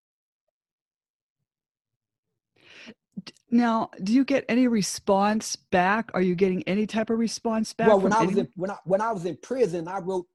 Now, 3.54 3.90
do 4.02 4.12
you 4.12 4.24
get 4.24 4.44
any 4.48 4.66
response 4.66 5.54
back? 5.54 6.10
Are 6.12 6.20
you 6.20 6.34
getting 6.34 6.64
any 6.64 6.88
type 6.88 7.08
of 7.08 7.20
response 7.20 7.72
back? 7.72 7.86
Well, 7.86 8.00
when 8.00 8.12
I 8.12 8.24
was 8.24 8.36
in, 8.36 8.48
when 8.56 8.72
I 8.72 8.76
when 8.84 9.00
I 9.00 9.12
was 9.12 9.24
in 9.26 9.36
prison, 9.36 9.86
I 9.86 10.00
wrote 10.00 10.26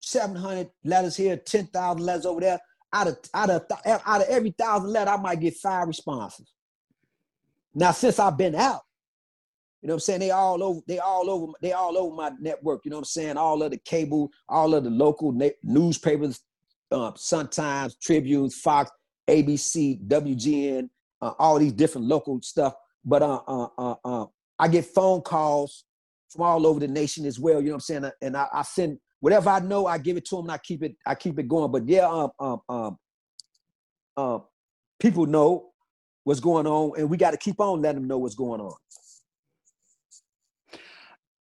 700 0.00 0.68
letters 0.84 1.16
here, 1.16 1.38
10,000 1.38 2.04
letters 2.04 2.26
over 2.26 2.42
there. 2.42 2.60
Out 2.92 3.08
of 3.08 3.18
out 3.32 3.48
of 3.48 3.62
out 3.86 4.20
of 4.20 4.26
every 4.28 4.50
thousand 4.50 4.90
letter, 4.90 5.12
I 5.12 5.16
might 5.16 5.40
get 5.40 5.56
five 5.56 5.88
responses. 5.88 6.52
Now, 7.74 7.92
since 7.92 8.18
I've 8.18 8.36
been 8.36 8.54
out, 8.54 8.82
you 9.80 9.88
know 9.88 9.94
what 9.94 9.96
I'm 9.96 10.00
saying? 10.00 10.20
They 10.20 10.30
all 10.30 10.62
over, 10.62 10.80
they 10.86 10.98
all 10.98 11.30
over, 11.30 11.52
they 11.62 11.72
all 11.72 11.96
over 11.96 12.14
my 12.14 12.30
network. 12.38 12.82
You 12.84 12.90
know 12.90 12.98
what 12.98 13.04
I'm 13.04 13.06
saying? 13.06 13.38
All 13.38 13.62
of 13.62 13.70
the 13.70 13.78
cable, 13.78 14.30
all 14.50 14.74
of 14.74 14.84
the 14.84 14.90
local 14.90 15.32
na- 15.32 15.48
newspapers, 15.62 16.40
uh, 16.92 17.12
Sun 17.16 17.48
Times, 17.48 17.96
Tribunes, 17.96 18.54
Fox, 18.54 18.90
ABC, 19.28 20.06
WGN, 20.06 20.90
uh, 21.24 21.32
all 21.38 21.58
these 21.58 21.72
different 21.72 22.06
local 22.06 22.40
stuff. 22.42 22.74
But 23.04 23.22
uh, 23.22 23.40
uh, 23.48 23.68
uh, 23.78 23.94
uh, 24.04 24.26
I 24.58 24.68
get 24.68 24.84
phone 24.84 25.22
calls 25.22 25.84
from 26.28 26.42
all 26.42 26.66
over 26.66 26.80
the 26.80 26.88
nation 26.88 27.24
as 27.24 27.40
well. 27.40 27.60
You 27.60 27.68
know 27.68 27.72
what 27.72 27.76
I'm 27.76 28.02
saying? 28.02 28.10
And 28.20 28.36
I, 28.36 28.46
I 28.52 28.62
send 28.62 28.98
whatever 29.20 29.48
I 29.50 29.60
know, 29.60 29.86
I 29.86 29.98
give 29.98 30.16
it 30.18 30.26
to 30.26 30.36
them, 30.36 30.46
and 30.46 30.52
I 30.52 30.58
keep 30.58 30.82
it, 30.82 30.96
I 31.06 31.14
keep 31.14 31.38
it 31.38 31.48
going. 31.48 31.72
But 31.72 31.88
yeah, 31.88 32.06
um, 32.06 32.30
um, 32.38 32.60
um, 32.68 32.98
um 34.16 34.42
people 35.00 35.26
know 35.26 35.70
what's 36.24 36.40
going 36.40 36.66
on, 36.66 36.92
and 36.98 37.08
we 37.08 37.16
got 37.16 37.30
to 37.30 37.38
keep 37.38 37.58
on 37.58 37.80
letting 37.80 38.02
them 38.02 38.08
know 38.08 38.18
what's 38.18 38.34
going 38.34 38.60
on. 38.60 38.74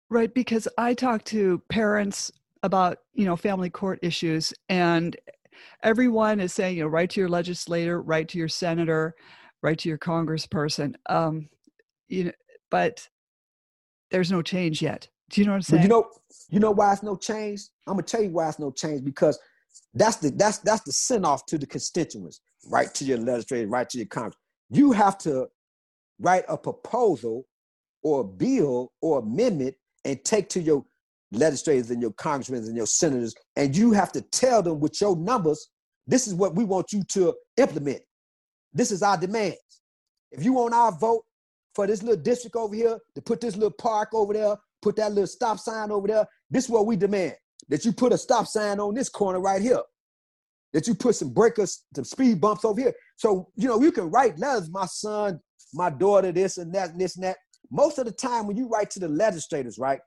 Right, 0.09 0.33
because 0.33 0.67
I 0.77 0.93
talk 0.93 1.23
to 1.25 1.61
parents 1.69 2.31
about 2.63 2.99
you 3.13 3.25
know 3.25 3.35
family 3.35 3.71
court 3.71 3.97
issues, 4.03 4.53
and 4.69 5.15
everyone 5.83 6.39
is 6.39 6.53
saying 6.53 6.77
you 6.77 6.83
know 6.83 6.89
write 6.89 7.09
to 7.11 7.19
your 7.19 7.29
legislator, 7.29 8.01
write 8.01 8.27
to 8.29 8.37
your 8.37 8.49
senator, 8.49 9.15
write 9.61 9.79
to 9.79 9.89
your 9.89 9.97
congressperson. 9.97 10.95
Um, 11.07 11.49
you 12.07 12.25
know, 12.25 12.31
but 12.69 13.07
there's 14.09 14.31
no 14.31 14.41
change 14.41 14.81
yet. 14.81 15.07
Do 15.29 15.41
you 15.41 15.45
know 15.45 15.53
what 15.53 15.57
I'm 15.57 15.61
saying? 15.61 15.81
But 15.81 15.83
you 15.83 15.89
know, 15.89 16.09
you 16.49 16.59
know 16.59 16.71
why 16.71 16.91
it's 16.93 17.03
no 17.03 17.15
change. 17.15 17.61
I'm 17.87 17.93
gonna 17.93 18.03
tell 18.03 18.21
you 18.21 18.29
why 18.29 18.49
it's 18.49 18.59
no 18.59 18.71
change 18.71 19.03
because 19.03 19.39
that's 19.93 20.17
the 20.17 20.31
that's 20.31 20.57
that's 20.59 20.83
the 20.83 20.91
send 20.91 21.25
off 21.25 21.45
to 21.47 21.57
the 21.57 21.67
constituents. 21.67 22.41
Write 22.69 22.93
to 22.95 23.05
your 23.05 23.17
legislator, 23.17 23.67
write 23.67 23.89
to 23.89 23.97
your 23.97 24.07
congress 24.07 24.35
you 24.71 24.93
have 24.93 25.17
to 25.19 25.47
write 26.19 26.45
a 26.47 26.57
proposal 26.57 27.45
or 28.03 28.21
a 28.21 28.23
bill 28.23 28.91
or 29.01 29.19
amendment 29.19 29.75
and 30.05 30.23
take 30.23 30.49
to 30.49 30.61
your 30.61 30.85
legislators 31.31 31.91
and 31.91 32.01
your 32.01 32.13
congressmen 32.13 32.63
and 32.63 32.75
your 32.75 32.87
senators, 32.87 33.35
and 33.55 33.75
you 33.75 33.91
have 33.91 34.11
to 34.11 34.21
tell 34.21 34.63
them 34.63 34.79
with 34.79 34.99
your 34.99 35.15
numbers, 35.15 35.69
this 36.07 36.27
is 36.27 36.33
what 36.33 36.55
we 36.55 36.63
want 36.63 36.91
you 36.91 37.03
to 37.09 37.33
implement. 37.57 38.01
This 38.73 38.91
is 38.91 39.03
our 39.03 39.17
demands. 39.17 39.57
If 40.31 40.43
you 40.43 40.53
want 40.53 40.73
our 40.73 40.91
vote 40.91 41.25
for 41.75 41.87
this 41.87 42.03
little 42.03 42.21
district 42.21 42.55
over 42.55 42.75
here, 42.75 42.99
to 43.15 43.21
put 43.21 43.41
this 43.41 43.55
little 43.55 43.71
park 43.71 44.09
over 44.13 44.33
there, 44.33 44.55
put 44.81 44.95
that 44.97 45.11
little 45.11 45.27
stop 45.27 45.59
sign 45.59 45.91
over 45.91 46.07
there, 46.07 46.25
this 46.49 46.65
is 46.65 46.69
what 46.69 46.85
we 46.85 46.95
demand. 46.95 47.35
That 47.69 47.85
you 47.85 47.91
put 47.91 48.13
a 48.13 48.17
stop 48.17 48.47
sign 48.47 48.79
on 48.79 48.93
this 48.93 49.09
corner 49.09 49.39
right 49.39 49.61
here 49.61 49.81
that 50.73 50.87
you 50.87 50.95
put 50.95 51.15
some 51.15 51.33
breakers, 51.33 51.83
some 51.95 52.05
speed 52.05 52.39
bumps 52.39 52.65
over 52.65 52.79
here. 52.79 52.93
So, 53.17 53.49
you 53.55 53.67
know, 53.67 53.81
you 53.81 53.91
can 53.91 54.09
write 54.09 54.39
letters, 54.39 54.69
my 54.69 54.85
son, 54.85 55.39
my 55.73 55.89
daughter, 55.89 56.31
this 56.31 56.57
and 56.57 56.73
that, 56.73 56.91
and 56.91 57.01
this 57.01 57.15
and 57.15 57.25
that. 57.25 57.37
Most 57.69 57.97
of 57.99 58.05
the 58.05 58.11
time, 58.11 58.47
when 58.47 58.57
you 58.57 58.67
write 58.67 58.89
to 58.91 58.99
the 58.99 59.07
legislators, 59.07 59.77
right, 59.77 59.99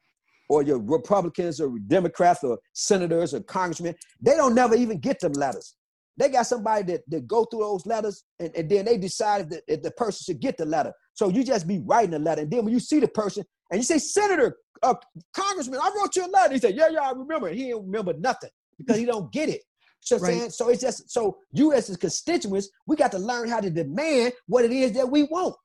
or 0.48 0.62
your 0.62 0.78
Republicans 0.78 1.60
or 1.60 1.78
Democrats 1.86 2.44
or 2.44 2.58
senators 2.72 3.32
or 3.34 3.40
congressmen, 3.40 3.94
they 4.20 4.36
don't 4.36 4.54
never 4.54 4.74
even 4.74 4.98
get 4.98 5.20
them 5.20 5.32
letters. 5.32 5.74
They 6.16 6.28
got 6.28 6.46
somebody 6.46 6.92
that, 6.92 7.02
that 7.08 7.26
go 7.26 7.44
through 7.44 7.60
those 7.60 7.86
letters 7.86 8.24
and, 8.38 8.54
and 8.54 8.70
then 8.70 8.84
they 8.84 8.98
decide 8.98 9.50
that, 9.50 9.62
that 9.66 9.82
the 9.82 9.90
person 9.92 10.24
should 10.24 10.40
get 10.40 10.56
the 10.56 10.64
letter. 10.64 10.92
So 11.14 11.28
you 11.28 11.42
just 11.42 11.66
be 11.66 11.80
writing 11.84 12.14
a 12.14 12.18
letter. 12.18 12.42
And 12.42 12.50
then 12.50 12.64
when 12.64 12.72
you 12.72 12.80
see 12.80 13.00
the 13.00 13.08
person 13.08 13.44
and 13.70 13.80
you 13.80 13.84
say, 13.84 13.98
Senator, 13.98 14.56
uh, 14.82 14.94
Congressman, 15.34 15.80
I 15.82 15.90
wrote 15.96 16.14
you 16.14 16.26
a 16.26 16.28
letter. 16.28 16.54
He 16.54 16.60
said, 16.60 16.76
Yeah, 16.76 16.88
yeah, 16.88 17.00
I 17.00 17.12
remember. 17.12 17.48
He 17.48 17.64
didn't 17.64 17.86
remember 17.86 18.12
nothing 18.14 18.50
because 18.78 18.96
he 18.96 19.04
don't 19.04 19.32
get 19.32 19.48
it. 19.48 19.62
So, 20.00 20.18
right. 20.18 20.34
saying, 20.34 20.50
so 20.50 20.68
it's 20.68 20.82
just 20.82 21.10
so 21.10 21.38
you 21.52 21.72
as 21.72 21.86
his 21.86 21.96
constituents, 21.96 22.68
we 22.86 22.94
got 22.94 23.10
to 23.12 23.18
learn 23.18 23.48
how 23.48 23.60
to 23.60 23.70
demand 23.70 24.34
what 24.46 24.64
it 24.64 24.72
is 24.72 24.92
that 24.92 25.10
we 25.10 25.22
want. 25.22 25.56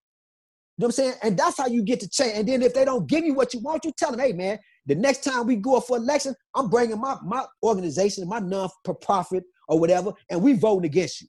You 0.77 0.83
know 0.83 0.87
what 0.87 0.87
I'm 0.87 0.91
saying? 0.91 1.13
And 1.23 1.37
that's 1.37 1.57
how 1.57 1.67
you 1.67 1.83
get 1.83 1.99
to 1.99 2.09
change. 2.09 2.37
And 2.37 2.47
then 2.47 2.61
if 2.61 2.73
they 2.73 2.85
don't 2.85 3.05
give 3.05 3.25
you 3.25 3.33
what 3.33 3.53
you 3.53 3.59
want, 3.59 3.83
you 3.83 3.91
tell 3.97 4.11
them, 4.11 4.21
hey 4.21 4.31
man, 4.31 4.57
the 4.85 4.95
next 4.95 5.25
time 5.25 5.45
we 5.45 5.57
go 5.57 5.75
up 5.75 5.83
for 5.87 5.97
election, 5.97 6.33
I'm 6.55 6.69
bringing 6.69 7.01
my, 7.01 7.17
my 7.21 7.43
organization, 7.61 8.29
my 8.29 8.39
non-profit 8.39 9.43
or 9.69 9.79
whatever, 9.79 10.11
and 10.29 10.41
we 10.41 10.53
voting 10.53 10.85
against 10.85 11.21
you. 11.21 11.27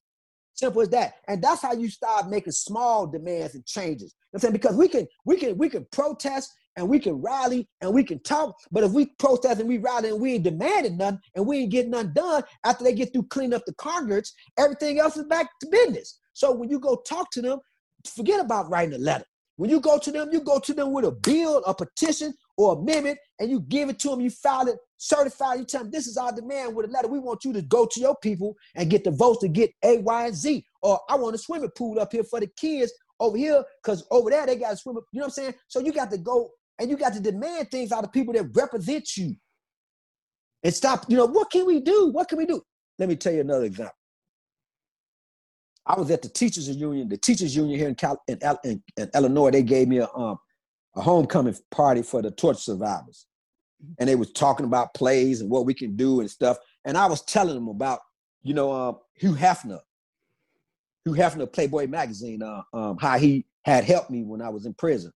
Simple 0.55 0.83
as 0.83 0.89
that. 0.89 1.15
And 1.29 1.43
that's 1.43 1.63
how 1.63 1.73
you 1.73 1.89
start 1.89 2.29
making 2.29 2.53
small 2.53 3.07
demands 3.07 3.55
and 3.55 3.65
changes. 3.65 4.15
You 4.33 4.37
know 4.37 4.37
I'm 4.37 4.41
saying? 4.41 4.53
Because 4.53 4.77
we 4.77 4.89
can, 4.89 5.07
we 5.25 5.37
can, 5.37 5.57
we 5.57 5.69
can 5.69 5.87
protest 5.93 6.53
and 6.77 6.89
we 6.89 6.99
can 6.99 7.15
rally 7.15 7.69
and 7.81 7.95
we 7.95 8.03
can 8.03 8.21
talk. 8.23 8.57
But 8.73 8.85
if 8.85 8.93
we 8.93 9.07
protest 9.19 9.61
and 9.61 9.69
we 9.69 9.79
rally 9.79 10.09
and 10.09 10.21
we 10.21 10.35
ain't 10.35 10.45
demanding 10.45 10.97
nothing 10.97 11.21
and 11.35 11.47
we 11.47 11.59
ain't 11.59 11.71
getting 11.71 11.93
nothing 11.93 12.15
done 12.15 12.43
after 12.65 12.85
they 12.85 12.95
get 12.95 13.13
through 13.13 13.25
cleaning 13.25 13.55
up 13.55 13.65
the 13.67 13.75
Congress, 13.75 14.33
everything 14.59 14.99
else 14.99 15.17
is 15.17 15.25
back 15.25 15.47
to 15.61 15.69
business. 15.71 16.19
So 16.33 16.53
when 16.53 16.71
you 16.71 16.81
go 16.81 16.97
talk 17.07 17.31
to 17.33 17.43
them, 17.43 17.61
forget 18.07 18.41
about 18.41 18.71
writing 18.71 18.95
a 18.95 18.99
letter. 18.99 19.25
When 19.57 19.69
you 19.69 19.81
go 19.81 19.99
to 19.99 20.11
them, 20.11 20.31
you 20.33 20.41
go 20.41 20.59
to 20.59 20.73
them 20.73 20.93
with 20.93 21.05
a 21.05 21.13
bill, 21.13 21.59
a 21.67 21.75
petition, 21.75 22.33
or 22.57 22.79
amendment, 22.79 23.19
and 23.39 23.51
you 23.51 23.61
give 23.61 23.91
it 23.91 23.99
to 24.01 24.09
them, 24.09 24.21
you 24.21 24.31
file 24.31 24.69
it, 24.69 24.79
certified, 25.01 25.59
you 25.59 25.65
tell 25.65 25.83
them 25.83 25.91
this 25.91 26.07
is 26.07 26.19
our 26.19 26.31
demand 26.31 26.77
with 26.77 26.87
a 26.87 26.93
letter. 26.93 27.09
We 27.09 27.19
want 27.19 27.43
you 27.45 27.55
to 27.55 27.63
go 27.63 27.87
to 27.87 28.01
your 28.01 28.15
people 28.17 28.55
and 28.75 28.91
get 28.91 29.03
the 29.03 29.11
votes 29.11 29.41
to 29.41 29.49
get 29.49 29.73
A, 29.83 29.99
Y, 29.99 30.27
and 30.27 30.37
Z. 30.37 30.65
Or 30.83 31.01
I 31.09 31.17
want 31.17 31.35
a 31.35 31.39
swimming 31.39 31.71
pool 31.71 31.99
up 31.99 32.13
here 32.13 32.23
for 32.23 32.39
the 32.39 32.47
kids 32.47 32.93
over 33.19 33.37
here, 33.37 33.65
because 33.83 34.07
over 34.11 34.31
there 34.31 34.47
they 34.47 34.57
got 34.57 34.75
a 34.75 34.77
swimming, 34.77 35.03
you 35.13 35.21
know 35.21 35.27
what 35.27 35.39
I'm 35.39 35.45
saying? 35.45 35.55
So 35.69 35.81
you 35.81 35.93
got 35.93 36.11
to 36.11 36.19
go 36.19 36.51
and 36.79 36.91
you 36.91 36.97
got 36.97 37.15
to 37.15 37.21
demand 37.21 37.71
things 37.71 37.93
out 37.93 38.05
of 38.05 38.13
people 38.13 38.35
that 38.35 38.51
represent 38.55 39.17
you. 39.17 39.37
And 40.63 40.75
stop, 40.75 41.07
you 41.09 41.17
know, 41.17 41.27
what 41.27 41.51
can 41.51 41.65
we 41.67 41.81
do? 41.81 42.11
What 42.13 42.29
can 42.29 42.37
we 42.37 42.47
do? 42.47 42.63
Let 42.99 43.09
me 43.09 43.17
tell 43.17 43.33
you 43.33 43.41
another 43.41 43.65
example. 43.65 43.95
I 45.87 45.99
was 45.99 46.11
at 46.11 46.21
the 46.21 46.29
teachers 46.29 46.69
union, 46.69 47.09
the 47.09 47.17
teachers 47.17 47.57
union 47.57 47.79
here 47.79 47.89
in, 47.89 47.95
Cal- 47.95 48.23
in, 48.29 48.39
in, 48.65 48.83
in 48.99 49.11
Illinois. 49.15 49.51
They 49.51 49.63
gave 49.63 49.89
me 49.89 49.99
a, 49.99 50.09
um, 50.15 50.39
a 50.95 51.01
homecoming 51.01 51.57
party 51.71 52.03
for 52.03 52.21
the 52.21 52.31
torture 52.31 52.61
survivors, 52.61 53.27
and 53.99 54.09
they 54.09 54.15
was 54.15 54.33
talking 54.33 54.67
about 54.67 54.95
plays 54.95 55.41
and 55.41 55.51
what 55.51 55.67
we 55.67 55.75
can 55.75 55.97
do 55.97 56.21
and 56.21 56.31
stuff. 56.31 56.59
And 56.85 56.97
I 56.97 57.07
was 57.07 57.23
telling 57.23 57.55
them 57.55 57.69
about, 57.69 58.01
you 58.43 58.55
know, 58.55 58.71
uh, 58.71 58.93
Hugh 59.15 59.35
Hefner, 59.35 59.81
Hugh 61.05 61.13
Hefner, 61.13 61.51
Playboy 61.53 61.87
magazine, 61.87 62.43
uh, 62.43 62.63
um, 62.73 62.99
how 62.99 63.19
he 63.19 63.47
had 63.65 63.85
helped 63.85 64.11
me 64.11 64.23
when 64.23 64.41
I 64.41 64.49
was 64.49 64.67
in 64.67 64.75
prison. 64.75 65.13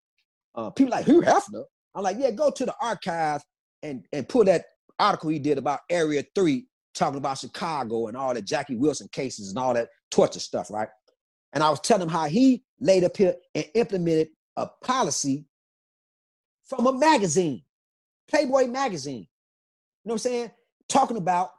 Uh, 0.54 0.70
people 0.70 0.92
like 0.92 1.06
Hugh 1.06 1.22
Hefner. 1.22 1.64
I'm 1.94 2.02
like, 2.02 2.16
yeah, 2.18 2.30
go 2.30 2.50
to 2.50 2.66
the 2.66 2.74
archives 2.80 3.44
and 3.82 4.04
and 4.12 4.28
pull 4.28 4.44
that 4.44 4.64
article 4.98 5.30
he 5.30 5.38
did 5.38 5.58
about 5.58 5.80
Area 5.90 6.24
Three, 6.34 6.66
talking 6.94 7.18
about 7.18 7.38
Chicago 7.38 8.08
and 8.08 8.16
all 8.16 8.34
the 8.34 8.42
Jackie 8.42 8.76
Wilson 8.76 9.08
cases 9.12 9.50
and 9.50 9.58
all 9.58 9.74
that 9.74 9.88
torture 10.10 10.40
stuff, 10.40 10.70
right? 10.70 10.88
And 11.52 11.62
I 11.62 11.70
was 11.70 11.80
telling 11.80 12.02
him 12.02 12.08
how 12.08 12.26
he 12.26 12.64
laid 12.80 13.04
up 13.04 13.16
here 13.16 13.34
and 13.54 13.64
implemented 13.74 14.28
a 14.56 14.66
policy 14.82 15.46
from 16.64 16.86
a 16.86 16.92
magazine, 16.92 17.62
Playboy 18.28 18.66
magazine. 18.66 19.20
You 19.20 20.08
know 20.08 20.12
what 20.12 20.14
I'm 20.14 20.18
saying? 20.18 20.50
Talking 20.88 21.16
about 21.16 21.50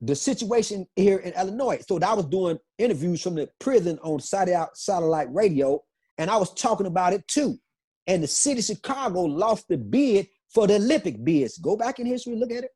the 0.00 0.14
situation 0.14 0.86
here 0.96 1.18
in 1.18 1.32
Illinois. 1.32 1.82
So 1.88 1.98
I 2.00 2.14
was 2.14 2.26
doing 2.26 2.58
interviews 2.78 3.22
from 3.22 3.34
the 3.34 3.48
prison 3.58 3.98
on 4.02 4.20
satellite 4.20 5.32
radio, 5.34 5.82
and 6.18 6.30
I 6.30 6.36
was 6.36 6.54
talking 6.54 6.86
about 6.86 7.12
it 7.12 7.26
too. 7.26 7.58
And 8.06 8.22
the 8.22 8.28
city 8.28 8.60
of 8.60 8.66
Chicago 8.66 9.22
lost 9.22 9.68
the 9.68 9.76
bid 9.76 10.28
for 10.48 10.66
the 10.66 10.76
Olympic 10.76 11.22
bids. 11.22 11.58
Go 11.58 11.76
back 11.76 11.98
in 11.98 12.06
history, 12.06 12.36
look 12.36 12.52
at 12.52 12.64
it. 12.64 12.70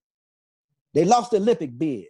They 0.95 1.05
lost 1.05 1.31
the 1.31 1.39
Olympic 1.39 1.79
bid 1.79 2.07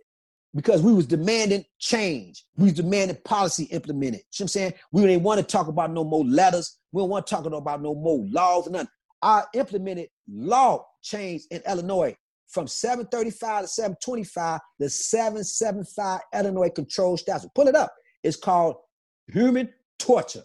because 0.55 0.83
we 0.83 0.93
was 0.93 1.07
demanding 1.07 1.65
change. 1.79 2.45
We 2.57 2.65
was 2.65 2.75
demanding 2.75 3.19
policy 3.25 3.65
implemented. 3.65 4.21
You 4.21 4.21
know 4.21 4.25
what 4.31 4.41
I'm 4.41 4.49
saying? 4.49 4.75
We 4.91 5.03
didn't 5.03 5.23
want 5.23 5.41
to 5.41 5.47
talk 5.47 5.69
about 5.69 5.93
no 5.93 6.05
more 6.05 6.25
letters. 6.25 6.79
We 6.91 7.01
don't 7.03 7.11
want 7.11 7.27
to 7.27 7.35
talk 7.35 7.45
about 7.45 7.83
no 7.83 7.95
more 7.95 8.27
laws 8.31 8.69
nothing. 8.69 8.89
I 9.23 9.45
implemented 9.55 10.09
law 10.29 10.87
change 11.03 11.43
in 11.51 11.62
Illinois 11.66 12.16
from 12.49 12.66
735 12.66 13.62
to 13.62 13.68
725, 13.68 14.61
the 14.79 14.91
775 14.91 16.20
Illinois 16.35 16.70
Compiled 16.70 17.18
Statute. 17.18 17.51
Pull 17.55 17.68
it 17.68 17.75
up. 17.75 17.93
It's 18.23 18.37
called 18.37 18.77
human 19.27 19.73
torture. 19.99 20.45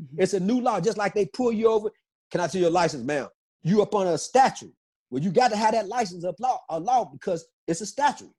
Mm-hmm. 0.00 0.22
It's 0.22 0.34
a 0.34 0.40
new 0.40 0.60
law, 0.60 0.80
just 0.80 0.96
like 0.96 1.14
they 1.14 1.26
pull 1.26 1.52
you 1.52 1.68
over. 1.68 1.90
Can 2.30 2.40
I 2.40 2.46
see 2.46 2.60
your 2.60 2.70
license, 2.70 3.04
ma'am? 3.04 3.28
You 3.62 3.82
up 3.82 3.94
on 3.94 4.06
a 4.06 4.16
statute. 4.16 4.72
Well, 5.10 5.22
you 5.22 5.30
got 5.30 5.48
to 5.48 5.56
have 5.56 5.72
that 5.72 5.88
license 5.88 6.24
of 6.24 6.36
law, 6.38 6.60
a 6.68 6.78
law 6.78 7.04
because 7.06 7.46
it's 7.66 7.80
a 7.80 7.86
statute. 7.86 8.32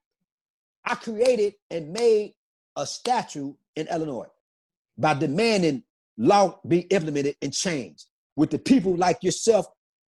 I 0.85 0.95
created 0.95 1.55
and 1.69 1.91
made 1.91 2.33
a 2.75 2.85
statute 2.85 3.55
in 3.75 3.87
Illinois 3.87 4.27
by 4.97 5.15
demanding 5.15 5.83
law 6.17 6.59
be 6.67 6.79
implemented 6.79 7.35
and 7.41 7.51
changed 7.51 8.05
with 8.35 8.51
the 8.51 8.59
people 8.59 8.95
like 8.95 9.23
yourself 9.23 9.65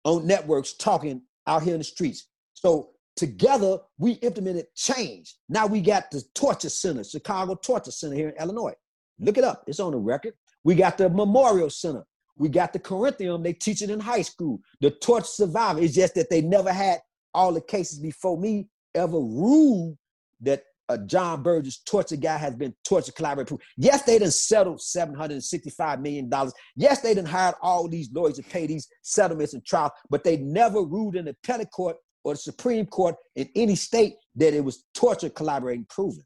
on 0.06 0.26
networks 0.26 0.74
talking 0.74 1.22
out 1.48 1.64
here 1.64 1.74
in 1.74 1.80
the 1.80 1.84
streets. 1.84 2.30
So 2.54 2.92
together 3.18 3.80
we 3.98 4.14
implemented 4.14 4.68
change. 4.76 5.36
Now 5.50 5.68
we 5.68 5.82
got 5.82 6.10
the 6.12 6.24
torture 6.34 6.70
center, 6.70 7.04
Chicago 7.04 7.56
Torture 7.56 7.92
Center 7.92 8.16
here 8.16 8.30
in 8.30 8.36
Illinois. 8.42 8.74
Look 9.20 9.38
it 9.38 9.44
up. 9.44 9.64
It's 9.68 9.80
on 9.80 9.92
the 9.92 9.98
record. 9.98 10.34
We 10.64 10.76
got 10.76 10.98
the 10.98 11.10
Memorial 11.10 11.70
Center. 11.70 12.06
We 12.38 12.50
got 12.50 12.74
the 12.74 12.80
Corinthium. 12.80 13.44
They 13.44 13.54
teach 13.54 13.82
it 13.82 13.90
in 13.90 14.00
high 14.00 14.22
school. 14.22 14.60
The 14.82 14.92
torture 14.92 15.26
survivor. 15.26 15.82
It's 15.82 15.96
just 15.96 16.16
that 16.16 16.30
they 16.30 16.42
never 16.42 16.72
had 16.72 17.00
all 17.34 17.54
the 17.54 17.62
cases 17.62 18.00
before 18.00 18.38
me 18.38 18.68
ever 18.94 19.20
ruled 19.20 19.98
that 20.42 20.64
a 20.90 20.98
Jon 20.98 21.42
Burge's 21.42 21.80
torture 21.80 22.16
guy 22.16 22.38
has 22.38 22.56
been 22.56 22.74
torture 22.84 23.12
collaborator. 23.12 23.56
Yes, 23.78 24.04
they 24.04 24.20
done 24.20 24.32
settled 24.32 24.80
$765 24.80 26.02
million. 26.02 26.30
Yes, 26.76 27.02
they 27.02 27.14
done 27.14 27.26
hired 27.26 27.56
all 27.62 27.88
these 27.88 28.10
lawyers 28.14 28.36
to 28.36 28.44
pay 28.44 28.68
these 28.68 28.88
settlements 29.02 29.54
and 29.54 29.66
trials, 29.66 29.92
but 30.10 30.24
they 30.24 30.38
never 30.38 30.82
ruled 30.82 31.16
in 31.16 31.26
the 31.26 31.32
appellate 31.32 31.72
court 31.72 31.98
or 32.24 32.34
the 32.34 32.40
Supreme 32.40 32.86
Court 32.86 33.16
in 33.36 33.50
any 33.56 33.76
state 33.76 34.16
that 34.36 34.54
it 34.54 34.64
was 34.64 34.84
torture 34.94 35.30
collaborating 35.30 35.86
proven. 35.90 36.24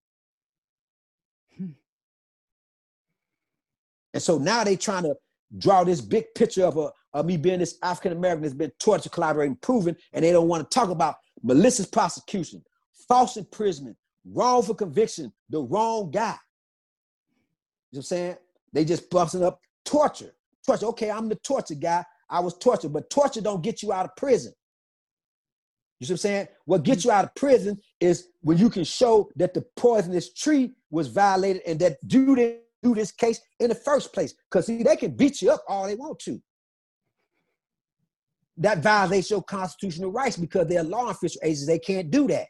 Hmm. 1.57 1.71
And 4.13 4.23
so 4.23 4.37
now 4.37 4.63
they 4.63 4.75
trying 4.75 5.03
to 5.03 5.15
draw 5.57 5.83
this 5.83 6.01
big 6.01 6.25
picture 6.35 6.65
of, 6.65 6.77
a, 6.77 6.91
of 7.13 7.25
me 7.25 7.37
being 7.37 7.59
this 7.59 7.77
African 7.83 8.13
American 8.13 8.43
that's 8.43 8.53
been 8.53 8.71
torture 8.79 9.09
collaborating 9.09 9.57
proven, 9.57 9.95
and 10.13 10.23
they 10.23 10.31
don't 10.31 10.47
want 10.47 10.69
to 10.69 10.73
talk 10.73 10.89
about 10.89 11.15
malicious 11.43 11.85
prosecution, 11.85 12.63
false 13.07 13.37
imprisonment, 13.37 13.97
wrongful 14.25 14.75
conviction, 14.75 15.31
the 15.49 15.61
wrong 15.61 16.11
guy. 16.11 16.35
You 17.91 17.97
know 17.97 17.97
what 17.97 17.97
I'm 17.97 18.03
saying? 18.03 18.35
They 18.73 18.85
just 18.85 19.09
busting 19.09 19.43
up 19.43 19.59
torture. 19.85 20.31
Torture. 20.65 20.85
Okay, 20.87 21.09
I'm 21.09 21.29
the 21.29 21.35
torture 21.35 21.75
guy. 21.75 22.03
I 22.29 22.39
was 22.39 22.57
tortured, 22.57 22.93
but 22.93 23.09
torture 23.09 23.41
don't 23.41 23.63
get 23.63 23.81
you 23.81 23.91
out 23.91 24.05
of 24.05 24.15
prison. 24.15 24.53
You 25.99 26.07
see 26.07 26.13
what 26.13 26.15
I'm 26.15 26.17
saying? 26.17 26.47
What 26.65 26.83
gets 26.83 27.03
you 27.03 27.11
out 27.11 27.25
of 27.25 27.35
prison 27.35 27.77
is 27.99 28.29
when 28.41 28.57
you 28.57 28.69
can 28.69 28.83
show 28.83 29.29
that 29.35 29.53
the 29.53 29.65
poisonous 29.75 30.33
tree 30.33 30.75
was 30.91 31.07
violated 31.07 31.61
and 31.65 31.79
that 31.79 31.97
due 32.07 32.35
to 32.35 32.57
do 32.81 32.95
this 32.95 33.11
case 33.11 33.41
in 33.59 33.69
the 33.69 33.75
first 33.75 34.13
place. 34.13 34.33
Because 34.49 34.67
see, 34.67 34.83
they 34.83 34.95
can 34.95 35.11
beat 35.11 35.41
you 35.41 35.51
up 35.51 35.63
all 35.67 35.85
they 35.85 35.95
want 35.95 36.19
to. 36.19 36.41
That 38.57 38.79
violates 38.79 39.29
your 39.29 39.43
constitutional 39.43 40.11
rights 40.11 40.37
because 40.37 40.67
they're 40.67 40.83
law 40.83 41.09
enforcement 41.09 41.45
agents. 41.45 41.67
They 41.67 41.79
can't 41.79 42.11
do 42.11 42.27
that. 42.27 42.47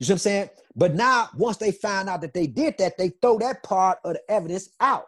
You 0.00 0.06
see 0.06 0.12
what 0.12 0.14
I'm 0.14 0.18
saying? 0.18 0.50
But 0.74 0.94
now, 0.94 1.28
once 1.36 1.58
they 1.58 1.72
find 1.72 2.08
out 2.08 2.22
that 2.22 2.34
they 2.34 2.46
did 2.46 2.76
that, 2.78 2.98
they 2.98 3.10
throw 3.22 3.38
that 3.38 3.62
part 3.62 3.98
of 4.04 4.14
the 4.14 4.22
evidence 4.28 4.70
out. 4.80 5.04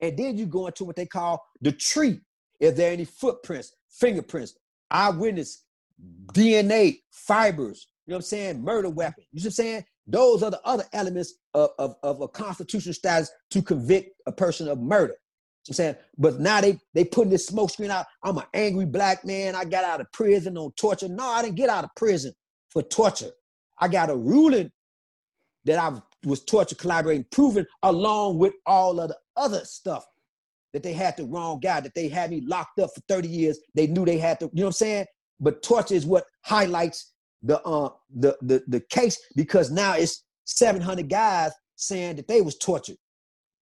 And 0.00 0.16
then 0.18 0.36
you 0.36 0.46
go 0.46 0.66
into 0.66 0.84
what 0.84 0.96
they 0.96 1.06
call 1.06 1.42
the 1.60 1.72
tree. 1.72 2.20
Is 2.60 2.74
there 2.74 2.92
any 2.92 3.04
footprints, 3.04 3.72
fingerprints, 3.88 4.54
eyewitness, 4.90 5.64
DNA, 6.32 6.98
fibers, 7.10 7.86
you 8.06 8.12
know 8.12 8.16
what 8.16 8.18
I'm 8.18 8.22
saying? 8.22 8.62
Murder 8.62 8.90
weapon. 8.90 9.24
You 9.32 9.40
see 9.40 9.46
what 9.46 9.50
I'm 9.50 9.52
saying? 9.52 9.84
Those 10.06 10.42
are 10.42 10.50
the 10.50 10.60
other 10.64 10.84
elements 10.92 11.34
of, 11.54 11.70
of, 11.78 11.96
of 12.02 12.20
a 12.20 12.28
constitutional 12.28 12.92
status 12.92 13.30
to 13.50 13.62
convict 13.62 14.10
a 14.26 14.32
person 14.32 14.68
of 14.68 14.78
murder. 14.78 15.14
You 15.14 15.70
know 15.70 15.72
I'm 15.72 15.74
saying, 15.74 15.96
but 16.18 16.40
now 16.40 16.60
they 16.60 16.78
they 16.92 17.04
putting 17.04 17.30
this 17.30 17.46
smoke 17.46 17.70
screen 17.70 17.90
out. 17.90 18.04
I'm 18.22 18.36
an 18.36 18.44
angry 18.52 18.84
black 18.84 19.24
man. 19.24 19.54
I 19.54 19.64
got 19.64 19.84
out 19.84 20.02
of 20.02 20.12
prison 20.12 20.58
on 20.58 20.72
torture. 20.72 21.08
No, 21.08 21.24
I 21.24 21.40
didn't 21.40 21.56
get 21.56 21.70
out 21.70 21.84
of 21.84 21.90
prison 21.96 22.34
for 22.68 22.82
torture. 22.82 23.30
I 23.80 23.88
got 23.88 24.10
a 24.10 24.16
ruling 24.16 24.70
that 25.64 25.78
I 25.78 26.00
was 26.24 26.44
torture 26.44 26.74
collaborating, 26.74 27.26
proven 27.30 27.66
along 27.82 28.38
with 28.38 28.54
all 28.66 29.00
of 29.00 29.08
the 29.08 29.18
other 29.36 29.64
stuff 29.64 30.04
that 30.72 30.82
they 30.82 30.92
had 30.92 31.16
the 31.16 31.24
wrong 31.24 31.60
guy, 31.60 31.80
that 31.80 31.94
they 31.94 32.08
had 32.08 32.30
me 32.30 32.42
locked 32.46 32.78
up 32.78 32.90
for 32.94 33.00
30 33.08 33.28
years. 33.28 33.58
They 33.74 33.86
knew 33.86 34.04
they 34.04 34.18
had 34.18 34.40
to, 34.40 34.46
you 34.46 34.60
know 34.60 34.64
what 34.64 34.68
I'm 34.68 34.72
saying? 34.72 35.06
But 35.40 35.62
torture 35.62 35.94
is 35.94 36.06
what 36.06 36.24
highlights 36.42 37.12
the 37.42 37.60
uh 37.62 37.90
the 38.14 38.36
the, 38.40 38.64
the 38.68 38.80
case 38.80 39.18
because 39.36 39.70
now 39.70 39.94
it's 39.94 40.24
700 40.46 41.08
guys 41.08 41.52
saying 41.76 42.16
that 42.16 42.28
they 42.28 42.40
was 42.40 42.56
tortured. 42.56 42.96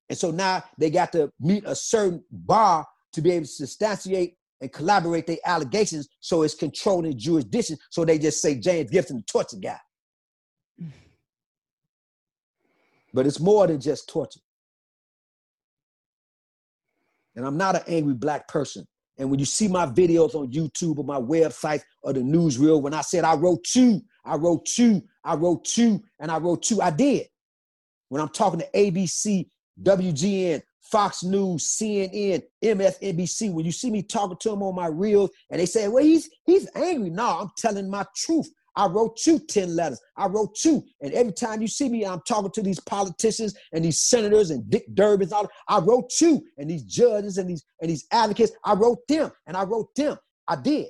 And 0.08 0.18
so 0.18 0.30
now 0.30 0.62
they 0.78 0.90
got 0.90 1.12
to 1.12 1.30
meet 1.40 1.64
a 1.66 1.74
certain 1.74 2.22
bar 2.30 2.86
to 3.12 3.20
be 3.20 3.30
able 3.32 3.46
to 3.46 3.52
substantiate 3.52 4.34
and 4.60 4.72
collaborate 4.72 5.26
their 5.26 5.38
allegations 5.44 6.08
so 6.20 6.42
it's 6.42 6.54
controlling 6.54 7.18
jurisdiction. 7.18 7.76
So 7.90 8.04
they 8.04 8.18
just 8.18 8.40
say 8.40 8.54
James 8.54 8.90
Gibson, 8.90 9.18
the 9.18 9.22
torture 9.24 9.56
guy. 9.56 9.78
But 13.12 13.26
it's 13.26 13.40
more 13.40 13.66
than 13.66 13.80
just 13.80 14.08
torture. 14.08 14.40
And 17.34 17.46
I'm 17.46 17.56
not 17.56 17.76
an 17.76 17.82
angry 17.86 18.14
black 18.14 18.48
person. 18.48 18.86
And 19.18 19.30
when 19.30 19.38
you 19.38 19.46
see 19.46 19.68
my 19.68 19.86
videos 19.86 20.34
on 20.34 20.50
YouTube 20.50 20.98
or 20.98 21.04
my 21.04 21.20
website 21.20 21.82
or 22.02 22.12
the 22.12 22.20
newsreel, 22.20 22.80
when 22.80 22.94
I 22.94 23.02
said 23.02 23.24
I 23.24 23.34
wrote 23.34 23.62
two, 23.64 24.00
I 24.24 24.36
wrote 24.36 24.64
two, 24.64 25.02
I 25.24 25.34
wrote 25.34 25.64
two, 25.64 26.02
and 26.18 26.30
I 26.30 26.38
wrote 26.38 26.62
two, 26.62 26.80
I 26.80 26.90
did. 26.90 27.26
When 28.08 28.20
I'm 28.20 28.30
talking 28.30 28.60
to 28.60 28.68
ABC, 28.74 29.46
WGN, 29.82 30.62
Fox 30.80 31.24
News, 31.24 31.64
CNN, 31.64 32.42
MSNBC, 32.62 33.52
when 33.52 33.64
you 33.64 33.72
see 33.72 33.90
me 33.90 34.02
talking 34.02 34.36
to 34.40 34.50
them 34.50 34.62
on 34.62 34.74
my 34.74 34.88
reels 34.88 35.30
and 35.50 35.60
they 35.60 35.66
say, 35.66 35.88
well, 35.88 36.04
he's 36.04 36.28
he's 36.44 36.68
angry. 36.74 37.10
No, 37.10 37.40
I'm 37.40 37.50
telling 37.56 37.88
my 37.88 38.04
truth. 38.14 38.50
I 38.76 38.86
wrote 38.86 39.18
you 39.26 39.38
10 39.38 39.76
letters. 39.76 40.00
I 40.16 40.26
wrote 40.26 40.56
you. 40.64 40.82
And 41.00 41.12
every 41.12 41.32
time 41.32 41.60
you 41.60 41.68
see 41.68 41.88
me, 41.88 42.06
I'm 42.06 42.22
talking 42.26 42.50
to 42.52 42.62
these 42.62 42.80
politicians 42.80 43.54
and 43.72 43.84
these 43.84 44.00
senators 44.00 44.50
and 44.50 44.68
Dick 44.70 44.84
Durbin's. 44.94 45.32
All, 45.32 45.48
I 45.68 45.78
wrote 45.78 46.10
you 46.20 46.42
And 46.58 46.70
these 46.70 46.84
judges 46.84 47.38
and 47.38 47.50
these 47.50 47.64
and 47.80 47.90
these 47.90 48.06
advocates, 48.10 48.52
I 48.64 48.74
wrote 48.74 49.06
them 49.08 49.30
and 49.46 49.56
I 49.56 49.64
wrote 49.64 49.94
them. 49.94 50.16
I 50.48 50.56
did. 50.56 50.86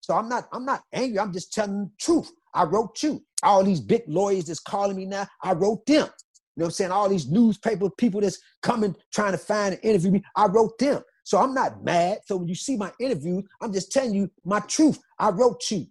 So 0.00 0.14
I'm 0.14 0.28
not, 0.28 0.48
I'm 0.52 0.64
not 0.64 0.82
angry. 0.92 1.18
I'm 1.18 1.32
just 1.32 1.52
telling 1.52 1.84
the 1.84 1.90
truth. 1.98 2.30
I 2.52 2.64
wrote 2.64 3.02
you. 3.02 3.24
All 3.42 3.64
these 3.64 3.80
big 3.80 4.02
lawyers 4.06 4.44
that's 4.44 4.60
calling 4.60 4.96
me 4.96 5.06
now, 5.06 5.26
I 5.42 5.52
wrote 5.52 5.84
them. 5.86 6.08
You 6.56 6.60
know 6.60 6.66
what 6.66 6.66
I'm 6.66 6.70
saying? 6.72 6.90
All 6.92 7.08
these 7.08 7.28
newspaper 7.28 7.90
people 7.90 8.20
that's 8.20 8.38
coming 8.62 8.94
trying 9.12 9.32
to 9.32 9.38
find 9.38 9.74
and 9.74 9.84
interview 9.84 10.12
me, 10.12 10.22
I 10.36 10.46
wrote 10.46 10.78
them. 10.78 11.02
So 11.24 11.38
I'm 11.38 11.54
not 11.54 11.82
mad. 11.82 12.18
So 12.26 12.36
when 12.36 12.48
you 12.48 12.54
see 12.54 12.76
my 12.76 12.92
interviews, 13.00 13.44
I'm 13.60 13.72
just 13.72 13.90
telling 13.90 14.14
you 14.14 14.30
my 14.44 14.60
truth. 14.60 14.98
I 15.18 15.30
wrote 15.30 15.62
you. 15.70 15.86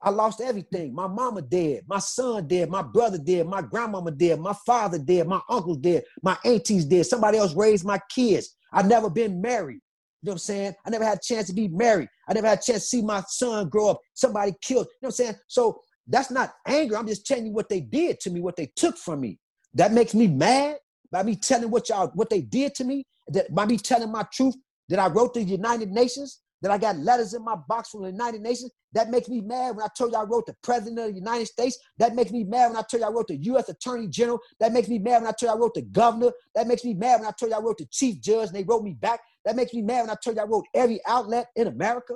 I 0.00 0.10
lost 0.10 0.40
everything. 0.40 0.94
My 0.94 1.08
mama 1.08 1.42
dead, 1.42 1.82
my 1.88 1.98
son 1.98 2.46
dead, 2.46 2.70
my 2.70 2.82
brother 2.82 3.18
dead, 3.18 3.46
my 3.46 3.62
grandmama 3.62 4.12
dead, 4.12 4.38
my 4.40 4.54
father 4.64 4.98
dead, 4.98 5.26
my 5.26 5.40
uncle 5.48 5.74
dead, 5.74 6.04
my 6.22 6.36
aunties 6.44 6.84
dead. 6.84 7.06
Somebody 7.06 7.38
else 7.38 7.54
raised 7.54 7.84
my 7.84 8.00
kids. 8.08 8.56
I've 8.72 8.86
never 8.86 9.10
been 9.10 9.40
married. 9.40 9.80
You 10.22 10.28
know 10.28 10.30
what 10.30 10.34
I'm 10.34 10.38
saying? 10.38 10.74
I 10.86 10.90
never 10.90 11.04
had 11.04 11.18
a 11.18 11.20
chance 11.22 11.46
to 11.48 11.52
be 11.52 11.68
married. 11.68 12.08
I 12.28 12.32
never 12.32 12.48
had 12.48 12.58
a 12.58 12.62
chance 12.62 12.82
to 12.82 12.88
see 12.88 13.02
my 13.02 13.22
son 13.28 13.68
grow 13.68 13.90
up. 13.90 14.00
Somebody 14.14 14.52
killed. 14.60 14.86
You 14.86 14.92
know 15.02 15.06
what 15.06 15.08
I'm 15.08 15.12
saying? 15.12 15.34
So 15.48 15.80
that's 16.06 16.30
not 16.30 16.54
anger. 16.66 16.96
I'm 16.96 17.06
just 17.06 17.26
telling 17.26 17.46
you 17.46 17.52
what 17.52 17.68
they 17.68 17.80
did 17.80 18.20
to 18.20 18.30
me, 18.30 18.40
what 18.40 18.56
they 18.56 18.70
took 18.76 18.96
from 18.96 19.20
me. 19.20 19.38
That 19.74 19.92
makes 19.92 20.14
me 20.14 20.26
mad 20.26 20.78
by 21.10 21.22
me 21.22 21.36
telling 21.36 21.70
what 21.70 21.88
y'all 21.88 22.10
what 22.14 22.30
they 22.30 22.40
did 22.40 22.74
to 22.76 22.84
me. 22.84 23.04
That 23.28 23.54
by 23.54 23.66
me 23.66 23.78
telling 23.78 24.10
my 24.10 24.24
truth 24.32 24.54
that 24.88 24.98
I 24.98 25.08
wrote 25.08 25.34
to 25.34 25.40
the 25.40 25.46
United 25.46 25.90
Nations 25.90 26.40
that 26.62 26.70
I 26.70 26.78
got 26.78 26.96
letters 26.96 27.34
in 27.34 27.44
my 27.44 27.56
box 27.68 27.90
from 27.90 28.02
the 28.02 28.10
United 28.10 28.40
Nations. 28.40 28.70
That 28.92 29.10
makes 29.10 29.28
me 29.28 29.40
mad 29.40 29.76
when 29.76 29.84
I 29.84 29.88
told 29.96 30.12
you 30.12 30.18
I 30.18 30.24
wrote 30.24 30.46
the 30.46 30.56
President 30.62 30.98
of 30.98 31.06
the 31.06 31.18
United 31.18 31.46
States. 31.46 31.78
That 31.98 32.14
makes 32.14 32.30
me 32.30 32.44
mad 32.44 32.68
when 32.70 32.76
I 32.76 32.82
told 32.82 33.02
you 33.02 33.06
I 33.06 33.10
wrote 33.10 33.28
the 33.28 33.36
U.S. 33.36 33.68
Attorney 33.68 34.08
General. 34.08 34.40
That 34.58 34.72
makes 34.72 34.88
me 34.88 34.98
mad 34.98 35.22
when 35.22 35.28
I 35.28 35.32
told 35.32 35.42
you 35.42 35.50
I 35.50 35.56
wrote 35.56 35.74
the 35.74 35.82
Governor. 35.82 36.32
That 36.54 36.66
makes 36.66 36.84
me 36.84 36.94
mad 36.94 37.20
when 37.20 37.28
I 37.28 37.32
told 37.32 37.52
you 37.52 37.58
I 37.58 37.60
wrote 37.60 37.78
the 37.78 37.86
Chief 37.86 38.20
Judge 38.20 38.48
and 38.48 38.56
they 38.56 38.64
wrote 38.64 38.82
me 38.82 38.94
back. 38.94 39.20
That 39.44 39.56
makes 39.56 39.72
me 39.72 39.82
mad 39.82 40.02
when 40.02 40.10
I 40.10 40.16
told 40.22 40.36
you 40.36 40.42
I 40.42 40.46
wrote 40.46 40.64
every 40.74 41.00
outlet 41.06 41.48
in 41.54 41.66
America. 41.66 42.14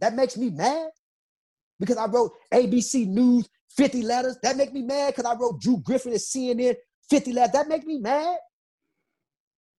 That 0.00 0.14
makes 0.14 0.36
me 0.36 0.50
mad 0.50 0.88
because 1.80 1.96
I 1.96 2.06
wrote 2.06 2.32
ABC 2.52 3.06
News 3.06 3.48
50 3.76 4.02
letters. 4.02 4.38
That 4.42 4.56
makes 4.56 4.72
me 4.72 4.82
mad 4.82 5.14
because 5.14 5.30
I 5.30 5.34
wrote 5.34 5.60
Drew 5.60 5.78
Griffin 5.78 6.12
at 6.12 6.18
CNN 6.18 6.74
50 7.08 7.32
letters. 7.32 7.52
That 7.52 7.68
makes 7.68 7.86
me 7.86 7.98
mad 7.98 8.38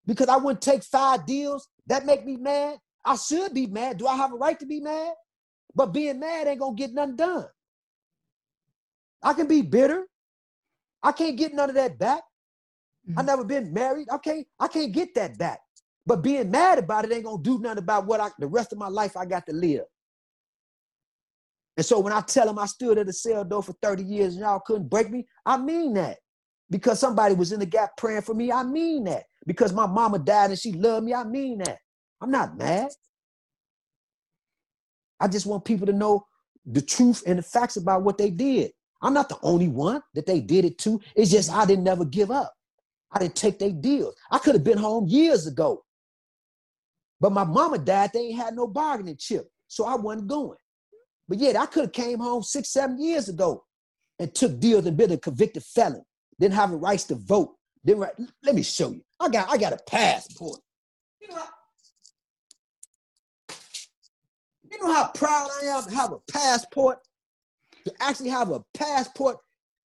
because 0.05 0.29
I 0.29 0.37
wouldn't 0.37 0.61
take 0.61 0.83
five 0.83 1.25
deals. 1.25 1.67
That 1.87 2.05
make 2.05 2.25
me 2.25 2.37
mad 2.37 2.77
I 3.05 3.15
should 3.15 3.53
be 3.53 3.67
mad. 3.67 3.97
Do 3.97 4.07
I 4.07 4.15
have 4.15 4.33
a 4.33 4.35
right 4.35 4.59
to 4.59 4.65
be 4.65 4.79
mad? 4.79 5.13
But 5.75 5.93
being 5.93 6.19
mad 6.19 6.47
ain't 6.47 6.59
gonna 6.59 6.75
get 6.75 6.93
nothing 6.93 7.15
done. 7.15 7.45
I 9.21 9.33
can 9.33 9.47
be 9.47 9.61
bitter. 9.61 10.07
I 11.01 11.11
can't 11.11 11.37
get 11.37 11.53
none 11.53 11.69
of 11.69 11.75
that 11.75 11.97
back. 11.97 12.23
Mm-hmm. 13.09 13.19
I 13.19 13.23
never 13.23 13.43
been 13.43 13.73
married. 13.73 14.09
Okay, 14.11 14.45
I 14.59 14.67
can't 14.67 14.91
get 14.91 15.13
that 15.15 15.37
back. 15.37 15.59
But 16.05 16.23
being 16.23 16.49
mad 16.51 16.79
about 16.79 17.05
it 17.05 17.11
ain't 17.13 17.25
gonna 17.25 17.41
do 17.41 17.59
nothing 17.59 17.79
about 17.79 18.05
what 18.05 18.19
I 18.19 18.29
the 18.39 18.47
rest 18.47 18.71
of 18.73 18.79
my 18.79 18.87
life 18.87 19.15
I 19.15 19.25
got 19.25 19.45
to 19.45 19.53
live. 19.53 19.85
And 21.77 21.85
so 21.85 21.99
when 21.99 22.11
I 22.11 22.21
tell 22.21 22.45
them 22.45 22.59
I 22.59 22.65
stood 22.65 22.97
at 22.97 23.05
the 23.05 23.13
cell 23.13 23.45
door 23.45 23.63
for 23.63 23.73
30 23.81 24.03
years 24.03 24.33
and 24.33 24.41
y'all 24.43 24.59
couldn't 24.59 24.89
break 24.89 25.09
me, 25.09 25.25
I 25.45 25.57
mean 25.57 25.93
that. 25.93 26.17
Because 26.69 26.99
somebody 26.99 27.35
was 27.35 27.51
in 27.53 27.59
the 27.59 27.65
gap 27.65 27.95
praying 27.95 28.23
for 28.23 28.33
me, 28.33 28.51
I 28.51 28.63
mean 28.63 29.05
that. 29.05 29.23
Because 29.47 29.71
my 29.71 29.87
mama 29.87 30.19
died 30.19 30.49
and 30.49 30.59
she 30.59 30.73
loved 30.73 31.05
me, 31.05 31.13
I 31.13 31.23
mean 31.23 31.59
that. 31.59 31.79
I'm 32.21 32.31
not 32.31 32.57
mad. 32.57 32.89
I 35.19 35.27
just 35.27 35.45
want 35.45 35.65
people 35.65 35.87
to 35.87 35.93
know 35.93 36.25
the 36.65 36.81
truth 36.81 37.23
and 37.25 37.39
the 37.39 37.43
facts 37.43 37.77
about 37.77 38.03
what 38.03 38.17
they 38.17 38.29
did. 38.29 38.71
I'm 39.01 39.13
not 39.13 39.29
the 39.29 39.37
only 39.41 39.67
one 39.67 40.01
that 40.13 40.25
they 40.25 40.41
did 40.41 40.65
it 40.65 40.77
to. 40.79 40.99
It's 41.15 41.31
just 41.31 41.51
I 41.51 41.65
didn't 41.65 41.83
never 41.83 42.05
give 42.05 42.31
up. 42.31 42.53
I 43.11 43.19
didn't 43.19 43.35
take 43.35 43.59
their 43.59 43.71
deals. 43.71 44.15
I 44.31 44.37
could 44.39 44.55
have 44.55 44.63
been 44.63 44.77
home 44.77 45.07
years 45.07 45.47
ago. 45.47 45.83
But 47.19 47.31
my 47.31 47.43
mama 47.43 47.77
died, 47.77 48.11
they 48.13 48.27
ain't 48.27 48.39
had 48.39 48.55
no 48.55 48.67
bargaining 48.67 49.17
chip. 49.17 49.49
So 49.67 49.85
I 49.85 49.95
wasn't 49.95 50.27
going. 50.27 50.57
But 51.27 51.37
yet 51.37 51.55
I 51.55 51.65
could 51.65 51.85
have 51.85 51.91
came 51.91 52.19
home 52.19 52.43
six, 52.43 52.69
seven 52.69 53.01
years 53.01 53.29
ago 53.29 53.63
and 54.19 54.33
took 54.33 54.59
deals 54.59 54.85
and 54.85 54.97
been 54.97 55.11
a 55.11 55.17
convicted 55.17 55.63
felon. 55.63 56.03
Didn't 56.39 56.55
have 56.55 56.71
the 56.71 56.77
rights 56.77 57.03
to 57.05 57.15
vote. 57.15 57.55
Didn't 57.85 58.01
right. 58.01 58.13
Let 58.43 58.55
me 58.55 58.63
show 58.63 58.91
you. 58.91 59.01
I 59.19 59.29
got 59.29 59.49
I 59.49 59.57
got 59.57 59.73
a 59.73 59.79
passport. 59.87 60.59
You 61.21 61.29
know, 61.29 61.43
You 64.79 64.87
know 64.87 64.93
how 64.93 65.07
proud 65.09 65.49
I 65.61 65.65
am 65.65 65.83
to 65.83 65.95
have 65.95 66.13
a 66.13 66.19
passport, 66.31 66.99
to 67.85 67.93
actually 67.99 68.29
have 68.29 68.49
a 68.51 68.63
passport 68.73 69.37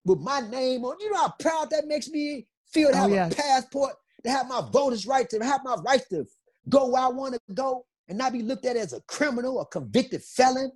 with 0.05 0.20
my 0.20 0.40
name 0.40 0.84
on. 0.84 0.97
You 1.01 1.11
know 1.11 1.18
how 1.18 1.34
proud 1.40 1.70
that 1.70 1.86
makes 1.86 2.09
me 2.09 2.47
feel 2.72 2.90
to 2.90 2.99
oh, 2.99 3.09
have 3.09 3.11
oh, 3.12 3.26
a 3.26 3.34
passport, 3.34 3.95
to 4.24 4.30
have 4.30 4.49
my 4.49 4.62
voters' 4.72 5.07
right, 5.07 5.28
to 5.30 5.45
have 5.45 5.62
my 5.64 5.76
right 5.84 6.03
to 6.11 6.24
go 6.68 6.88
where 6.88 7.03
I 7.03 7.09
want 7.09 7.34
to 7.34 7.55
go 7.55 7.84
and 8.09 8.16
not 8.18 8.32
be 8.32 8.42
looked 8.42 8.66
at 8.66 8.76
as 8.76 8.92
a 8.92 9.01
criminal, 9.09 9.61
a 9.61 9.66
convicted 9.66 10.22
felon. 10.22 10.70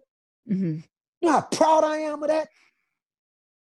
Mm-hmm. 0.51 0.79
You 1.21 1.29
know 1.29 1.33
how 1.33 1.43
proud 1.43 1.85
I 1.85 1.99
am 1.99 2.23
of 2.23 2.29
that? 2.29 2.49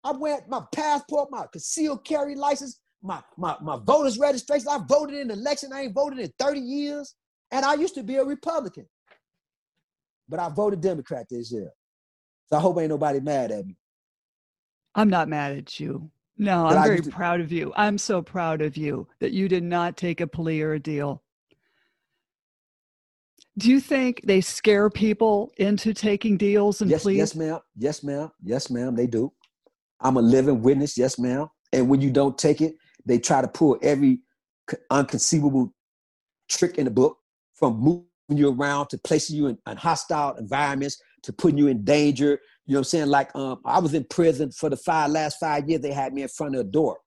I 0.03 0.11
went 0.11 0.49
my 0.49 0.63
passport, 0.73 1.29
my 1.29 1.45
concealed 1.51 2.05
carry 2.05 2.33
license, 2.33 2.79
my, 3.03 3.21
my, 3.37 3.55
my 3.61 3.77
voter's 3.77 4.17
registration. 4.17 4.67
I 4.69 4.79
voted 4.87 5.17
in 5.17 5.27
the 5.27 5.33
election. 5.35 5.73
I 5.73 5.81
ain't 5.81 5.93
voted 5.93 6.19
in 6.19 6.31
30 6.39 6.59
years. 6.59 7.15
And 7.51 7.65
I 7.65 7.73
used 7.73 7.95
to 7.95 8.03
be 8.03 8.15
a 8.15 8.23
Republican 8.23 8.87
but 10.29 10.39
I 10.39 10.49
voted 10.49 10.81
Democrat 10.81 11.25
this 11.29 11.51
year. 11.51 11.71
So 12.47 12.57
I 12.57 12.59
hope 12.59 12.79
ain't 12.79 12.89
nobody 12.89 13.19
mad 13.19 13.51
at 13.51 13.65
me. 13.65 13.75
I'm 14.95 15.09
not 15.09 15.27
mad 15.27 15.57
at 15.57 15.79
you. 15.79 16.09
No, 16.37 16.65
but 16.69 16.77
I'm 16.77 16.83
very 16.85 17.01
to- 17.01 17.09
proud 17.09 17.41
of 17.41 17.51
you. 17.51 17.73
I'm 17.75 17.97
so 17.97 18.21
proud 18.21 18.61
of 18.61 18.77
you 18.77 19.07
that 19.19 19.33
you 19.33 19.49
did 19.49 19.63
not 19.63 19.97
take 19.97 20.21
a 20.21 20.27
plea 20.27 20.61
or 20.61 20.73
a 20.73 20.79
deal. 20.79 21.21
Do 23.57 23.69
you 23.69 23.81
think 23.81 24.21
they 24.23 24.39
scare 24.39 24.89
people 24.89 25.51
into 25.57 25.93
taking 25.93 26.37
deals 26.37 26.81
and 26.81 26.89
yes, 26.89 27.03
pleas? 27.03 27.17
Yes, 27.17 27.35
ma'am. 27.35 27.59
Yes, 27.75 28.03
ma'am. 28.03 28.31
Yes, 28.41 28.69
ma'am. 28.69 28.95
They 28.95 29.07
do. 29.07 29.33
I'm 29.99 30.15
a 30.15 30.21
living 30.21 30.61
witness. 30.61 30.97
Yes, 30.97 31.19
ma'am. 31.19 31.47
And 31.73 31.89
when 31.89 31.99
you 31.99 32.09
don't 32.09 32.37
take 32.37 32.61
it, 32.61 32.75
they 33.05 33.19
try 33.19 33.41
to 33.41 33.47
pull 33.47 33.77
every 33.81 34.19
unconceivable 34.89 35.73
trick 36.47 36.77
in 36.77 36.85
the 36.85 36.91
book 36.91 37.17
from 37.53 38.07
you 38.37 38.51
around 38.51 38.87
to 38.87 38.97
placing 38.99 39.35
you 39.35 39.47
in, 39.47 39.57
in, 39.67 39.77
hostile 39.77 40.35
environments 40.35 41.01
to 41.23 41.33
putting 41.33 41.57
you 41.57 41.67
in 41.67 41.83
danger 41.83 42.39
you 42.65 42.73
know 42.73 42.77
what 42.77 42.79
i'm 42.79 42.83
saying 42.83 43.07
like 43.07 43.35
um, 43.35 43.59
i 43.65 43.79
was 43.79 43.93
in 43.93 44.03
prison 44.05 44.51
for 44.51 44.69
the 44.69 44.77
five 44.77 45.09
last 45.11 45.37
five 45.39 45.67
years 45.67 45.81
they 45.81 45.91
had 45.91 46.13
me 46.13 46.21
in 46.21 46.27
front 46.29 46.55
of 46.55 46.61
a 46.61 46.63
door 46.63 46.97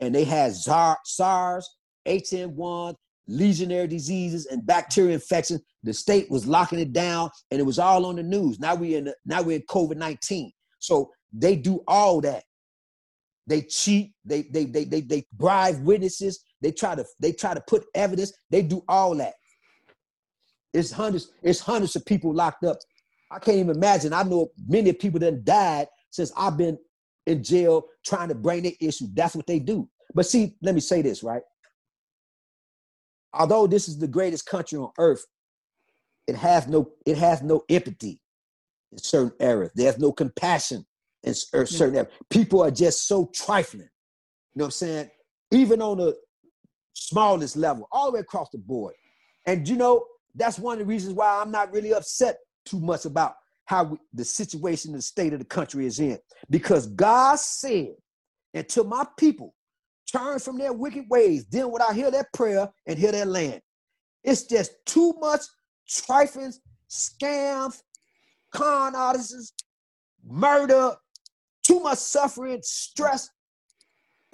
and 0.00 0.14
they 0.14 0.24
had 0.24 0.54
SARS, 0.54 1.76
HN1, 2.06 2.94
legionnaire 3.26 3.86
diseases, 3.86 4.46
and 4.46 4.66
bacteria 4.66 5.14
infections. 5.14 5.60
The 5.82 5.92
state 5.92 6.30
was 6.30 6.46
locking 6.46 6.78
it 6.78 6.92
down, 6.92 7.30
and 7.50 7.60
it 7.60 7.64
was 7.64 7.78
all 7.78 8.06
on 8.06 8.16
the 8.16 8.22
news. 8.22 8.58
Now 8.58 8.74
we're 8.74 8.98
in 8.98 9.04
the, 9.06 9.14
now 9.26 9.42
we're 9.42 9.56
in 9.56 9.62
COVID 9.62 9.96
nineteen. 9.96 10.52
So 10.78 11.10
they 11.32 11.56
do 11.56 11.82
all 11.86 12.20
that. 12.22 12.44
They 13.46 13.62
cheat. 13.62 14.12
They 14.24 14.42
they 14.42 14.64
they 14.64 14.84
they 14.84 15.00
they 15.00 15.26
bribe 15.32 15.82
witnesses. 15.82 16.44
They 16.60 16.72
try 16.72 16.94
to 16.94 17.04
they 17.20 17.32
try 17.32 17.54
to 17.54 17.62
put 17.66 17.84
evidence. 17.94 18.32
They 18.50 18.62
do 18.62 18.82
all 18.88 19.14
that. 19.16 19.34
It's 20.74 20.90
hundreds, 20.90 21.32
it's 21.42 21.60
hundreds 21.60 21.96
of 21.96 22.04
people 22.04 22.34
locked 22.34 22.64
up. 22.64 22.78
I 23.30 23.38
can't 23.38 23.58
even 23.58 23.76
imagine. 23.76 24.12
I 24.12 24.22
know 24.22 24.48
many 24.66 24.92
people 24.92 25.20
that 25.20 25.44
died 25.44 25.88
since 26.10 26.32
I've 26.36 26.56
been 26.56 26.78
in 27.26 27.42
jail 27.42 27.84
trying 28.04 28.28
to 28.28 28.34
bring 28.34 28.62
their 28.62 28.72
issue. 28.80 29.06
That's 29.12 29.36
what 29.36 29.46
they 29.46 29.58
do. 29.58 29.88
But 30.14 30.26
see, 30.26 30.56
let 30.62 30.74
me 30.74 30.80
say 30.80 31.02
this, 31.02 31.22
right? 31.22 31.42
Although 33.34 33.66
this 33.66 33.88
is 33.88 33.98
the 33.98 34.08
greatest 34.08 34.46
country 34.46 34.78
on 34.78 34.90
earth, 34.98 35.24
it 36.26 36.36
has 36.36 36.66
no 36.66 36.90
it 37.06 37.16
has 37.18 37.42
no 37.42 37.62
empathy 37.68 38.20
in 38.92 38.98
certain 38.98 39.32
areas. 39.40 39.70
There's 39.74 39.98
no 39.98 40.12
compassion 40.12 40.86
in 41.22 41.34
er, 41.54 41.66
certain 41.66 41.96
areas. 41.96 42.12
People 42.30 42.62
are 42.62 42.70
just 42.70 43.06
so 43.06 43.30
trifling. 43.34 43.88
You 44.54 44.60
know 44.60 44.64
what 44.64 44.66
I'm 44.66 44.70
saying? 44.72 45.10
Even 45.50 45.82
on 45.82 45.98
the 45.98 46.16
smallest 46.94 47.56
level, 47.56 47.88
all 47.92 48.06
the 48.06 48.16
way 48.16 48.20
across 48.20 48.48
the 48.50 48.58
board. 48.58 48.94
And 49.46 49.68
you 49.68 49.76
know, 49.76 50.04
that's 50.34 50.58
one 50.58 50.74
of 50.74 50.78
the 50.80 50.84
reasons 50.84 51.14
why 51.14 51.40
I'm 51.40 51.50
not 51.50 51.72
really 51.72 51.92
upset 51.92 52.38
too 52.64 52.80
much 52.80 53.04
about 53.04 53.34
how 53.64 53.84
we, 53.84 53.98
the 54.12 54.24
situation 54.24 54.92
the 54.92 55.02
state 55.02 55.32
of 55.32 55.38
the 55.38 55.44
country 55.44 55.86
is 55.86 56.00
in. 56.00 56.18
Because 56.50 56.86
God 56.86 57.38
said, 57.38 57.94
to 58.68 58.84
my 58.84 59.06
people, 59.18 59.54
turn 60.10 60.38
from 60.38 60.58
their 60.58 60.72
wicked 60.72 61.04
ways. 61.08 61.46
Then 61.46 61.70
would 61.70 61.82
I 61.82 61.92
hear 61.92 62.10
their 62.10 62.28
prayer 62.34 62.68
and 62.86 62.98
hear 62.98 63.12
their 63.12 63.26
land. 63.26 63.60
It's 64.24 64.44
just 64.44 64.72
too 64.86 65.14
much 65.20 65.42
trifling, 65.88 66.52
scams, 66.90 67.82
con 68.52 68.94
artists, 68.94 69.52
murder, 70.26 70.94
too 71.62 71.80
much 71.80 71.98
suffering, 71.98 72.60
stress. 72.62 73.28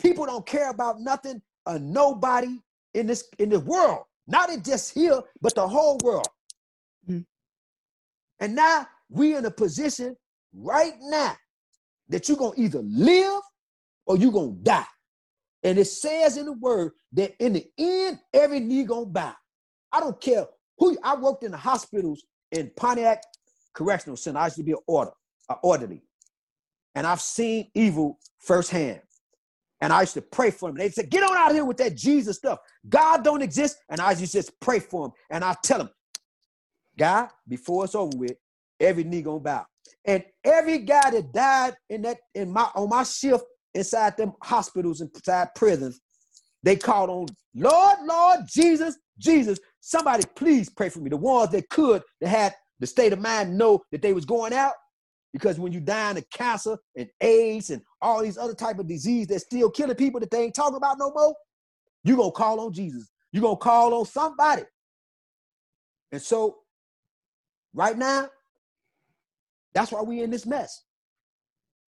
People 0.01 0.27
don't 0.27 0.47
care 0.47 0.71
about 0.71 1.01
nothing 1.01 1.43
or 1.67 1.79
nobody 1.79 2.59
in 2.95 3.07
this 3.07 3.29
in 3.39 3.49
the 3.49 3.61
world. 3.61 4.05
Not 4.27 4.51
in 4.51 4.63
just 4.63 4.95
here, 4.95 5.21
but 5.41 5.55
the 5.55 5.67
whole 5.67 5.99
world. 6.03 6.29
Mm-hmm. 7.09 7.21
And 8.41 8.55
now 8.55 8.87
we 9.09 9.37
in 9.37 9.45
a 9.45 9.51
position 9.51 10.17
right 10.53 10.95
now 11.01 11.37
that 12.09 12.29
you're 12.29 12.37
gonna 12.37 12.55
either 12.57 12.83
live 12.83 13.41
or 14.07 14.17
you're 14.17 14.33
gonna 14.33 14.53
die. 14.63 14.87
And 15.63 15.79
it 15.79 15.87
says 15.87 16.37
in 16.37 16.47
the 16.47 16.53
word 16.53 16.93
that 17.13 17.35
in 17.43 17.55
the 17.55 17.67
end, 17.79 18.19
every 18.33 18.61
knee 18.61 18.85
gonna 18.85 19.07
bow. 19.07 19.35
I 19.93 20.01
don't 20.01 20.21
care 20.21 20.47
who 20.79 20.97
I 21.03 21.17
worked 21.17 21.45
in 21.45 21.53
the 21.53 21.57
hospitals 21.57 22.23
in 22.51 22.71
Pontiac 22.77 23.23
Correctional 23.73 24.17
Center. 24.17 24.39
I 24.39 24.47
used 24.47 24.57
to 24.57 24.63
be 24.63 24.73
an 24.73 24.79
order, 24.87 25.13
an 25.49 25.57
orderly. 25.63 26.03
And 26.95 27.07
I've 27.07 27.21
seen 27.21 27.71
evil 27.75 28.19
firsthand. 28.39 29.01
And 29.85 29.93
I 29.93 30.01
used 30.01 30.15
to 30.15 30.23
pray 30.23 30.51
for 30.51 30.71
them. 30.71 30.79
They 30.79 30.89
said, 30.89 31.11
get 31.11 31.23
on 31.23 31.37
out 31.37 31.51
of 31.51 31.57
here 31.57 31.65
with 31.67 31.77
that 31.77 31.95
Jesus 31.95 32.39
stuff. 32.39 32.59
God 32.89 33.23
don't 33.23 33.43
exist. 33.43 33.77
And 33.91 34.01
I 34.01 34.13
used 34.13 34.33
to 34.33 34.39
just 34.39 34.59
pray 34.59 34.81
for 34.81 35.09
them. 35.09 35.13
And 35.29 35.45
I 35.45 35.55
tell 35.63 35.77
them, 35.77 35.91
God, 36.99 37.29
before 37.47 37.85
it's 37.85 37.95
over 37.95 38.17
with, 38.17 38.33
every 38.81 39.05
knee 39.05 39.21
gonna 39.21 39.41
bow. 39.41 39.67
And 40.07 40.25
every 40.43 40.79
guy 40.79 41.11
that 41.11 41.35
died 41.35 41.75
in 41.91 42.01
that 42.01 42.17
in 42.35 42.51
my 42.51 42.67
on 42.75 42.89
my 42.89 43.03
shift 43.03 43.45
inside 43.75 44.17
them 44.17 44.33
hospitals 44.43 45.03
inside 45.03 45.49
prisons, 45.55 46.01
they 46.63 46.77
called 46.77 47.11
on 47.11 47.27
Lord, 47.55 47.99
Lord, 48.05 48.41
Jesus, 48.49 48.97
Jesus. 49.19 49.59
Somebody 49.81 50.25
please 50.35 50.71
pray 50.71 50.89
for 50.89 51.01
me. 51.01 51.11
The 51.11 51.19
ones 51.19 51.51
that 51.51 51.69
could, 51.69 52.03
that 52.23 52.29
had 52.29 52.55
the 52.81 52.87
state 52.87 53.13
of 53.13 53.21
mind, 53.21 53.59
know 53.59 53.83
that 53.93 54.01
they 54.01 54.15
was 54.15 54.25
going 54.25 54.55
out. 54.55 54.73
Because 55.35 55.59
when 55.59 55.73
you 55.73 55.81
dying 55.81 56.17
of 56.17 56.31
cancer 56.31 56.79
and 56.97 57.09
AIDS 57.21 57.71
and 57.71 57.83
all 58.01 58.23
these 58.23 58.39
other 58.39 58.55
type 58.55 58.79
of 58.79 58.87
disease 58.87 59.27
that's 59.27 59.43
still 59.43 59.69
killing 59.69 59.97
people 59.97 60.21
that 60.21 60.31
they 60.31 60.45
ain't 60.45 60.55
talking 60.55 60.77
about 60.77 60.97
no 60.97 61.11
more, 61.11 61.35
you 62.05 62.17
gonna 62.17 62.31
call 62.31 62.61
on 62.61 62.73
Jesus. 62.73 63.11
you 63.33 63.41
gonna 63.41 63.57
call 63.57 63.93
on 63.95 64.07
somebody. 64.07 64.63
And 66.13 66.23
so 66.23 66.59
right 67.75 67.99
now, 67.99 68.29
that's 69.75 69.91
why 69.91 70.03
we 70.03 70.23
in 70.23 70.31
this 70.31 70.47
mess. 70.47 70.85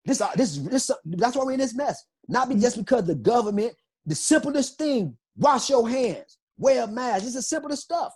This, 0.05 0.21
uh, 0.21 0.31
this, 0.35 0.57
this, 0.57 0.89
that's 1.05 1.35
why 1.35 1.43
we're 1.43 1.51
in 1.51 1.59
this 1.59 1.75
mess. 1.75 2.03
Not 2.27 2.49
be 2.49 2.55
just 2.55 2.77
because 2.77 3.05
the 3.05 3.13
government, 3.13 3.73
the 4.07 4.15
simplest 4.15 4.79
thing, 4.79 5.15
wash 5.37 5.69
your 5.69 5.87
hands, 5.87 6.39
wear 6.57 6.83
a 6.83 6.87
mask. 6.87 7.25
It's 7.25 7.35
the 7.35 7.43
simplest 7.43 7.83
stuff. 7.83 8.11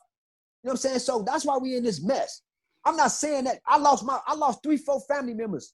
You 0.64 0.70
know 0.70 0.72
what 0.72 0.74
I'm 0.74 0.78
saying? 0.78 1.00
So 1.00 1.22
that's 1.22 1.46
why 1.46 1.58
we 1.58 1.76
in 1.76 1.84
this 1.84 2.02
mess. 2.02 2.42
I'm 2.86 2.96
not 2.96 3.12
saying 3.12 3.46
that 3.46 3.60
I 3.68 3.78
lost 3.78 4.06
my, 4.06 4.20
I 4.26 4.36
lost 4.36 4.60
three, 4.64 4.78
four 4.78 5.02
family 5.02 5.34
members 5.34 5.74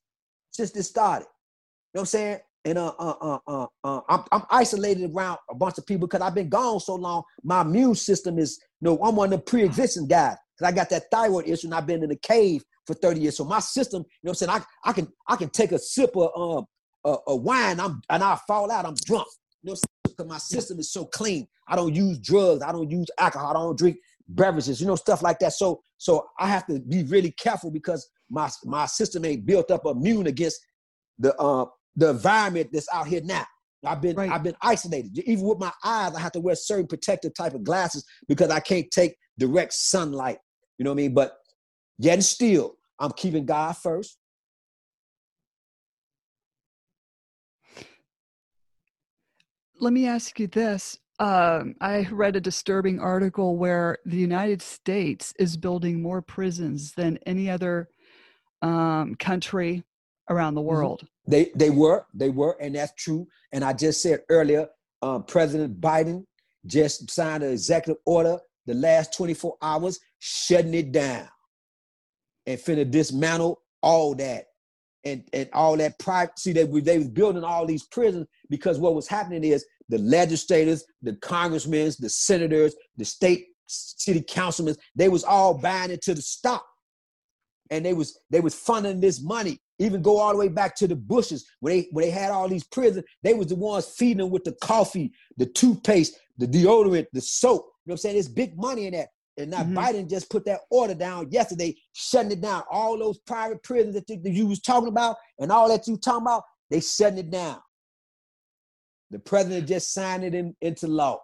since 0.51 0.71
this 0.71 0.89
started. 0.89 1.25
You 1.25 1.99
know 1.99 2.01
what 2.01 2.01
I'm 2.01 2.05
saying? 2.07 2.39
And 2.65 2.77
uh, 2.79 2.93
uh, 2.97 3.15
uh, 3.21 3.37
uh, 3.47 3.67
uh 3.83 4.01
I'm, 4.09 4.23
I'm 4.31 4.43
isolated 4.49 5.11
around 5.13 5.37
a 5.49 5.55
bunch 5.55 5.77
of 5.77 5.85
people 5.85 6.07
because 6.07 6.21
I've 6.21 6.33
been 6.33 6.49
gone 6.49 6.79
so 6.79 6.95
long. 6.95 7.23
My 7.43 7.61
immune 7.61 7.95
system 7.95 8.39
is, 8.39 8.59
you 8.81 8.85
know, 8.89 8.99
I'm 9.03 9.15
one 9.15 9.31
of 9.31 9.39
the 9.39 9.43
pre-existing 9.43 10.07
guys 10.07 10.35
because 10.57 10.71
I 10.71 10.75
got 10.75 10.89
that 10.89 11.03
thyroid 11.11 11.47
issue 11.47 11.67
and 11.67 11.75
I've 11.75 11.85
been 11.85 12.03
in 12.03 12.09
the 12.09 12.15
cave 12.17 12.63
for 12.87 12.95
30 12.95 13.21
years. 13.21 13.37
So 13.37 13.45
my 13.45 13.59
system, 13.59 14.01
you 14.01 14.07
know 14.23 14.31
what 14.31 14.41
I'm 14.41 14.47
saying? 14.47 14.61
I, 14.83 14.89
I 14.89 14.93
can 14.93 15.07
I 15.27 15.35
can 15.35 15.49
take 15.49 15.71
a 15.71 15.79
sip 15.79 16.15
of 16.15 16.31
um 16.35 16.65
a, 17.05 17.17
a 17.27 17.35
wine, 17.35 17.79
I'm 17.79 18.01
and 18.09 18.23
I 18.23 18.37
fall 18.47 18.71
out, 18.71 18.85
I'm 18.85 18.95
drunk. 19.05 19.27
You 19.61 19.71
know 19.71 19.77
Because 20.03 20.25
my 20.27 20.37
system 20.37 20.79
is 20.79 20.91
so 20.91 21.05
clean. 21.05 21.47
I 21.67 21.75
don't 21.75 21.93
use 21.93 22.19
drugs, 22.19 22.61
I 22.61 22.71
don't 22.71 22.89
use 22.89 23.07
alcohol, 23.17 23.51
I 23.51 23.53
don't 23.53 23.77
drink 23.77 23.97
beverages, 24.27 24.81
you 24.81 24.87
know, 24.87 24.95
stuff 24.95 25.21
like 25.21 25.39
that. 25.39 25.53
So 25.53 25.81
so 25.97 26.27
I 26.39 26.47
have 26.47 26.65
to 26.67 26.79
be 26.79 27.03
really 27.03 27.31
careful 27.31 27.71
because 27.71 28.09
my 28.29 28.49
my 28.63 28.85
system 28.85 29.25
ain't 29.25 29.45
built 29.45 29.71
up 29.71 29.85
immune 29.85 30.27
against 30.27 30.59
the 31.19 31.35
uh 31.35 31.65
the 31.95 32.09
environment 32.09 32.69
that's 32.71 32.87
out 32.93 33.07
here 33.07 33.21
now. 33.23 33.45
I've 33.85 34.01
been 34.01 34.15
right. 34.15 34.31
I've 34.31 34.43
been 34.43 34.57
isolated. 34.61 35.17
Even 35.19 35.45
with 35.45 35.59
my 35.59 35.71
eyes, 35.83 36.15
I 36.15 36.19
have 36.19 36.31
to 36.33 36.39
wear 36.39 36.55
certain 36.55 36.87
protective 36.87 37.33
type 37.35 37.53
of 37.53 37.63
glasses 37.63 38.03
because 38.27 38.49
I 38.49 38.59
can't 38.59 38.89
take 38.91 39.15
direct 39.37 39.73
sunlight. 39.73 40.39
You 40.77 40.85
know 40.85 40.91
what 40.91 40.95
I 40.95 41.03
mean? 41.03 41.13
But 41.13 41.37
Yet 41.97 42.21
still, 42.23 42.75
I'm 42.99 43.11
keeping 43.11 43.45
God 43.45 43.77
first. 43.77 44.17
Let 49.79 49.93
me 49.93 50.07
ask 50.07 50.39
you 50.39 50.47
this. 50.47 50.97
Um, 51.19 51.75
I 51.79 52.07
read 52.11 52.35
a 52.35 52.41
disturbing 52.41 52.99
article 52.99 53.57
where 53.57 53.99
the 54.05 54.17
United 54.17 54.61
States 54.61 55.33
is 55.39 55.55
building 55.55 56.01
more 56.01 56.21
prisons 56.21 56.91
than 56.91 57.19
any 57.25 57.49
other 57.49 57.89
um, 58.61 59.15
country 59.15 59.83
around 60.29 60.55
the 60.55 60.61
mm-hmm. 60.61 60.69
world. 60.69 61.07
They 61.27 61.51
they 61.55 61.69
were 61.69 62.05
they 62.13 62.29
were, 62.29 62.57
and 62.59 62.75
that's 62.75 62.93
true. 63.01 63.27
And 63.51 63.63
I 63.63 63.73
just 63.73 64.01
said 64.01 64.21
earlier, 64.29 64.67
um, 65.01 65.23
President 65.23 65.79
Biden 65.79 66.25
just 66.65 67.09
signed 67.09 67.43
an 67.43 67.51
executive 67.51 68.01
order 68.05 68.39
the 68.65 68.73
last 68.73 69.13
24 69.13 69.55
hours 69.61 69.99
shutting 70.19 70.73
it 70.73 70.91
down 70.91 71.27
and 72.45 72.59
finna 72.59 72.89
dismantle 72.89 73.61
all 73.81 74.15
that 74.15 74.45
and, 75.05 75.23
and 75.33 75.49
all 75.53 75.77
that 75.77 75.97
private. 75.99 76.37
See, 76.39 76.51
they, 76.51 76.63
they 76.63 76.97
was 76.97 77.07
building 77.07 77.43
all 77.43 77.65
these 77.65 77.83
prisons 77.83 78.27
because 78.49 78.79
what 78.79 78.95
was 78.95 79.07
happening 79.07 79.43
is 79.43 79.65
the 79.87 79.99
legislators, 79.99 80.83
the 81.01 81.15
congressmen, 81.17 81.91
the 81.99 82.09
senators, 82.09 82.75
the 82.97 83.05
state 83.05 83.45
city 83.67 84.23
councilmen, 84.27 84.75
they 84.95 85.09
was 85.09 85.23
all 85.23 85.57
buying 85.57 85.91
into 85.91 86.13
the 86.13 86.21
stock. 86.21 86.65
And 87.71 87.83
they 87.83 87.93
was 87.93 88.19
they 88.29 88.41
was 88.41 88.53
funding 88.53 88.99
this 88.99 89.21
money. 89.21 89.59
Even 89.79 90.03
go 90.03 90.17
all 90.17 90.31
the 90.31 90.37
way 90.37 90.47
back 90.49 90.75
to 90.75 90.87
the 90.87 90.95
Bushes 90.95 91.45
when 91.61 91.73
they 91.73 91.87
when 91.91 92.05
they 92.05 92.11
had 92.11 92.29
all 92.29 92.47
these 92.47 92.63
prisons, 92.63 93.05
they 93.23 93.33
was 93.33 93.47
the 93.47 93.55
ones 93.55 93.87
feeding 93.87 94.17
them 94.17 94.29
with 94.29 94.43
the 94.43 94.55
coffee, 94.61 95.11
the 95.37 95.47
toothpaste, 95.47 96.15
the 96.37 96.45
deodorant, 96.45 97.07
the 97.11 97.21
soap. 97.21 97.65
You 97.85 97.89
know 97.89 97.93
what 97.93 97.93
I'm 97.93 97.97
saying? 97.97 98.15
There's 98.15 98.27
big 98.27 98.55
money 98.55 98.85
in 98.85 98.93
that. 98.93 99.09
And 99.37 99.51
now 99.51 99.63
mm-hmm. 99.63 99.77
Biden 99.77 100.09
just 100.09 100.29
put 100.29 100.45
that 100.45 100.61
order 100.69 100.93
down 100.93 101.29
yesterday, 101.31 101.75
shutting 101.93 102.31
it 102.31 102.41
down. 102.41 102.63
All 102.71 102.97
those 102.97 103.19
private 103.19 103.61
prisons 103.63 103.95
that 103.95 104.09
you, 104.09 104.21
that 104.21 104.31
you 104.31 104.47
was 104.47 104.61
talking 104.61 104.87
about 104.87 105.17
and 105.39 105.51
all 105.51 105.67
that 105.69 105.87
you 105.87 105.97
talking 105.97 106.23
about, 106.23 106.43
they 106.69 106.79
shutting 106.79 107.19
it 107.19 107.31
down. 107.31 107.59
The 109.11 109.19
president 109.19 109.67
just 109.67 109.93
signed 109.93 110.23
it 110.23 110.33
in, 110.33 110.55
into 110.61 110.87
law 110.87 111.19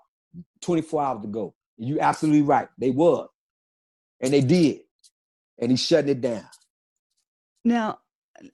24 0.61 1.01
hours 1.01 1.23
ago. 1.23 1.55
You 1.77 1.99
absolutely 1.99 2.43
right. 2.43 2.67
They 2.77 2.91
were. 2.91 3.27
And 4.19 4.33
they 4.33 4.41
did. 4.41 4.81
And 5.59 5.71
he's 5.71 5.85
shutting 5.85 6.11
it 6.11 6.21
down. 6.21 6.45
Now, 7.63 7.99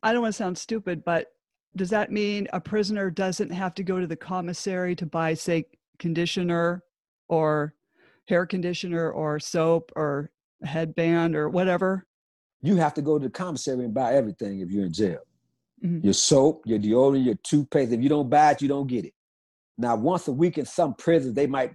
I 0.03 0.13
don't 0.13 0.21
want 0.21 0.33
to 0.33 0.37
sound 0.37 0.57
stupid, 0.57 1.03
but 1.03 1.27
does 1.75 1.89
that 1.89 2.11
mean 2.11 2.47
a 2.53 2.59
prisoner 2.59 3.09
doesn't 3.09 3.51
have 3.51 3.73
to 3.75 3.83
go 3.83 3.99
to 3.99 4.07
the 4.07 4.15
commissary 4.15 4.95
to 4.95 5.05
buy, 5.05 5.33
say, 5.33 5.65
conditioner 5.99 6.83
or 7.27 7.73
hair 8.27 8.45
conditioner 8.45 9.11
or 9.11 9.39
soap 9.39 9.91
or 9.95 10.31
a 10.63 10.67
headband 10.67 11.35
or 11.35 11.49
whatever? 11.49 12.05
You 12.61 12.75
have 12.77 12.93
to 12.95 13.01
go 13.01 13.19
to 13.19 13.25
the 13.25 13.31
commissary 13.31 13.85
and 13.85 13.93
buy 13.93 14.13
everything 14.15 14.59
if 14.59 14.71
you're 14.71 14.85
in 14.85 14.93
jail. 14.93 15.19
Mm-hmm. 15.83 16.05
Your 16.05 16.13
soap, 16.13 16.63
your 16.65 16.79
deodorant, 16.79 17.25
your 17.25 17.35
toothpaste. 17.43 17.91
If 17.91 18.01
you 18.01 18.09
don't 18.09 18.29
buy 18.29 18.51
it, 18.51 18.61
you 18.61 18.67
don't 18.67 18.87
get 18.87 19.05
it. 19.05 19.13
Now, 19.77 19.95
once 19.95 20.27
a 20.27 20.31
week 20.31 20.57
in 20.57 20.65
some 20.65 20.95
prisons, 20.95 21.35
they 21.35 21.45
might 21.45 21.73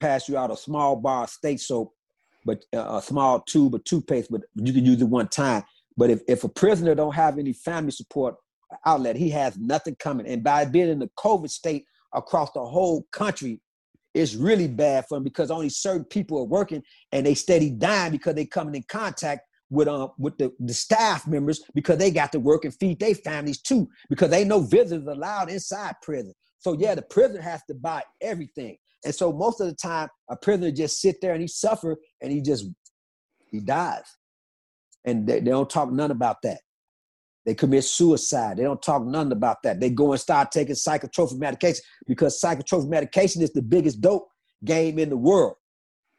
pass 0.00 0.28
you 0.28 0.38
out 0.38 0.50
a 0.50 0.56
small 0.56 0.96
bar 0.96 1.24
of 1.24 1.30
state 1.30 1.60
soap, 1.60 1.92
but 2.46 2.64
uh, 2.74 2.98
a 2.98 3.02
small 3.02 3.40
tube 3.40 3.74
of 3.74 3.84
toothpaste, 3.84 4.30
but 4.30 4.40
you 4.54 4.72
can 4.72 4.84
use 4.84 5.00
it 5.02 5.04
one 5.04 5.28
time. 5.28 5.62
But 5.96 6.08
if, 6.08 6.22
if 6.26 6.44
a 6.44 6.48
prisoner 6.48 6.94
don't 6.94 7.14
have 7.14 7.38
any 7.38 7.52
family 7.52 7.90
support 7.90 8.36
outlet, 8.86 9.16
he 9.16 9.28
has 9.30 9.58
nothing 9.58 9.96
coming. 9.96 10.26
And 10.26 10.42
by 10.42 10.64
being 10.64 10.88
in 10.88 10.98
the 10.98 11.10
COVID 11.18 11.50
state 11.50 11.84
across 12.14 12.50
the 12.52 12.64
whole 12.64 13.06
country, 13.12 13.60
it's 14.14 14.34
really 14.34 14.68
bad 14.68 15.04
for 15.08 15.16
them 15.16 15.24
because 15.24 15.50
only 15.50 15.68
certain 15.68 16.04
people 16.04 16.38
are 16.38 16.44
working 16.44 16.82
and 17.12 17.24
they 17.24 17.34
steady 17.34 17.70
dying 17.70 18.12
because 18.12 18.34
they 18.34 18.44
coming 18.44 18.74
in 18.74 18.84
contact 18.88 19.42
with 19.70 19.88
um 19.88 20.10
with 20.18 20.36
the, 20.36 20.52
the 20.60 20.74
staff 20.74 21.26
members 21.26 21.62
because 21.74 21.96
they 21.96 22.10
got 22.10 22.30
to 22.30 22.38
work 22.38 22.64
and 22.64 22.74
feed 22.74 23.00
their 23.00 23.14
families 23.14 23.60
too 23.60 23.88
because 24.10 24.30
they 24.30 24.44
know 24.44 24.60
visitors 24.60 25.06
allowed 25.06 25.50
inside 25.50 25.94
prison. 26.02 26.34
So 26.58 26.74
yeah, 26.74 26.94
the 26.94 27.02
prisoner 27.02 27.40
has 27.40 27.62
to 27.68 27.74
buy 27.74 28.02
everything. 28.20 28.76
And 29.04 29.14
so 29.14 29.32
most 29.32 29.60
of 29.60 29.66
the 29.66 29.74
time, 29.74 30.08
a 30.30 30.36
prisoner 30.36 30.70
just 30.70 31.00
sit 31.00 31.16
there 31.20 31.32
and 31.32 31.40
he 31.40 31.48
suffer 31.48 31.96
and 32.20 32.30
he 32.30 32.40
just 32.40 32.66
he 33.50 33.60
dies. 33.60 34.04
And 35.04 35.26
they, 35.26 35.40
they 35.40 35.50
don't 35.50 35.68
talk 35.68 35.90
none 35.90 36.10
about 36.10 36.36
that. 36.42 36.60
They 37.44 37.54
commit 37.54 37.84
suicide. 37.84 38.56
They 38.56 38.62
don't 38.62 38.80
talk 38.80 39.04
nothing 39.04 39.32
about 39.32 39.62
that. 39.64 39.80
They 39.80 39.90
go 39.90 40.12
and 40.12 40.20
start 40.20 40.52
taking 40.52 40.74
psychotropic 40.74 41.38
medication 41.38 41.82
because 42.06 42.40
psychotropic 42.40 42.88
medication 42.88 43.42
is 43.42 43.52
the 43.52 43.62
biggest 43.62 44.00
dope 44.00 44.28
game 44.64 44.98
in 44.98 45.08
the 45.08 45.16
world. 45.16 45.54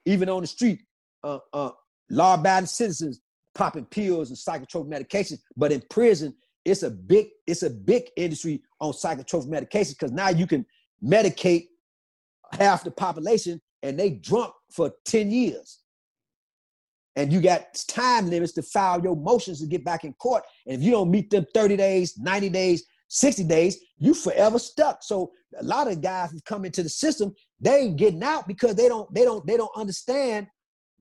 Even 0.06 0.28
on 0.28 0.42
the 0.42 0.48
street, 0.48 0.82
uh, 1.24 1.40
uh, 1.54 1.72
law-abiding 2.10 2.68
citizens 2.68 3.22
popping 3.56 3.86
pills 3.86 4.30
and 4.30 4.38
psychotropic 4.38 4.88
medication. 4.88 5.38
But 5.56 5.72
in 5.72 5.82
prison, 5.90 6.36
it's 6.66 6.84
a 6.84 6.90
big 6.90 7.28
it's 7.46 7.64
a 7.64 7.70
big 7.70 8.04
industry 8.16 8.64
on 8.80 8.94
psychotropic 8.94 9.48
medication 9.48 9.96
because 9.98 10.12
now 10.12 10.30
you 10.30 10.48
can 10.48 10.66
medicate 11.04 11.68
half 12.52 12.84
the 12.84 12.92
population 12.92 13.62
and 13.82 14.00
they 14.00 14.12
drunk 14.12 14.54
for 14.72 14.92
10 15.06 15.32
years. 15.32 15.80
And 17.16 17.32
you 17.32 17.42
got 17.42 17.76
time 17.88 18.30
limits 18.30 18.54
to 18.54 18.64
file 18.64 19.02
your 19.02 19.16
motions 19.16 19.60
to 19.62 19.68
get 19.68 19.86
back 19.86 20.04
in 20.04 20.14
court. 20.14 20.44
And 20.66 20.76
if 20.76 20.84
you 20.84 20.92
don't 20.92 21.12
meet 21.12 21.30
them 21.30 21.46
30 21.54 21.78
days, 21.78 22.18
90 22.18 22.50
days, 22.50 22.86
60 23.10 23.44
days, 23.44 23.78
you 24.00 24.16
forever 24.16 24.58
stuck. 24.58 25.04
So 25.04 25.32
a 25.60 25.64
lot 25.64 25.88
of 25.88 26.02
guys 26.02 26.32
who 26.32 26.40
come 26.42 26.66
into 26.66 26.82
the 26.82 26.90
system, 26.90 27.34
they 27.60 27.82
ain't 27.82 27.98
getting 27.98 28.24
out 28.24 28.48
because 28.48 28.76
they 28.76 28.88
don't, 28.88 29.14
they 29.14 29.24
don't, 29.24 29.46
they 29.46 29.58
don't 29.58 29.76
understand 29.76 30.48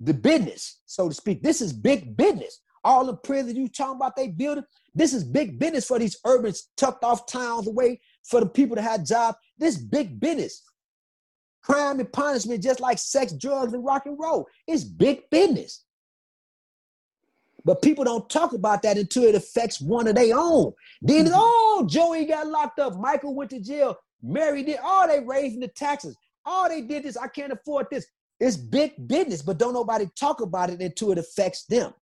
the 0.01 0.13
business, 0.13 0.83
so 0.85 1.09
to 1.09 1.15
speak. 1.15 1.43
This 1.43 1.63
is 1.63 1.73
big 1.73 2.17
business. 2.17 2.61
All 2.85 3.07
the 3.07 3.15
prisons 3.15 3.57
you 3.57 3.69
talking 3.69 3.97
about 3.97 4.17
they 4.17 4.29
building, 4.29 4.65
this 4.95 5.15
is 5.15 5.25
big 5.25 5.59
business 5.59 5.87
for 5.87 5.99
these 5.99 6.19
urban 6.27 6.53
tucked 6.77 7.05
off 7.05 7.27
towns 7.27 7.69
away 7.69 8.01
for 8.25 8.41
the 8.41 8.47
people 8.47 8.77
to 8.77 8.83
have 8.83 9.07
jobs. 9.07 9.39
This 9.57 9.79
big 9.79 10.21
business. 10.21 10.63
Crime 11.63 12.01
and 12.01 12.13
punishment, 12.13 12.63
just 12.63 12.81
like 12.81 12.99
sex, 12.99 13.33
drugs, 13.33 13.73
and 13.73 13.85
rock 13.85 14.07
and 14.07 14.19
roll. 14.19 14.47
It's 14.67 14.83
big 14.83 15.23
business. 15.31 15.85
But 17.65 17.83
people 17.83 18.05
don't 18.05 18.29
talk 18.29 18.53
about 18.53 18.83
that 18.83 18.97
until 18.97 19.25
it 19.25 19.35
affects 19.35 19.81
one 19.81 20.09
of 20.09 20.15
their 20.15 20.37
own. 20.37 20.73
Then, 21.01 21.27
mm-hmm. 21.27 21.35
oh, 21.37 21.87
Joey 21.89 22.27
got 22.27 22.47
locked 22.47 22.79
up. 22.79 22.97
Michael 22.97 23.35
went 23.35 23.51
to 23.51 23.61
jail. 23.61 23.97
Mary 24.23 24.63
did. 24.63 24.79
Oh, 24.83 25.07
they 25.09 25.21
raising 25.25 25.61
the 25.61 25.69
taxes. 25.69 26.17
Oh, 26.45 26.69
they 26.69 26.83
did 26.83 27.05
this. 27.05 27.17
I 27.17 27.29
can't 27.29 27.53
afford 27.53 27.87
this. 27.91 28.07
It's 28.41 28.57
big 28.57 28.93
business, 29.07 29.43
but 29.43 29.59
don't 29.59 29.75
nobody 29.75 30.09
talk 30.19 30.41
about 30.41 30.71
it 30.71 30.81
until 30.81 31.13
it 31.13 31.19
affects 31.19 31.65
them. 31.67 31.93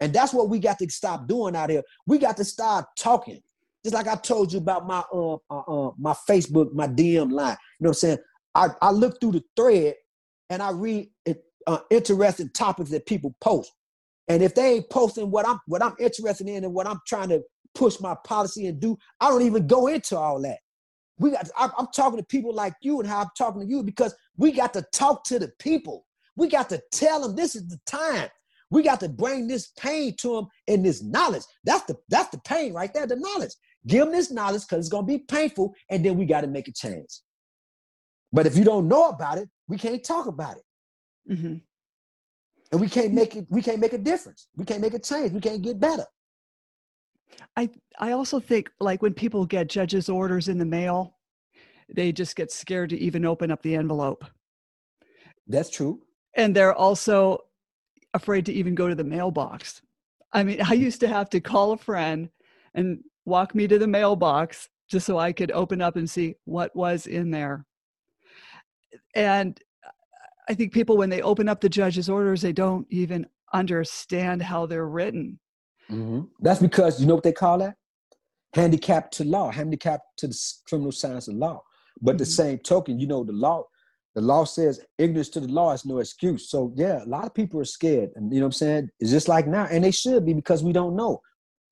And 0.00 0.12
that's 0.12 0.32
what 0.32 0.48
we 0.48 0.60
got 0.60 0.78
to 0.78 0.88
stop 0.90 1.26
doing 1.26 1.56
out 1.56 1.70
here. 1.70 1.82
We 2.06 2.18
got 2.18 2.36
to 2.36 2.44
start 2.44 2.86
talking. 2.96 3.42
Just 3.84 3.94
like 3.94 4.06
I 4.06 4.16
told 4.16 4.52
you 4.52 4.58
about 4.58 4.86
my 4.86 5.02
uh, 5.12 5.34
uh, 5.50 5.58
uh 5.58 5.90
my 5.98 6.14
Facebook, 6.28 6.72
my 6.72 6.86
DM 6.86 7.32
line. 7.32 7.56
You 7.80 7.84
know 7.84 7.88
what 7.88 7.88
I'm 7.88 7.94
saying? 7.94 8.18
I, 8.54 8.68
I 8.80 8.90
look 8.90 9.20
through 9.20 9.32
the 9.32 9.44
thread 9.56 9.94
and 10.50 10.62
I 10.62 10.70
read 10.70 11.08
it, 11.24 11.44
uh, 11.66 11.78
interesting 11.90 12.50
topics 12.50 12.90
that 12.90 13.06
people 13.06 13.34
post. 13.40 13.72
And 14.28 14.42
if 14.42 14.54
they 14.54 14.74
ain't 14.74 14.90
posting 14.90 15.30
what 15.30 15.48
I'm 15.48 15.58
what 15.66 15.82
I'm 15.82 15.94
interested 15.98 16.48
in 16.48 16.64
and 16.64 16.74
what 16.74 16.86
I'm 16.86 17.00
trying 17.06 17.30
to 17.30 17.42
push 17.74 17.98
my 18.00 18.14
policy 18.24 18.66
and 18.66 18.78
do, 18.80 18.96
I 19.20 19.28
don't 19.28 19.42
even 19.42 19.66
go 19.66 19.86
into 19.86 20.16
all 20.16 20.40
that. 20.42 20.58
We 21.18 21.30
got 21.30 21.48
I, 21.56 21.70
I'm 21.78 21.88
talking 21.94 22.18
to 22.18 22.24
people 22.24 22.54
like 22.54 22.74
you 22.82 23.00
and 23.00 23.08
how 23.08 23.22
I'm 23.22 23.30
talking 23.36 23.60
to 23.62 23.66
you 23.66 23.82
because 23.82 24.14
we 24.36 24.52
got 24.52 24.72
to 24.74 24.82
talk 24.92 25.24
to 25.24 25.38
the 25.38 25.50
people. 25.58 26.04
We 26.36 26.48
got 26.48 26.68
to 26.68 26.80
tell 26.92 27.22
them 27.22 27.34
this 27.34 27.56
is 27.56 27.66
the 27.68 27.80
time. 27.86 28.28
We 28.70 28.82
got 28.82 29.00
to 29.00 29.08
bring 29.08 29.48
this 29.48 29.68
pain 29.78 30.14
to 30.18 30.36
them 30.36 30.46
and 30.68 30.84
this 30.84 31.02
knowledge. 31.02 31.44
That's 31.64 31.84
the 31.84 31.96
that's 32.08 32.28
the 32.28 32.38
pain 32.40 32.74
right 32.74 32.92
there, 32.92 33.06
the 33.06 33.16
knowledge. 33.16 33.52
Give 33.86 34.04
them 34.04 34.12
this 34.12 34.30
knowledge 34.30 34.62
because 34.62 34.80
it's 34.80 34.88
gonna 34.88 35.06
be 35.06 35.18
painful, 35.18 35.74
and 35.88 36.04
then 36.04 36.18
we 36.18 36.26
got 36.26 36.42
to 36.42 36.46
make 36.46 36.68
a 36.68 36.72
change. 36.72 37.20
But 38.32 38.46
if 38.46 38.56
you 38.56 38.64
don't 38.64 38.88
know 38.88 39.08
about 39.08 39.38
it, 39.38 39.48
we 39.68 39.78
can't 39.78 40.04
talk 40.04 40.26
about 40.26 40.58
it. 40.58 41.32
Mm-hmm. 41.32 41.54
And 42.70 42.80
we 42.80 42.88
can't 42.88 43.12
make 43.12 43.34
it, 43.36 43.46
we 43.48 43.62
can't 43.62 43.80
make 43.80 43.94
a 43.94 43.98
difference. 43.98 44.48
We 44.56 44.64
can't 44.64 44.80
make 44.80 44.94
a 44.94 44.98
change. 44.98 45.32
We 45.32 45.40
can't 45.40 45.62
get 45.62 45.80
better. 45.80 46.04
I 47.56 47.70
I 47.98 48.12
also 48.12 48.40
think 48.40 48.70
like 48.80 49.02
when 49.02 49.14
people 49.14 49.44
get 49.46 49.68
judges' 49.68 50.08
orders 50.08 50.48
in 50.48 50.58
the 50.58 50.64
mail, 50.64 51.16
they 51.94 52.12
just 52.12 52.36
get 52.36 52.52
scared 52.52 52.90
to 52.90 52.98
even 52.98 53.24
open 53.24 53.50
up 53.50 53.62
the 53.62 53.74
envelope. 53.74 54.24
That's 55.46 55.70
true. 55.70 56.02
And 56.34 56.54
they're 56.54 56.74
also 56.74 57.38
afraid 58.14 58.46
to 58.46 58.52
even 58.52 58.74
go 58.74 58.88
to 58.88 58.94
the 58.94 59.04
mailbox. 59.04 59.82
I 60.32 60.44
mean, 60.44 60.60
I 60.62 60.74
used 60.74 61.00
to 61.00 61.08
have 61.08 61.30
to 61.30 61.40
call 61.40 61.72
a 61.72 61.78
friend 61.78 62.28
and 62.74 63.02
walk 63.24 63.54
me 63.54 63.66
to 63.66 63.78
the 63.78 63.86
mailbox 63.86 64.68
just 64.88 65.06
so 65.06 65.18
I 65.18 65.32
could 65.32 65.50
open 65.52 65.82
up 65.82 65.96
and 65.96 66.08
see 66.08 66.36
what 66.44 66.74
was 66.74 67.06
in 67.06 67.30
there. 67.30 67.66
And 69.14 69.58
I 70.48 70.54
think 70.54 70.72
people, 70.72 70.96
when 70.96 71.10
they 71.10 71.20
open 71.20 71.48
up 71.48 71.60
the 71.60 71.68
judge's 71.68 72.08
orders, 72.08 72.40
they 72.40 72.52
don't 72.52 72.86
even 72.90 73.26
understand 73.52 74.42
how 74.42 74.66
they're 74.66 74.88
written. 74.88 75.38
Mm-hmm. 75.90 76.22
That's 76.40 76.60
because 76.60 77.00
you 77.00 77.06
know 77.06 77.14
what 77.14 77.24
they 77.24 77.32
call 77.32 77.58
that? 77.58 77.74
Handicapped 78.54 79.12
to 79.14 79.24
law, 79.24 79.50
handicapped 79.50 80.18
to 80.18 80.28
the 80.28 80.38
criminal 80.66 80.92
science 80.92 81.28
of 81.28 81.34
law. 81.34 81.62
But 82.00 82.12
mm-hmm. 82.12 82.18
the 82.18 82.26
same 82.26 82.58
token, 82.58 82.98
you 82.98 83.06
know, 83.06 83.24
the 83.24 83.32
law, 83.32 83.64
the 84.14 84.22
law 84.22 84.44
says 84.44 84.80
ignorance 84.96 85.28
to 85.30 85.40
the 85.40 85.48
law 85.48 85.72
is 85.72 85.84
no 85.84 85.98
excuse. 85.98 86.50
So 86.50 86.72
yeah, 86.76 87.04
a 87.04 87.06
lot 87.06 87.26
of 87.26 87.34
people 87.34 87.60
are 87.60 87.64
scared. 87.64 88.10
And 88.16 88.32
you 88.32 88.40
know 88.40 88.46
what 88.46 88.48
I'm 88.48 88.52
saying? 88.52 88.90
It's 89.00 89.10
just 89.10 89.28
like 89.28 89.46
now, 89.46 89.66
and 89.70 89.84
they 89.84 89.90
should 89.90 90.24
be 90.24 90.32
because 90.32 90.62
we 90.64 90.72
don't 90.72 90.96
know. 90.96 91.20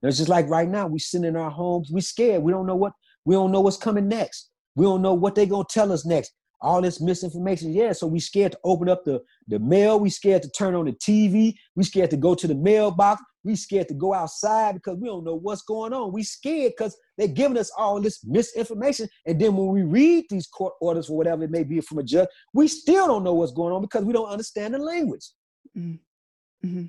It's 0.03 0.18
just 0.18 0.29
like 0.29 0.49
right 0.49 0.68
now, 0.68 0.87
we 0.87 0.99
sit 0.99 1.24
in 1.24 1.37
our 1.37 1.51
homes, 1.51 1.91
we 1.91 2.01
scared. 2.03 2.43
We 2.43 2.53
don't 2.53 2.66
know 2.66 2.77
what 2.77 2.93
we 3.24 3.35
don't 3.35 3.51
know 3.51 3.62
what's 3.62 3.79
coming 3.79 4.07
next. 4.07 4.51
We 4.77 4.85
don't 4.85 5.03
know 5.03 5.14
what 5.14 5.35
they're 5.35 5.47
gonna 5.47 5.64
tell 5.68 5.91
us 5.91 6.05
next 6.05 6.33
all 6.61 6.81
this 6.81 7.01
misinformation. 7.01 7.73
Yeah, 7.73 7.93
so 7.93 8.07
we 8.07 8.21
scared 8.21 8.53
to 8.53 8.59
open 8.65 8.89
up 8.89 9.05
the, 9.05 9.23
the 9.49 9.59
mail. 9.59 10.01
We 10.01 10.11
scared 10.11 10.43
to 10.43 10.51
turn 10.51 10.75
on 10.75 10.87
the 10.87 10.93
TV. 10.93 11.55
We 11.75 11.85
scared 11.85 12.11
to 12.11 12.17
go 12.17 12.35
to 12.35 12.47
the 12.47 12.55
mailbox. 12.55 13.23
We 13.45 13.55
scared 13.55 13.89
to 13.89 13.95
go 13.95 14.13
outside 14.13 14.75
because 14.75 14.97
we 14.97 15.09
don't 15.09 15.25
know 15.25 15.37
what's 15.37 15.63
going 15.63 15.93
on. 15.93 16.13
We 16.13 16.25
scared 16.25 16.73
because 16.77 16.97
they're 17.17 17.29
giving 17.29 17.59
us 17.59 17.71
all 17.77 18.01
this 18.01 18.25
misinformation. 18.25 19.09
And 19.25 19.41
then 19.41 19.57
when 19.57 19.69
we 19.69 19.83
read 19.83 20.25
these 20.29 20.49
court 20.49 20.75
orders 20.81 21.09
or 21.09 21.17
whatever 21.17 21.45
it 21.45 21.51
may 21.51 21.63
be 21.63 21.81
from 21.81 21.99
a 21.99 22.03
judge, 22.03 22.29
we 22.53 22.67
still 22.67 23.07
don't 23.07 23.23
know 23.23 23.35
what's 23.35 23.53
going 23.53 23.73
on 23.73 23.83
because 23.83 24.05
we 24.05 24.13
don't 24.13 24.29
understand 24.29 24.75
the 24.75 24.79
language. 24.79 25.31
Mm-hmm. 25.77 26.67
mm-hmm. 26.69 26.85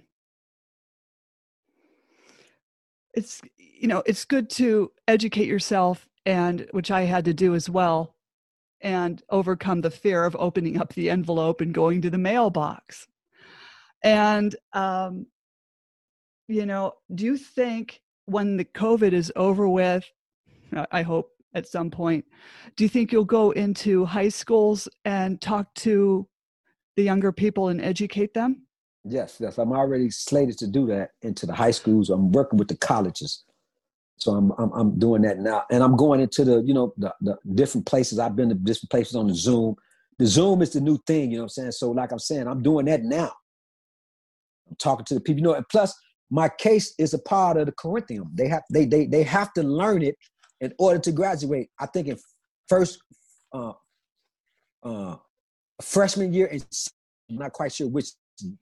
It's 3.13 3.41
you 3.57 3.87
know 3.87 4.03
it's 4.05 4.25
good 4.25 4.47
to 4.51 4.91
educate 5.07 5.47
yourself 5.47 6.07
and 6.25 6.67
which 6.71 6.91
I 6.91 7.01
had 7.03 7.25
to 7.25 7.33
do 7.33 7.55
as 7.55 7.67
well 7.67 8.16
and 8.81 9.21
overcome 9.29 9.81
the 9.81 9.91
fear 9.91 10.23
of 10.23 10.35
opening 10.39 10.79
up 10.79 10.93
the 10.93 11.09
envelope 11.09 11.61
and 11.61 11.73
going 11.73 12.01
to 12.01 12.09
the 12.09 12.17
mailbox. 12.17 13.07
And, 14.03 14.55
um, 14.73 15.25
you 16.47 16.65
know, 16.65 16.93
do 17.13 17.25
you 17.25 17.37
think 17.37 18.01
when 18.25 18.57
the 18.57 18.65
COVID 18.65 19.13
is 19.13 19.31
over 19.35 19.67
with, 19.67 20.05
I 20.91 21.01
hope 21.01 21.31
at 21.53 21.67
some 21.67 21.89
point, 21.89 22.25
do 22.75 22.83
you 22.83 22.89
think 22.89 23.11
you'll 23.11 23.25
go 23.25 23.51
into 23.51 24.05
high 24.05 24.29
schools 24.29 24.87
and 25.05 25.41
talk 25.41 25.73
to 25.75 26.27
the 26.95 27.03
younger 27.03 27.31
people 27.31 27.69
and 27.69 27.81
educate 27.81 28.33
them? 28.33 28.63
Yes, 29.03 29.37
yes. 29.39 29.57
I'm 29.57 29.71
already 29.71 30.09
slated 30.09 30.57
to 30.59 30.67
do 30.67 30.85
that 30.87 31.11
into 31.21 31.45
the 31.45 31.53
high 31.53 31.71
schools. 31.71 32.09
I'm 32.09 32.31
working 32.31 32.59
with 32.59 32.67
the 32.67 32.75
colleges 32.77 33.43
so 34.17 34.33
I'm, 34.33 34.51
I'm, 34.57 34.71
I'm 34.73 34.99
doing 34.99 35.21
that 35.23 35.39
now, 35.39 35.63
and 35.71 35.83
I'm 35.83 35.95
going 35.95 36.19
into 36.19 36.43
the 36.43 36.61
you 36.63 36.73
know 36.73 36.93
the, 36.97 37.13
the 37.21 37.37
different 37.53 37.85
places. 37.85 38.19
I've 38.19 38.35
been 38.35 38.49
to 38.49 38.55
different 38.55 38.89
places 38.89 39.15
on 39.15 39.27
the 39.27 39.35
Zoom. 39.35 39.75
The 40.17 40.25
Zoom 40.25 40.61
is 40.63 40.71
the 40.71 40.81
new 40.81 40.97
thing, 41.05 41.31
you 41.31 41.37
know 41.37 41.43
what 41.43 41.45
I'm 41.45 41.49
saying. 41.49 41.71
So 41.73 41.91
like 41.91 42.11
I'm 42.11 42.19
saying, 42.19 42.47
I'm 42.47 42.63
doing 42.63 42.87
that 42.87 43.03
now. 43.03 43.31
I'm 44.67 44.75
talking 44.77 45.05
to 45.05 45.13
the 45.13 45.19
people, 45.21 45.39
you 45.39 45.43
know, 45.43 45.53
and 45.53 45.67
plus 45.69 45.93
my 46.31 46.49
case 46.49 46.95
is 46.97 47.13
a 47.13 47.19
part 47.19 47.57
of 47.57 47.67
the 47.67 47.71
Corinthian. 47.71 48.25
They 48.33 48.47
have 48.47 48.63
they 48.71 48.85
they 48.85 49.05
they 49.05 49.23
have 49.23 49.53
to 49.53 49.63
learn 49.63 50.01
it 50.01 50.15
in 50.59 50.73
order 50.79 50.99
to 50.99 51.11
graduate. 51.11 51.69
I 51.79 51.85
think 51.85 52.07
in 52.07 52.17
first 52.67 52.99
uh, 53.53 53.73
uh, 54.83 55.17
freshman 55.81 56.33
year 56.33 56.47
and 56.47 56.65
I'm 57.29 57.37
not 57.37 57.53
quite 57.53 57.71
sure 57.71 57.87
which 57.87 58.09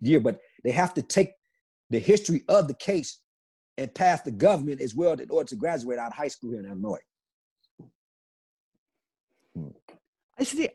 year, 0.01 0.19
but 0.19 0.39
they 0.63 0.71
have 0.71 0.93
to 0.95 1.01
take 1.01 1.31
the 1.89 1.99
history 1.99 2.43
of 2.49 2.67
the 2.67 2.73
case 2.73 3.19
and 3.77 3.93
pass 3.93 4.21
the 4.21 4.31
government 4.31 4.81
as 4.81 4.95
well 4.95 5.13
in 5.13 5.29
order 5.29 5.47
to 5.49 5.55
graduate 5.55 5.99
out 5.99 6.07
of 6.07 6.13
high 6.13 6.27
school 6.27 6.51
here 6.51 6.59
in 6.59 6.65
Illinois. 6.65 6.99
I 10.37 10.43
see. 10.43 10.69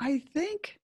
I 0.00 0.18
think, 0.32 0.78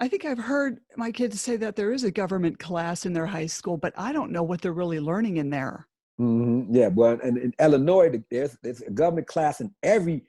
I 0.00 0.08
think 0.08 0.24
I've 0.24 0.38
heard 0.38 0.80
my 0.96 1.10
kids 1.10 1.40
say 1.40 1.56
that 1.56 1.76
there 1.76 1.92
is 1.92 2.04
a 2.04 2.10
government 2.10 2.58
class 2.58 3.06
in 3.06 3.12
their 3.12 3.26
high 3.26 3.46
school, 3.46 3.76
but 3.76 3.92
I 3.96 4.12
don't 4.12 4.32
know 4.32 4.42
what 4.42 4.60
they're 4.60 4.72
really 4.72 5.00
learning 5.00 5.38
in 5.38 5.50
there. 5.50 5.86
Mm-hmm. 6.20 6.74
Yeah, 6.74 6.88
well, 6.88 7.18
in, 7.20 7.38
in 7.38 7.54
Illinois, 7.58 8.22
there's, 8.30 8.56
there's 8.62 8.82
a 8.82 8.90
government 8.90 9.26
class 9.26 9.60
in 9.60 9.74
every 9.82 10.24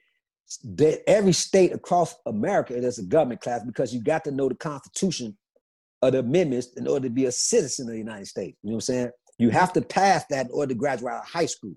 every 1.07 1.31
state 1.31 1.73
across 1.73 2.15
America. 2.25 2.79
There's 2.79 2.99
a 2.99 3.03
government 3.03 3.41
class 3.41 3.63
because 3.63 3.93
you 3.93 4.03
got 4.03 4.23
to 4.25 4.31
know 4.31 4.49
the 4.49 4.55
Constitution 4.55 5.37
of 6.01 6.11
the 6.11 6.19
amendments 6.19 6.73
in 6.75 6.85
order 6.85 7.07
to 7.07 7.13
be 7.13 7.25
a 7.25 7.31
citizen 7.31 7.87
of 7.87 7.93
the 7.93 7.97
United 7.97 8.27
States. 8.27 8.57
You 8.61 8.71
know 8.71 8.75
what 8.75 8.77
I'm 8.77 8.81
saying? 8.81 9.11
You 9.37 9.49
have 9.49 9.73
to 9.73 9.81
pass 9.81 10.25
that 10.29 10.47
in 10.47 10.51
order 10.51 10.73
to 10.73 10.77
graduate 10.77 11.13
out 11.13 11.23
of 11.23 11.29
high 11.29 11.45
school. 11.45 11.73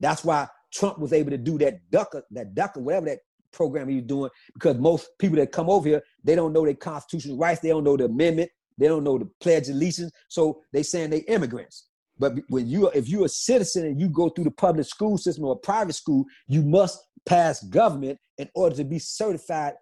That's 0.00 0.24
why 0.24 0.48
Trump 0.72 0.98
was 0.98 1.12
able 1.12 1.30
to 1.30 1.38
do 1.38 1.58
that 1.58 1.78
DACA, 1.90 2.22
that 2.32 2.54
DACA, 2.54 2.78
whatever 2.78 3.06
that 3.06 3.18
program 3.52 3.88
he's 3.88 4.02
doing, 4.02 4.30
because 4.54 4.76
most 4.76 5.08
people 5.18 5.36
that 5.36 5.52
come 5.52 5.70
over 5.70 5.88
here, 5.88 6.02
they 6.22 6.34
don't 6.34 6.52
know 6.52 6.64
their 6.64 6.74
constitutional 6.74 7.38
rights, 7.38 7.60
they 7.60 7.70
don't 7.70 7.84
know 7.84 7.96
the 7.96 8.04
amendment, 8.04 8.50
they 8.76 8.86
don't 8.86 9.04
know 9.04 9.18
the 9.18 9.28
Pledge 9.40 9.68
of 9.68 9.74
Allegiance, 9.74 10.12
so 10.28 10.60
they 10.72 10.82
saying 10.82 11.10
they 11.10 11.20
immigrants. 11.20 11.88
But 12.18 12.34
when 12.48 12.66
you, 12.66 12.88
if 12.88 13.08
you're 13.08 13.26
a 13.26 13.28
citizen 13.28 13.86
and 13.86 14.00
you 14.00 14.08
go 14.08 14.28
through 14.28 14.44
the 14.44 14.50
public 14.50 14.86
school 14.86 15.16
system 15.18 15.44
or 15.44 15.52
a 15.52 15.56
private 15.56 15.94
school, 15.94 16.24
you 16.46 16.62
must 16.62 16.98
pass 17.26 17.62
government 17.64 18.18
in 18.38 18.48
order 18.54 18.76
to 18.76 18.84
be 18.84 18.98
certified 18.98 19.74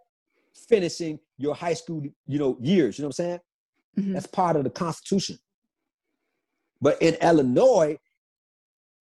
finishing 0.69 1.19
your 1.39 1.55
high 1.55 1.75
school, 1.75 2.03
you 2.27 2.39
know, 2.39 2.59
years. 2.61 2.99
You 2.99 3.03
know 3.03 3.09
what 3.09 3.19
I'm 3.21 3.25
saying? 3.25 3.39
Mm-hmm. 3.99 4.13
That's 4.13 4.27
part 4.27 4.57
of 4.57 4.65
the 4.65 4.71
Constitution. 4.71 5.39
But 6.81 7.01
in 7.01 7.15
Illinois, 7.15 7.99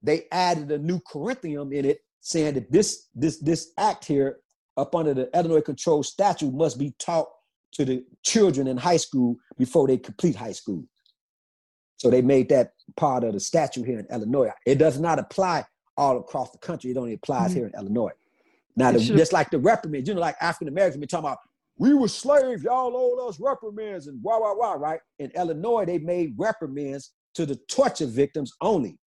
they 0.01 0.26
added 0.32 0.71
a 0.71 0.78
new 0.78 0.99
curriculum 1.07 1.73
in 1.73 1.86
it 1.86 1.99
saying 2.21 2.55
that 2.55 2.71
this 2.71 3.07
this 3.13 3.39
this 3.39 3.71
act 3.78 4.05
here 4.05 4.38
up 4.78 4.95
under 4.95 5.13
the 5.13 5.30
Illinois 5.38 5.61
Compiled 5.61 6.05
Statute 6.05 6.53
must 6.53 6.78
be 6.78 6.93
taught 6.99 7.28
to 7.73 7.86
the 7.86 8.03
children 8.23 8.67
in 8.67 8.78
high 8.78 8.97
school 8.97 9.36
before 9.57 9.88
they 9.88 9.97
complete 9.97 10.36
high 10.36 10.51
school. 10.51 10.84
So 11.97 12.09
they 12.09 12.21
made 12.21 12.49
that 12.49 12.71
part 12.97 13.23
of 13.23 13.34
the 13.34 13.39
statute 13.39 13.86
here 13.86 13.99
in 13.99 14.07
Illinois. 14.11 14.51
It 14.65 14.76
does 14.76 14.99
not 14.99 15.19
apply 15.19 15.65
all 15.97 16.17
across 16.17 16.51
the 16.51 16.57
country. 16.57 16.91
It 16.91 16.97
only 16.97 17.13
applies 17.13 17.51
mm-hmm. 17.51 17.59
here 17.59 17.67
in 17.67 17.73
Illinois. 17.78 18.11
Now, 18.76 18.91
the, 18.91 18.99
just 18.99 19.32
like 19.32 19.49
the 19.49 19.59
reprimands, 19.59 20.07
you 20.07 20.15
know, 20.15 20.21
like 20.21 20.36
African 20.41 20.67
Americans 20.67 20.99
be 20.99 21.07
talking 21.07 21.26
about, 21.26 21.39
we 21.78 21.93
were 21.93 22.07
slaves, 22.07 22.63
y'all 22.63 22.95
owed 22.95 23.30
us 23.30 23.39
reprimands 23.39 24.07
and 24.07 24.21
wah, 24.21 24.39
wah, 24.39 24.53
wah, 24.53 24.73
right? 24.73 24.99
In 25.19 25.32
Illinois, 25.32 25.86
they 25.86 25.97
made 25.97 26.36
reprimands 26.38 27.11
to 27.36 27.45
the 27.45 27.55
torture 27.69 28.05
victims 28.05 28.53
only. 28.61 28.89
You 28.89 28.95
know 28.95 28.97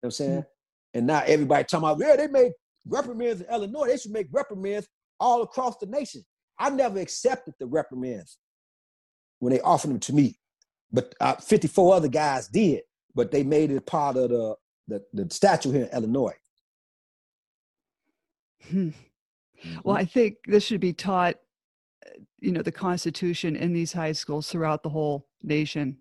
what 0.00 0.06
I'm 0.06 0.10
saying? 0.12 0.30
Mm-hmm. 0.30 0.98
And 0.98 1.06
now 1.06 1.22
everybody 1.26 1.64
talking 1.64 1.88
about, 1.88 1.98
yeah, 2.00 2.16
they 2.16 2.28
made 2.28 2.52
reprimands 2.86 3.42
in 3.42 3.48
Illinois. 3.52 3.88
They 3.88 3.96
should 3.96 4.12
make 4.12 4.28
reprimands 4.32 4.88
all 5.20 5.42
across 5.42 5.76
the 5.78 5.86
nation. 5.86 6.24
I 6.58 6.70
never 6.70 6.98
accepted 6.98 7.54
the 7.58 7.66
reprimands 7.66 8.38
when 9.38 9.52
they 9.52 9.60
offered 9.60 9.90
them 9.90 10.00
to 10.00 10.12
me, 10.12 10.38
but 10.92 11.14
uh, 11.20 11.34
54 11.34 11.94
other 11.94 12.08
guys 12.08 12.48
did. 12.48 12.82
But 13.14 13.30
they 13.30 13.42
made 13.42 13.70
it 13.70 13.86
part 13.86 14.16
of 14.16 14.30
the 14.30 14.56
the, 14.88 15.04
the 15.12 15.28
statue 15.32 15.70
here 15.70 15.84
in 15.84 15.96
Illinois. 15.96 16.34
Hmm. 18.70 18.90
Well, 19.84 19.96
I 19.96 20.04
think 20.04 20.36
this 20.46 20.64
should 20.64 20.80
be 20.80 20.92
taught, 20.92 21.36
uh, 22.06 22.10
you 22.40 22.52
know, 22.52 22.62
the 22.62 22.72
Constitution 22.72 23.54
in 23.54 23.72
these 23.72 23.92
high 23.92 24.12
schools 24.12 24.48
throughout 24.48 24.82
the 24.82 24.88
whole 24.88 25.28
nation. 25.42 25.98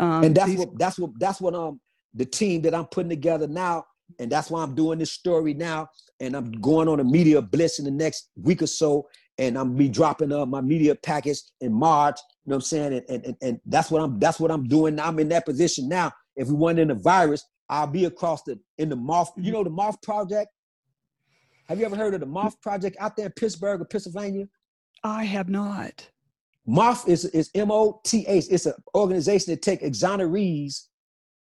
Um, 0.00 0.24
and 0.24 0.34
that's 0.34 0.50
these... 0.50 0.58
what 0.58 0.78
that's 0.78 0.98
what 0.98 1.10
that's 1.18 1.40
what 1.40 1.54
um 1.54 1.80
the 2.14 2.24
team 2.24 2.62
that 2.62 2.74
I'm 2.74 2.86
putting 2.86 3.10
together 3.10 3.46
now, 3.46 3.84
and 4.18 4.30
that's 4.30 4.50
why 4.50 4.62
I'm 4.62 4.74
doing 4.74 4.98
this 4.98 5.12
story 5.12 5.54
now, 5.54 5.88
and 6.20 6.36
I'm 6.36 6.52
going 6.52 6.88
on 6.88 7.00
a 7.00 7.04
media 7.04 7.40
blitz 7.40 7.78
in 7.78 7.84
the 7.84 7.90
next 7.90 8.30
week 8.36 8.62
or 8.62 8.66
so, 8.66 9.08
and 9.38 9.56
I'm 9.56 9.76
be 9.76 9.88
dropping 9.88 10.32
up 10.32 10.48
my 10.48 10.60
media 10.60 10.94
package 10.94 11.38
in 11.60 11.72
March. 11.72 12.18
You 12.44 12.50
know 12.50 12.56
what 12.56 12.58
I'm 12.58 12.62
saying? 12.62 13.04
And, 13.08 13.24
and, 13.24 13.36
and 13.40 13.60
that's 13.66 13.90
what 13.90 14.02
I'm 14.02 14.18
that's 14.18 14.40
what 14.40 14.50
I'm 14.50 14.68
doing. 14.68 15.00
I'm 15.00 15.18
in 15.18 15.28
that 15.30 15.46
position 15.46 15.88
now. 15.88 16.12
If 16.36 16.48
we 16.48 16.54
went 16.54 16.78
in 16.78 16.88
the 16.88 16.94
virus, 16.94 17.44
I'll 17.68 17.86
be 17.86 18.04
across 18.04 18.42
the 18.42 18.58
in 18.78 18.88
the 18.88 18.96
Moth. 18.96 19.32
You 19.36 19.52
know 19.52 19.64
the 19.64 19.70
Moth 19.70 20.00
Project. 20.02 20.50
Have 21.68 21.78
you 21.78 21.86
ever 21.86 21.96
heard 21.96 22.14
of 22.14 22.20
the 22.20 22.26
Moth 22.26 22.60
Project 22.60 22.96
out 23.00 23.16
there 23.16 23.26
in 23.26 23.32
Pittsburgh 23.32 23.80
or 23.80 23.84
Pennsylvania? 23.84 24.46
I 25.04 25.24
have 25.24 25.48
not. 25.48 26.10
Moth 26.66 27.08
is 27.08 27.24
is 27.26 27.50
M 27.54 27.70
O 27.70 28.00
T 28.04 28.24
H. 28.26 28.46
It's 28.50 28.66
an 28.66 28.74
organization 28.94 29.52
that 29.52 29.62
take 29.62 29.82
exonerees 29.82 30.86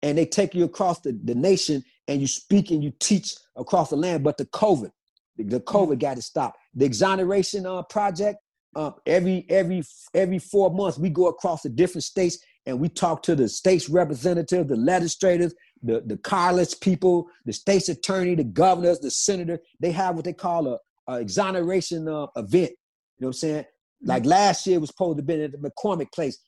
and 0.02 0.16
they 0.16 0.26
take 0.26 0.54
you 0.54 0.64
across 0.64 1.00
the, 1.00 1.18
the 1.24 1.34
nation 1.34 1.84
and 2.08 2.20
you 2.20 2.26
speak 2.26 2.70
and 2.70 2.82
you 2.82 2.92
teach 3.00 3.34
across 3.56 3.90
the 3.90 3.96
land. 3.96 4.24
But 4.24 4.38
the 4.38 4.46
COVID, 4.46 4.90
the 5.36 5.60
COVID 5.60 5.98
got 5.98 6.16
to 6.16 6.22
stop. 6.22 6.56
The 6.74 6.84
exoneration 6.84 7.66
uh, 7.66 7.82
project. 7.82 8.38
Uh, 8.76 8.92
every 9.04 9.44
every 9.48 9.82
every 10.14 10.38
four 10.38 10.70
months 10.70 10.96
we 10.96 11.10
go 11.10 11.26
across 11.26 11.62
the 11.62 11.68
different 11.68 12.04
states 12.04 12.38
and 12.66 12.78
we 12.78 12.88
talk 12.88 13.22
to 13.24 13.34
the 13.34 13.48
state's 13.48 13.88
representative, 13.88 14.68
the 14.68 14.76
legislators, 14.76 15.52
the, 15.82 16.02
the 16.06 16.16
college 16.18 16.78
people, 16.80 17.28
the 17.46 17.52
state's 17.52 17.88
attorney, 17.88 18.34
the 18.36 18.44
governors, 18.44 19.00
the 19.00 19.10
senator, 19.10 19.58
they 19.80 19.90
have 19.90 20.14
what 20.14 20.24
they 20.24 20.32
call 20.32 20.68
a, 20.68 20.78
a 21.08 21.20
exoneration 21.20 22.06
uh, 22.06 22.26
event. 22.36 22.70
You 22.70 23.22
know 23.22 23.26
what 23.26 23.28
I'm 23.28 23.32
saying? 23.32 23.64
Like 24.02 24.24
mm. 24.24 24.28
last 24.28 24.66
year 24.66 24.80
was 24.80 24.90
supposed 24.90 25.18
to 25.18 25.22
be 25.22 25.42
at 25.42 25.52
the 25.52 25.58
McCormick 25.58 26.12
place. 26.12 26.38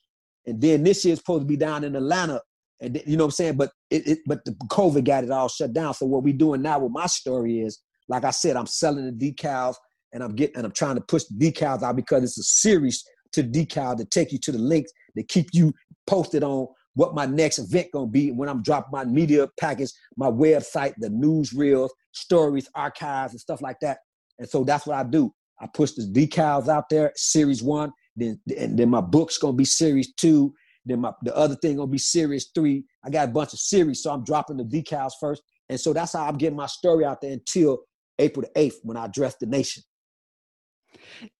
And 0.45 0.61
then 0.61 0.83
this 0.83 1.05
year 1.05 1.13
is 1.13 1.19
supposed 1.19 1.43
to 1.43 1.47
be 1.47 1.57
down 1.57 1.83
in 1.83 1.95
Atlanta. 1.95 2.41
And 2.81 3.01
you 3.05 3.15
know 3.15 3.25
what 3.25 3.29
I'm 3.29 3.31
saying? 3.31 3.55
But 3.55 3.71
it, 3.89 4.07
it 4.07 4.19
but 4.25 4.43
the 4.45 4.51
COVID 4.51 5.05
got 5.05 5.23
it 5.23 5.31
all 5.31 5.47
shut 5.47 5.73
down. 5.73 5.93
So 5.93 6.05
what 6.05 6.23
we're 6.23 6.33
doing 6.33 6.61
now 6.61 6.79
with 6.79 6.91
my 6.91 7.05
story 7.05 7.61
is, 7.61 7.79
like 8.09 8.25
I 8.25 8.31
said, 8.31 8.57
I'm 8.57 8.67
selling 8.67 9.05
the 9.05 9.33
decals 9.33 9.75
and 10.11 10.21
I'm 10.23 10.35
getting 10.35 10.57
and 10.57 10.65
I'm 10.65 10.73
trying 10.73 10.95
to 10.95 11.01
push 11.01 11.23
the 11.25 11.51
decals 11.51 11.81
out 11.81 11.95
because 11.95 12.23
it's 12.23 12.37
a 12.37 12.43
series 12.43 13.03
to 13.33 13.43
decal 13.43 13.97
to 13.97 14.05
take 14.05 14.31
you 14.31 14.39
to 14.39 14.51
the 14.51 14.57
links 14.57 14.91
to 15.15 15.23
keep 15.23 15.47
you 15.53 15.73
posted 16.07 16.43
on 16.43 16.67
what 16.95 17.15
my 17.15 17.25
next 17.25 17.59
event 17.59 17.87
gonna 17.93 18.07
be 18.07 18.31
when 18.31 18.49
I'm 18.49 18.61
dropping 18.61 18.91
my 18.91 19.05
media 19.05 19.49
package, 19.59 19.91
my 20.15 20.29
website, 20.29 20.93
the 20.97 21.09
newsreels, 21.09 21.89
stories, 22.11 22.69
archives, 22.75 23.33
and 23.33 23.41
stuff 23.41 23.61
like 23.61 23.77
that. 23.81 23.99
And 24.39 24.47
so 24.47 24.63
that's 24.63 24.85
what 24.85 24.97
I 24.97 25.03
do. 25.03 25.33
I 25.63 25.67
push 25.73 25.93
the 25.93 26.03
decals 26.03 26.67
out 26.67 26.89
there, 26.89 27.13
series 27.15 27.63
one, 27.63 27.91
then 28.15 28.39
and 28.57 28.77
then 28.77 28.89
my 28.89 29.01
book's 29.01 29.37
gonna 29.37 29.53
be 29.53 29.65
series 29.65 30.13
two, 30.13 30.53
then 30.85 30.99
my 30.99 31.13
the 31.23 31.35
other 31.35 31.55
thing 31.55 31.77
gonna 31.77 31.87
be 31.87 31.97
series 31.97 32.49
three. 32.53 32.83
I 33.05 33.09
got 33.09 33.29
a 33.29 33.31
bunch 33.31 33.53
of 33.53 33.59
series, 33.59 34.03
so 34.03 34.11
I'm 34.11 34.25
dropping 34.25 34.57
the 34.57 34.65
decals 34.65 35.13
first. 35.19 35.41
And 35.69 35.79
so 35.79 35.93
that's 35.93 36.13
how 36.13 36.27
I'm 36.27 36.37
getting 36.37 36.57
my 36.57 36.67
story 36.67 37.05
out 37.05 37.21
there 37.21 37.31
until 37.31 37.79
April 38.19 38.45
the 38.53 38.59
8th 38.59 38.75
when 38.83 38.97
I 38.97 39.05
address 39.05 39.35
the 39.39 39.45
nation. 39.45 39.83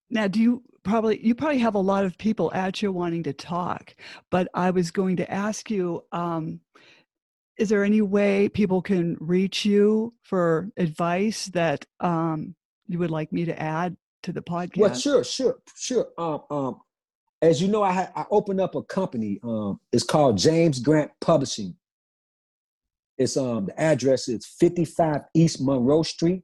Now, 0.09 0.28
do 0.28 0.39
you 0.39 0.63
probably 0.84 1.24
you 1.26 1.36
probably 1.36 1.59
have 1.59 1.76
a 1.76 1.80
lot 1.80 2.05
of 2.05 2.17
people 2.17 2.51
at 2.53 2.82
you 2.82 2.91
wanting 2.91 3.24
to 3.24 3.34
talk, 3.34 3.95
but 4.32 4.47
I 4.53 4.71
was 4.71 4.91
going 4.91 5.17
to 5.17 5.32
ask 5.32 5.69
you, 5.69 6.03
um, 6.13 6.61
is 7.57 7.69
there 7.69 7.84
any 7.84 8.01
way 8.01 8.47
people 8.47 8.82
can 8.82 9.17
reach 9.19 9.65
you 9.65 10.13
for 10.24 10.69
advice 10.78 11.47
that 11.47 11.86
um, 11.99 12.55
you 12.88 12.99
would 12.99 13.11
like 13.11 13.32
me 13.32 13.45
to 13.45 13.61
add 13.61 13.95
to 14.24 14.32
the 14.32 14.41
podcast? 14.41 14.78
Well, 14.78 14.93
sure, 14.93 15.24
sure, 15.24 15.59
sure. 15.76 16.07
Um, 16.17 16.41
um, 16.49 16.82
as 17.41 17.61
you 17.61 17.67
know, 17.67 17.84
I 17.84 17.91
ha- 17.91 18.11
I 18.15 18.26
opened 18.32 18.61
up 18.61 18.76
a 18.76 18.84
company. 18.84 19.39
Um, 19.43 19.80
it's 19.91 20.03
called 20.03 20.38
James 20.38 20.80
Grant 20.80 21.11
Publishing. 21.21 21.76
It's 23.17 23.38
um 23.38 23.67
the 23.67 23.80
address 23.80 24.28
is 24.28 24.45
55 24.45 25.21
East 25.36 25.61
Monroe 25.61 26.03
Street, 26.03 26.43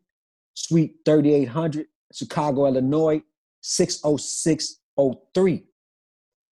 Suite 0.53 0.95
3800, 1.05 1.87
Chicago, 2.13 2.67
Illinois 2.67 3.21
60603. 3.61 5.63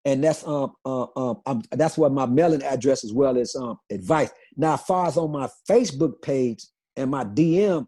And 0.04 0.24
that's 0.24 0.46
um, 0.46 0.72
uh, 0.84 1.06
um, 1.16 1.42
um, 1.44 1.62
that's 1.72 1.98
where 1.98 2.08
my 2.08 2.24
mailing 2.24 2.62
address 2.62 3.04
as 3.04 3.12
well 3.12 3.36
as 3.36 3.54
um, 3.54 3.78
advice. 3.90 4.30
Now, 4.56 4.74
as 4.74 4.82
far 4.82 5.06
as 5.06 5.18
on 5.18 5.30
my 5.30 5.48
Facebook 5.68 6.22
page 6.22 6.64
and 6.96 7.10
my 7.10 7.24
DM, 7.24 7.86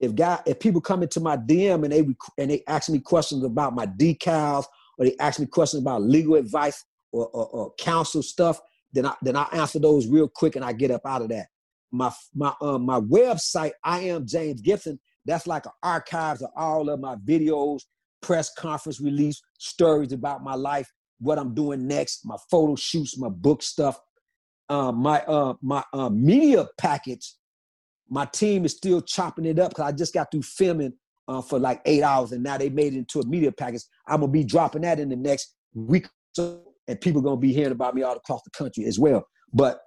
if 0.00 0.14
guy 0.14 0.40
if 0.46 0.60
people 0.60 0.80
come 0.80 1.02
into 1.02 1.20
my 1.20 1.36
DM 1.36 1.84
and 1.84 1.92
they 1.92 2.06
and 2.38 2.50
they 2.50 2.62
ask 2.66 2.88
me 2.88 3.00
questions 3.00 3.44
about 3.44 3.74
my 3.74 3.86
decals 3.86 4.64
or 4.96 5.06
they 5.06 5.16
ask 5.18 5.40
me 5.40 5.46
questions 5.46 5.82
about 5.82 6.02
legal 6.02 6.34
advice 6.34 6.84
or, 7.12 7.26
or, 7.28 7.46
or 7.48 7.74
counsel 7.78 8.22
stuff, 8.22 8.60
then 8.92 9.06
I 9.06 9.14
then 9.22 9.36
I 9.36 9.48
answer 9.52 9.78
those 9.78 10.06
real 10.06 10.28
quick 10.28 10.56
and 10.56 10.64
I 10.64 10.72
get 10.72 10.90
up 10.90 11.06
out 11.06 11.22
of 11.22 11.28
that. 11.30 11.46
My 11.90 12.12
my 12.34 12.52
um, 12.60 12.86
my 12.86 13.00
website, 13.00 13.72
I 13.84 14.00
am 14.00 14.26
James 14.26 14.60
Gibson. 14.60 15.00
That's 15.24 15.46
like 15.46 15.66
an 15.66 15.72
archives 15.82 16.42
of 16.42 16.50
all 16.56 16.88
of 16.88 17.00
my 17.00 17.16
videos 17.16 17.80
press 18.20 18.52
conference 18.54 19.00
release, 19.00 19.40
stories 19.58 20.12
about 20.12 20.42
my 20.42 20.54
life, 20.54 20.90
what 21.20 21.38
I'm 21.38 21.54
doing 21.54 21.86
next, 21.86 22.24
my 22.24 22.36
photo 22.50 22.76
shoots, 22.76 23.18
my 23.18 23.28
book 23.28 23.62
stuff, 23.62 24.00
uh, 24.68 24.92
my 24.92 25.20
uh, 25.22 25.54
my 25.62 25.82
uh, 25.92 26.08
media 26.10 26.66
package. 26.78 27.34
My 28.08 28.24
team 28.24 28.64
is 28.64 28.76
still 28.76 29.00
chopping 29.00 29.44
it 29.44 29.58
up 29.58 29.70
because 29.70 29.84
I 29.84 29.92
just 29.92 30.14
got 30.14 30.30
through 30.30 30.42
filming 30.42 30.94
uh, 31.26 31.42
for 31.42 31.58
like 31.58 31.82
eight 31.84 32.02
hours, 32.02 32.32
and 32.32 32.42
now 32.42 32.56
they 32.56 32.70
made 32.70 32.94
it 32.94 32.98
into 32.98 33.20
a 33.20 33.26
media 33.26 33.52
package. 33.52 33.82
I'm 34.06 34.20
gonna 34.20 34.32
be 34.32 34.44
dropping 34.44 34.82
that 34.82 34.98
in 34.98 35.10
the 35.10 35.16
next 35.16 35.54
week, 35.74 36.08
so, 36.32 36.62
and 36.86 37.00
people 37.00 37.20
gonna 37.20 37.36
be 37.36 37.52
hearing 37.52 37.72
about 37.72 37.94
me 37.94 38.02
all 38.02 38.16
across 38.16 38.42
the 38.44 38.50
country 38.50 38.84
as 38.86 38.98
well. 38.98 39.26
But 39.52 39.80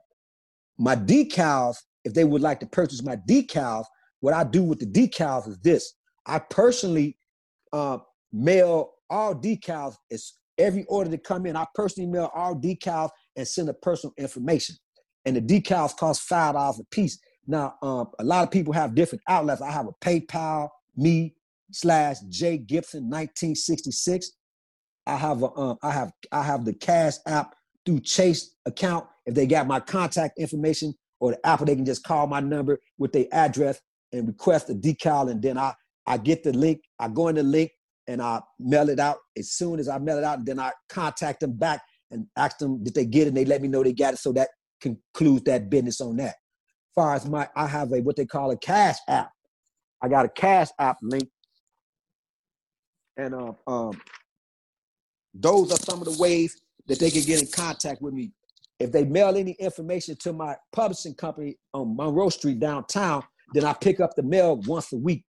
my 0.78 0.96
decals, 0.96 1.78
if 2.06 2.14
they 2.14 2.24
would 2.24 2.42
like 2.42 2.60
to 2.60 2.68
purchase 2.68 3.04
my 3.04 3.16
decals, 3.28 3.86
what 4.20 4.34
I 4.34 4.44
do 4.44 4.64
with 4.64 4.80
the 4.80 4.86
decals 4.86 5.48
is 5.48 5.58
this: 5.60 5.94
I 6.28 6.40
personally 6.40 7.18
uh, 7.74 7.98
mail 8.32 8.92
all 9.10 9.34
decals. 9.34 9.96
It's 10.10 10.38
every 10.58 10.86
order 10.86 11.10
to 11.10 11.18
come 11.18 11.46
in. 11.46 11.56
I 11.56 11.66
personally 11.74 12.10
mail 12.10 12.30
all 12.36 12.56
decals 12.56 13.10
and 13.36 13.48
send 13.48 13.70
a 13.70 13.74
personal 13.74 14.14
information. 14.18 14.76
And 15.26 15.36
the 15.36 15.42
decals 15.42 15.96
cost 15.96 16.22
five 16.22 16.54
dollars 16.54 16.80
a 16.80 16.86
piece. 16.96 17.20
Now, 17.52 17.76
um, 17.82 18.08
a 18.18 18.24
lot 18.24 18.46
of 18.46 18.50
people 18.50 18.72
have 18.72 18.96
different 18.96 19.24
outlets. 19.28 19.62
I 19.62 19.72
have 19.72 19.86
a 19.86 19.92
PayPal, 19.92 20.70
me 20.96 21.36
slash 21.70 22.22
Jay 22.30 22.58
Gibson 22.58 23.10
1966. 23.10 24.32
I 25.06 25.18
have 25.18 25.44
a, 25.44 25.54
um, 25.58 25.78
I 25.84 25.92
have 25.92 26.14
I 26.32 26.44
have 26.44 26.64
the 26.64 26.74
Cash 26.74 27.16
App 27.28 27.54
through 27.86 28.00
Chase 28.00 28.56
account. 28.66 29.06
If 29.26 29.36
they 29.36 29.48
got 29.48 29.68
my 29.68 29.82
contact 29.82 30.40
information 30.40 30.94
or 31.20 31.32
the 31.32 31.46
Apple, 31.46 31.66
they 31.66 31.76
can 31.76 31.84
just 31.84 32.06
call 32.06 32.26
my 32.26 32.40
number 32.40 32.80
with 32.98 33.12
their 33.12 33.26
address 33.34 33.82
and 34.14 34.30
request 34.30 34.70
a 34.70 34.74
decal, 34.74 35.30
and 35.30 35.42
then 35.42 35.58
I 35.58 35.74
I 36.08 36.20
get 36.20 36.44
the 36.44 36.54
link. 36.54 36.80
I 37.00 37.10
go 37.10 37.28
in 37.28 37.36
the 37.36 37.44
link, 37.44 37.72
and 38.08 38.22
I 38.22 38.40
mail 38.62 38.88
it 38.88 39.00
out. 39.00 39.18
As 39.38 39.52
soon 39.52 39.78
as 39.78 39.90
I 39.90 39.98
mail 39.98 40.20
it 40.20 40.24
out, 40.24 40.38
and 40.38 40.48
then 40.48 40.60
I 40.60 40.72
contact 40.88 41.42
them 41.42 41.58
back 41.58 41.82
and 42.12 42.28
ask 42.38 42.60
them 42.60 42.82
did 42.82 42.94
they 42.94 43.06
get 43.06 43.24
it, 43.24 43.30
and 43.30 43.38
they 43.38 43.44
let 43.44 43.62
me 43.62 43.68
know 43.68 43.84
they 43.84 43.92
got 43.92 44.14
it. 44.14 44.20
So 44.20 44.32
that 44.34 44.48
concludes 44.80 45.44
that 45.44 45.70
business 45.70 46.00
on 46.00 46.16
that. 46.16 46.36
Far 46.96 47.16
as 47.16 47.28
my, 47.28 47.48
I 47.56 47.68
have 47.68 47.92
a 47.94 48.02
what 48.02 48.16
they 48.16 48.26
call 48.26 48.52
a 48.52 48.58
cash 48.58 48.98
app. 49.08 49.32
I 50.02 50.08
got 50.10 50.26
a 50.26 50.30
cash 50.30 50.70
app 50.80 50.98
link, 51.02 51.30
and 53.18 53.34
um, 53.34 53.56
um, 53.68 54.02
those 55.34 55.72
are 55.72 55.78
some 55.78 56.00
of 56.00 56.06
the 56.06 56.22
ways 56.22 56.60
that 56.88 57.00
they 57.00 57.12
can 57.12 57.24
get 57.24 57.42
in 57.42 57.48
contact 57.48 58.02
with 58.02 58.14
me. 58.14 58.32
If 58.80 58.92
they 58.92 59.06
mail 59.06 59.38
any 59.38 59.52
information 59.54 60.16
to 60.22 60.34
my 60.34 60.56
publishing 60.74 61.14
company 61.14 61.58
on 61.74 61.96
Monroe 61.96 62.30
Street 62.30 62.60
downtown, 62.60 63.24
then 63.54 63.64
I 63.64 63.74
pick 63.74 64.00
up 64.00 64.16
the 64.16 64.24
mail 64.24 64.58
once 64.66 64.92
a 64.92 64.98
week 64.98 65.24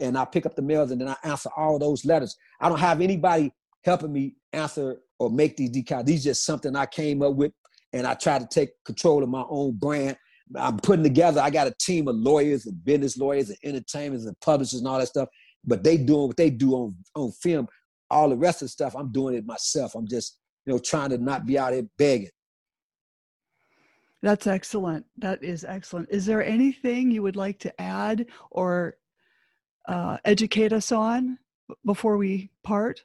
and 0.00 0.18
I 0.18 0.24
pick 0.24 0.44
up 0.44 0.54
the 0.54 0.62
mails 0.62 0.90
and 0.90 1.00
then 1.00 1.08
I 1.08 1.16
answer 1.24 1.48
all 1.56 1.78
those 1.78 2.04
letters. 2.04 2.36
I 2.60 2.68
don't 2.68 2.78
have 2.78 3.00
anybody 3.00 3.52
helping 3.84 4.12
me 4.12 4.34
answer 4.52 4.98
or 5.18 5.30
make 5.30 5.56
these 5.56 5.70
decals. 5.70 6.04
These 6.04 6.24
just 6.24 6.44
something 6.44 6.76
I 6.76 6.86
came 6.86 7.22
up 7.22 7.34
with 7.34 7.52
and 7.92 8.06
I 8.06 8.14
try 8.14 8.38
to 8.38 8.46
take 8.46 8.70
control 8.84 9.22
of 9.22 9.28
my 9.28 9.44
own 9.48 9.72
brand. 9.72 10.16
I'm 10.56 10.78
putting 10.78 11.02
together, 11.02 11.40
I 11.40 11.50
got 11.50 11.66
a 11.66 11.74
team 11.78 12.08
of 12.08 12.16
lawyers 12.16 12.66
and 12.66 12.84
business 12.84 13.16
lawyers 13.16 13.48
and 13.48 13.58
entertainers 13.62 14.26
and 14.26 14.38
publishers 14.40 14.80
and 14.80 14.88
all 14.88 14.98
that 14.98 15.08
stuff, 15.08 15.28
but 15.64 15.82
they 15.82 15.96
doing 15.96 16.28
what 16.28 16.36
they 16.36 16.50
do 16.50 16.74
on, 16.74 16.96
on 17.14 17.32
film. 17.32 17.68
All 18.10 18.28
the 18.28 18.36
rest 18.36 18.62
of 18.62 18.66
the 18.66 18.70
stuff, 18.70 18.94
I'm 18.94 19.10
doing 19.10 19.34
it 19.36 19.46
myself. 19.46 19.94
I'm 19.94 20.06
just, 20.06 20.38
you 20.66 20.72
know, 20.72 20.78
trying 20.78 21.10
to 21.10 21.18
not 21.18 21.46
be 21.46 21.58
out 21.58 21.72
here 21.72 21.86
begging. 21.96 22.30
That's 24.22 24.46
excellent. 24.46 25.04
That 25.18 25.42
is 25.42 25.64
excellent. 25.64 26.08
Is 26.10 26.26
there 26.26 26.44
anything 26.44 27.10
you 27.10 27.22
would 27.22 27.36
like 27.36 27.58
to 27.60 27.80
add 27.80 28.26
or 28.50 28.96
uh, 29.88 30.18
educate 30.24 30.72
us 30.72 30.92
on 30.92 31.38
before 31.84 32.16
we 32.16 32.50
part? 32.62 33.02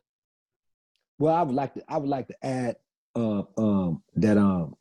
Well, 1.18 1.34
I 1.34 1.42
would 1.42 1.56
like 1.56 1.74
to. 1.74 1.84
I 1.88 1.98
would 1.98 2.10
like 2.10 2.28
to 2.28 2.46
add 2.46 2.76
uh, 3.16 3.44
um, 3.58 4.04
that 4.16 4.38
um, 4.38 4.76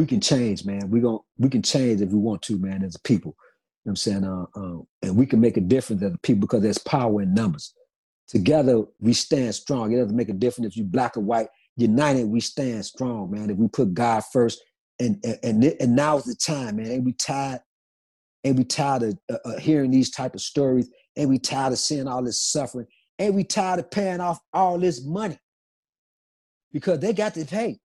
we 0.00 0.06
can 0.06 0.20
change, 0.20 0.64
man. 0.64 0.88
We 0.88 1.00
going 1.00 1.18
we 1.36 1.50
can 1.50 1.60
change 1.60 2.00
if 2.00 2.08
we 2.08 2.18
want 2.18 2.40
to, 2.42 2.58
man. 2.58 2.82
As 2.82 2.94
a 2.94 3.00
people, 3.00 3.36
you 3.84 3.90
know 3.90 3.90
I'm 3.90 3.96
saying, 3.96 4.24
uh, 4.24 4.46
uh, 4.56 4.78
and 5.02 5.14
we 5.14 5.26
can 5.26 5.42
make 5.42 5.58
a 5.58 5.60
difference 5.60 6.02
as 6.02 6.14
a 6.14 6.18
people 6.22 6.40
because 6.40 6.62
there's 6.62 6.78
power 6.78 7.20
in 7.20 7.34
numbers. 7.34 7.74
Together, 8.26 8.82
we 8.98 9.12
stand 9.12 9.54
strong. 9.54 9.92
It 9.92 9.98
doesn't 9.98 10.16
make 10.16 10.30
a 10.30 10.32
difference 10.32 10.68
if 10.68 10.76
you 10.78 10.84
black 10.84 11.18
or 11.18 11.20
white 11.20 11.48
united, 11.76 12.28
we 12.28 12.40
stand 12.40 12.86
strong, 12.86 13.30
man. 13.30 13.50
If 13.50 13.58
we 13.58 13.68
put 13.68 13.92
God 13.92 14.24
first, 14.32 14.62
and 14.98 15.22
and 15.42 15.64
and, 15.64 15.94
now's 15.94 16.24
the 16.24 16.34
time, 16.34 16.76
man. 16.76 16.92
And 16.92 17.04
we 17.04 17.12
tired, 17.12 17.60
and 18.42 18.56
we 18.56 18.64
tired 18.64 19.02
of 19.02 19.18
uh, 19.30 19.36
uh, 19.44 19.58
hearing 19.58 19.90
these 19.90 20.10
type 20.10 20.34
of 20.34 20.40
stories, 20.40 20.88
and 21.14 21.28
we 21.28 21.38
tired 21.38 21.74
of 21.74 21.78
seeing 21.78 22.08
all 22.08 22.24
this 22.24 22.40
suffering, 22.40 22.86
and 23.18 23.34
we 23.34 23.44
tired 23.44 23.80
of 23.80 23.90
paying 23.90 24.20
off 24.20 24.38
all 24.54 24.78
this 24.78 25.04
money 25.04 25.38
because 26.72 27.00
they 27.00 27.12
got 27.12 27.34
to 27.34 27.44
pay. 27.44 27.78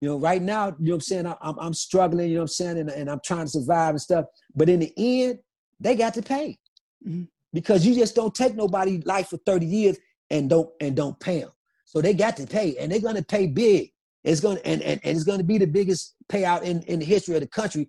You 0.00 0.10
know, 0.10 0.18
right 0.18 0.42
now, 0.42 0.66
you 0.78 0.86
know 0.86 0.90
what 0.90 0.94
I'm 0.94 1.00
saying? 1.00 1.26
I, 1.26 1.36
I'm, 1.40 1.58
I'm 1.58 1.74
struggling, 1.74 2.28
you 2.28 2.34
know 2.34 2.40
what 2.42 2.44
I'm 2.44 2.48
saying? 2.48 2.78
And, 2.78 2.90
and 2.90 3.10
I'm 3.10 3.20
trying 3.24 3.46
to 3.46 3.50
survive 3.50 3.90
and 3.90 4.00
stuff. 4.00 4.26
But 4.54 4.68
in 4.68 4.80
the 4.80 4.92
end, 4.96 5.38
they 5.80 5.94
got 5.94 6.14
to 6.14 6.22
pay. 6.22 6.58
Mm-hmm. 7.06 7.24
Because 7.52 7.86
you 7.86 7.94
just 7.94 8.14
don't 8.14 8.34
take 8.34 8.54
nobody 8.54 9.00
life 9.06 9.28
for 9.28 9.38
30 9.46 9.64
years 9.64 9.98
and 10.30 10.50
don't 10.50 10.68
and 10.80 10.94
don't 10.94 11.18
pay 11.20 11.40
them. 11.40 11.50
So 11.84 12.02
they 12.02 12.12
got 12.12 12.36
to 12.36 12.46
pay, 12.46 12.76
and 12.78 12.90
they're 12.90 13.00
going 13.00 13.16
to 13.16 13.24
pay 13.24 13.46
big. 13.46 13.90
It's 14.24 14.40
going 14.40 14.56
to, 14.56 14.66
and, 14.66 14.82
and, 14.82 15.00
and 15.04 15.16
it's 15.16 15.24
going 15.24 15.38
to 15.38 15.44
be 15.44 15.56
the 15.56 15.66
biggest 15.66 16.16
payout 16.30 16.62
in, 16.62 16.82
in 16.82 16.98
the 16.98 17.04
history 17.04 17.36
of 17.36 17.40
the 17.40 17.46
country. 17.46 17.88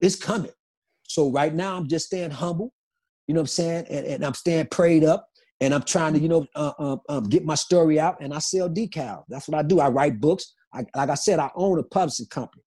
It's 0.00 0.16
coming. 0.16 0.52
So 1.08 1.30
right 1.30 1.52
now, 1.52 1.76
I'm 1.76 1.88
just 1.88 2.06
staying 2.06 2.30
humble. 2.30 2.74
You 3.26 3.34
know 3.34 3.40
what 3.40 3.44
I'm 3.44 3.48
saying? 3.48 3.86
And, 3.88 4.06
and 4.06 4.24
I'm 4.24 4.34
staying 4.34 4.66
prayed 4.66 5.02
up, 5.02 5.26
and 5.60 5.72
I'm 5.74 5.82
trying 5.82 6.12
to, 6.12 6.20
you 6.20 6.28
know, 6.28 6.46
uh, 6.54 6.72
um, 6.78 7.00
um, 7.08 7.24
get 7.24 7.44
my 7.44 7.54
story 7.54 7.98
out. 7.98 8.18
And 8.20 8.34
I 8.34 8.38
sell 8.38 8.68
decals. 8.68 9.24
That's 9.28 9.48
what 9.48 9.58
I 9.58 9.62
do. 9.62 9.80
I 9.80 9.88
write 9.88 10.20
books. 10.20 10.52
I, 10.74 10.84
like 10.94 11.10
I 11.10 11.14
said, 11.14 11.38
I 11.38 11.50
own 11.54 11.78
a 11.78 11.82
publishing 11.82 12.26
company. 12.26 12.62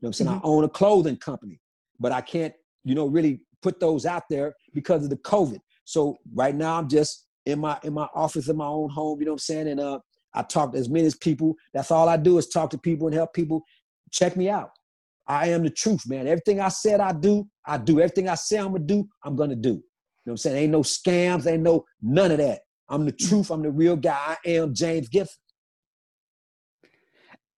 You 0.00 0.06
know 0.06 0.08
what 0.08 0.08
I'm 0.08 0.12
saying? 0.12 0.30
Mm-hmm. 0.30 0.46
I 0.46 0.48
own 0.48 0.64
a 0.64 0.68
clothing 0.68 1.16
company, 1.16 1.60
but 1.98 2.12
I 2.12 2.20
can't, 2.20 2.54
you 2.84 2.94
know, 2.94 3.06
really 3.06 3.40
put 3.62 3.80
those 3.80 4.06
out 4.06 4.24
there 4.28 4.54
because 4.72 5.04
of 5.04 5.10
the 5.10 5.16
COVID. 5.16 5.58
So 5.84 6.16
right 6.34 6.54
now, 6.54 6.78
I'm 6.78 6.88
just 6.88 7.26
in 7.46 7.60
my 7.60 7.78
in 7.82 7.92
my 7.92 8.08
office 8.14 8.48
in 8.48 8.56
my 8.56 8.66
own 8.66 8.90
home. 8.90 9.20
You 9.20 9.26
know 9.26 9.32
what 9.32 9.36
I'm 9.36 9.40
saying? 9.40 9.68
And 9.68 9.80
uh, 9.80 9.98
I 10.34 10.42
talk 10.42 10.72
to 10.72 10.78
as 10.78 10.88
many 10.88 11.06
as 11.06 11.16
people. 11.16 11.54
That's 11.72 11.90
all 11.90 12.08
I 12.08 12.16
do 12.16 12.38
is 12.38 12.48
talk 12.48 12.70
to 12.70 12.78
people 12.78 13.06
and 13.06 13.14
help 13.14 13.32
people. 13.34 13.62
Check 14.10 14.36
me 14.36 14.48
out. 14.48 14.70
I 15.26 15.48
am 15.48 15.62
the 15.62 15.70
truth, 15.70 16.06
man. 16.06 16.26
Everything 16.26 16.60
I 16.60 16.68
said 16.68 17.00
I 17.00 17.12
do, 17.12 17.48
I 17.66 17.78
do. 17.78 18.00
Everything 18.00 18.28
I 18.28 18.34
say 18.34 18.58
I'm 18.58 18.72
gonna 18.72 18.80
do, 18.80 19.08
I'm 19.24 19.36
gonna 19.36 19.56
do. 19.56 19.70
You 19.70 19.74
know 19.74 19.82
what 20.24 20.32
I'm 20.32 20.36
saying? 20.38 20.56
Ain't 20.56 20.72
no 20.72 20.80
scams, 20.80 21.46
ain't 21.46 21.62
no 21.62 21.84
none 22.02 22.30
of 22.30 22.38
that. 22.38 22.60
I'm 22.88 23.04
the 23.04 23.12
truth. 23.12 23.50
I'm 23.50 23.62
the 23.62 23.70
real 23.70 23.96
guy. 23.96 24.36
I 24.44 24.48
am 24.48 24.74
James 24.74 25.08
Gibson. 25.08 25.36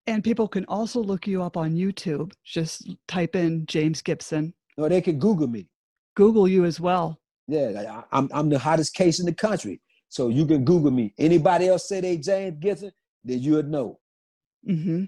And 0.06 0.22
people 0.22 0.46
can 0.46 0.64
also 0.66 1.00
look 1.00 1.26
you 1.26 1.42
up 1.42 1.56
on 1.56 1.74
YouTube. 1.74 2.32
Just 2.44 2.90
type 3.08 3.34
in 3.34 3.66
James 3.66 4.02
Gibson. 4.02 4.54
No, 4.78 4.88
they 4.88 5.00
can 5.00 5.18
Google 5.18 5.48
me. 5.48 5.68
Google 6.14 6.46
you 6.46 6.64
as 6.64 6.80
well. 6.80 7.18
Yeah, 7.48 8.02
I'm 8.12 8.28
I'm 8.32 8.48
the 8.48 8.58
hottest 8.58 8.94
case 8.94 9.20
in 9.20 9.26
the 9.26 9.34
country. 9.34 9.80
So 10.08 10.28
you 10.28 10.46
can 10.46 10.64
Google 10.64 10.90
me. 10.90 11.12
Anybody 11.18 11.68
else 11.68 11.88
say 11.88 12.00
they 12.00 12.16
James 12.16 12.56
Gibson, 12.60 12.92
then 13.24 13.40
you 13.40 13.54
would 13.54 13.68
know. 13.68 13.98
Mm-hmm. 14.68 15.04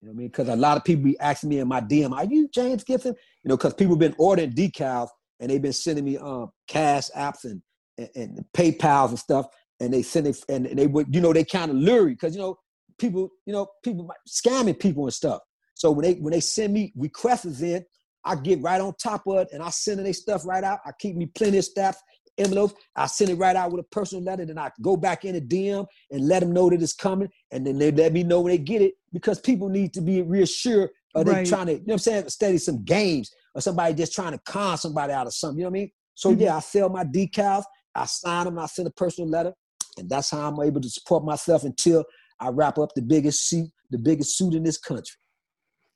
You 0.00 0.06
know 0.06 0.10
what 0.10 0.10
I 0.10 0.14
mean? 0.14 0.28
Because 0.28 0.48
a 0.48 0.56
lot 0.56 0.76
of 0.76 0.84
people 0.84 1.04
be 1.04 1.18
asking 1.18 1.50
me 1.50 1.60
in 1.60 1.68
my 1.68 1.80
DM, 1.80 2.12
"Are 2.12 2.24
you 2.24 2.48
James 2.48 2.84
Gibson?" 2.84 3.14
You 3.42 3.48
know, 3.48 3.56
because 3.56 3.74
people 3.74 3.96
been 3.96 4.14
ordering 4.18 4.52
decals 4.52 5.08
and 5.40 5.50
they've 5.50 5.62
been 5.62 5.72
sending 5.72 6.04
me 6.04 6.18
um 6.18 6.50
cash 6.66 7.10
apps 7.16 7.44
and, 7.44 7.62
and, 7.96 8.08
and 8.14 8.44
PayPal's 8.54 9.10
and 9.10 9.18
stuff, 9.18 9.46
and 9.80 9.92
they 9.92 10.02
send 10.02 10.26
it 10.26 10.38
and 10.48 10.66
they 10.66 10.86
would, 10.86 11.14
you 11.14 11.20
know, 11.20 11.32
they 11.32 11.44
kind 11.44 11.70
of 11.70 11.76
lure 11.76 12.06
because 12.06 12.34
you 12.34 12.40
know 12.40 12.58
people, 12.98 13.30
you 13.46 13.52
know, 13.52 13.66
people 13.82 14.10
scamming 14.28 14.78
people 14.78 15.04
and 15.04 15.14
stuff. 15.14 15.40
So 15.74 15.90
when 15.90 16.04
they 16.04 16.14
when 16.14 16.32
they 16.32 16.40
send 16.40 16.72
me 16.72 16.92
requests 16.96 17.60
in, 17.62 17.84
I 18.24 18.34
get 18.34 18.60
right 18.60 18.80
on 18.80 18.94
top 19.00 19.22
of 19.26 19.38
it 19.38 19.48
and 19.52 19.62
I 19.62 19.70
send 19.70 20.04
their 20.04 20.12
stuff 20.12 20.46
right 20.46 20.64
out. 20.64 20.80
I 20.84 20.90
keep 20.98 21.16
me 21.16 21.26
plenty 21.26 21.58
of 21.58 21.64
staff 21.64 22.00
envelopes. 22.36 22.74
I 22.96 23.06
send 23.06 23.30
it 23.30 23.36
right 23.36 23.56
out 23.56 23.72
with 23.72 23.84
a 23.84 23.88
personal 23.88 24.24
letter. 24.24 24.44
Then 24.44 24.58
I 24.58 24.70
go 24.80 24.96
back 24.96 25.24
in 25.24 25.34
the 25.34 25.40
DM 25.40 25.86
and 26.10 26.28
let 26.28 26.40
them 26.40 26.52
know 26.52 26.70
that 26.70 26.82
it's 26.82 26.94
coming. 26.94 27.28
And 27.50 27.66
then 27.66 27.78
they 27.78 27.90
let 27.90 28.12
me 28.12 28.22
know 28.22 28.40
when 28.40 28.52
they 28.52 28.58
get 28.58 28.82
it 28.82 28.94
because 29.12 29.40
people 29.40 29.68
need 29.68 29.92
to 29.94 30.00
be 30.00 30.22
reassured 30.22 30.90
or 31.14 31.24
they 31.24 31.32
right. 31.32 31.46
trying 31.46 31.66
to, 31.66 31.72
you 31.72 31.78
know 31.78 31.84
what 31.84 31.92
I'm 31.94 31.98
saying, 31.98 32.28
study 32.28 32.58
some 32.58 32.84
games 32.84 33.30
or 33.54 33.60
somebody 33.60 33.94
just 33.94 34.12
trying 34.12 34.32
to 34.32 34.38
con 34.38 34.78
somebody 34.78 35.12
out 35.12 35.26
of 35.26 35.34
something. 35.34 35.58
You 35.58 35.64
know 35.64 35.70
what 35.70 35.78
I 35.78 35.80
mean? 35.80 35.90
So 36.14 36.30
mm-hmm. 36.30 36.42
yeah, 36.42 36.56
I 36.56 36.60
sell 36.60 36.88
my 36.88 37.04
decals, 37.04 37.64
I 37.94 38.06
sign 38.06 38.44
them, 38.44 38.58
I 38.58 38.66
send 38.66 38.88
a 38.88 38.92
personal 38.92 39.28
letter, 39.28 39.52
and 39.96 40.08
that's 40.08 40.30
how 40.30 40.48
I'm 40.48 40.60
able 40.60 40.80
to 40.80 40.90
support 40.90 41.24
myself 41.24 41.64
until 41.64 42.04
I 42.40 42.48
wrap 42.48 42.78
up 42.78 42.94
the 42.94 43.02
biggest 43.02 43.48
suit, 43.48 43.68
the 43.90 43.98
biggest 43.98 44.36
suit 44.36 44.54
in 44.54 44.62
this 44.62 44.78
country. 44.78 45.16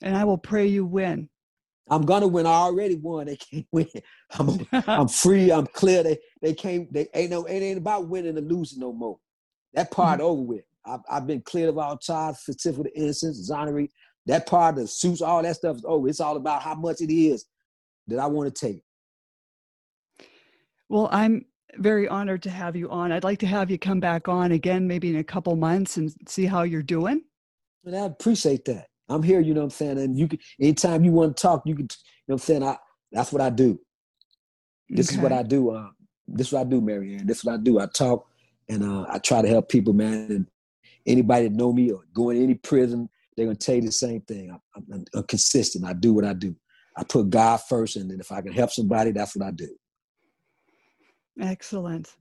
And 0.02 0.16
I 0.16 0.24
will 0.24 0.38
pray 0.38 0.66
you 0.66 0.84
win. 0.84 1.28
I'm 1.90 2.02
gonna 2.02 2.26
win. 2.26 2.46
I 2.46 2.50
already 2.50 2.96
won. 2.96 3.26
They 3.26 3.36
can't 3.36 3.66
win. 3.72 3.88
I'm, 4.30 4.66
I'm 4.72 5.08
free. 5.22 5.50
I'm 5.52 5.66
clear. 5.66 6.02
They 6.02 6.18
they 6.40 6.54
can't. 6.54 6.92
They 6.92 7.08
ain't 7.14 7.30
no. 7.30 7.44
It 7.44 7.60
ain't 7.60 7.78
about 7.78 8.08
winning 8.08 8.38
or 8.38 8.40
losing 8.40 8.80
no 8.80 8.92
more. 8.92 9.18
That 9.74 9.90
part 9.90 10.18
mm-hmm. 10.18 10.26
over 10.26 10.42
with. 10.42 10.64
I've, 10.84 11.00
I've 11.08 11.26
been 11.26 11.42
cleared 11.42 11.68
of 11.68 11.78
all 11.78 11.96
charges, 11.96 12.44
certificate 12.44 12.86
of 12.86 12.92
innocence, 13.02 13.38
exonerate. 13.38 13.92
That 14.26 14.46
part, 14.46 14.76
the 14.76 14.86
suits, 14.86 15.20
all 15.22 15.42
that 15.42 15.56
stuff 15.56 15.76
is 15.76 15.84
over. 15.84 16.08
It's 16.08 16.20
all 16.20 16.36
about 16.36 16.62
how 16.62 16.74
much 16.74 17.00
it 17.00 17.12
is 17.12 17.44
that 18.08 18.18
I 18.18 18.26
want 18.26 18.54
to 18.54 18.66
take. 18.66 18.82
Well, 20.88 21.08
I'm 21.10 21.44
very 21.76 22.08
honored 22.08 22.42
to 22.42 22.50
have 22.50 22.76
you 22.76 22.90
on. 22.90 23.12
I'd 23.12 23.24
like 23.24 23.38
to 23.40 23.46
have 23.46 23.70
you 23.70 23.78
come 23.78 24.00
back 24.00 24.28
on 24.28 24.52
again, 24.52 24.86
maybe 24.86 25.10
in 25.10 25.16
a 25.16 25.24
couple 25.24 25.54
months, 25.56 25.96
and 25.96 26.12
see 26.28 26.46
how 26.46 26.62
you're 26.62 26.82
doing. 26.82 27.22
And 27.84 27.96
I 27.96 28.00
appreciate 28.00 28.64
that. 28.66 28.86
I'm 29.08 29.22
here, 29.22 29.40
you 29.40 29.54
know 29.54 29.60
what 29.60 29.66
I'm 29.66 29.70
saying? 29.70 29.98
And 29.98 30.18
you 30.18 30.28
can 30.28 30.38
anytime 30.60 31.04
you 31.04 31.12
want 31.12 31.36
to 31.36 31.40
talk, 31.42 31.62
you 31.66 31.74
can, 31.74 31.84
you 31.84 31.88
know 32.28 32.34
what 32.34 32.34
I'm 32.34 32.38
saying? 32.38 32.62
I 32.62 32.76
that's 33.10 33.32
what 33.32 33.42
I 33.42 33.50
do. 33.50 33.78
This 34.88 35.08
okay. 35.08 35.16
is 35.16 35.22
what 35.22 35.32
I 35.32 35.42
do. 35.42 35.70
Uh, 35.70 35.88
this 36.26 36.48
is 36.48 36.52
what 36.52 36.60
I 36.60 36.64
do, 36.64 36.80
Mary 36.80 37.16
Ann. 37.16 37.26
This 37.26 37.38
is 37.38 37.44
what 37.44 37.54
I 37.54 37.58
do. 37.58 37.80
I 37.80 37.86
talk 37.86 38.26
and 38.68 38.82
uh, 38.82 39.06
I 39.10 39.18
try 39.18 39.42
to 39.42 39.48
help 39.48 39.68
people, 39.68 39.92
man. 39.92 40.30
And 40.30 40.46
anybody 41.06 41.48
that 41.48 41.54
know 41.54 41.72
me 41.72 41.90
or 41.90 42.04
go 42.14 42.30
in 42.30 42.42
any 42.42 42.54
prison, 42.54 43.08
they're 43.36 43.46
gonna 43.46 43.56
tell 43.56 43.74
you 43.74 43.82
the 43.82 43.92
same 43.92 44.20
thing. 44.22 44.50
I'm, 44.50 44.84
I'm, 44.92 45.04
I'm 45.14 45.24
consistent. 45.24 45.84
I 45.84 45.92
do 45.92 46.12
what 46.14 46.24
I 46.24 46.32
do. 46.32 46.54
I 46.96 47.04
put 47.04 47.30
God 47.30 47.60
first, 47.68 47.96
and 47.96 48.10
then 48.10 48.20
if 48.20 48.30
I 48.30 48.40
can 48.42 48.52
help 48.52 48.70
somebody, 48.70 49.12
that's 49.12 49.34
what 49.34 49.46
I 49.46 49.50
do. 49.50 49.68
Excellent. 51.40 52.16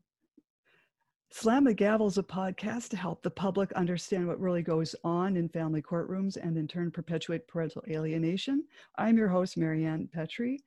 Slam 1.33 1.63
the 1.63 1.73
Gavel 1.73 2.07
is 2.07 2.17
a 2.17 2.23
podcast 2.23 2.89
to 2.89 2.97
help 2.97 3.23
the 3.23 3.29
public 3.29 3.71
understand 3.73 4.27
what 4.27 4.39
really 4.39 4.61
goes 4.61 4.95
on 5.03 5.37
in 5.37 5.47
family 5.47 5.81
courtrooms 5.81 6.35
and 6.35 6.57
in 6.57 6.67
turn 6.67 6.91
perpetuate 6.91 7.47
parental 7.47 7.83
alienation. 7.89 8.65
I'm 8.97 9.17
your 9.17 9.29
host, 9.29 9.57
Mary 9.57 9.85
Ann 9.85 10.09
Petri, 10.13 10.59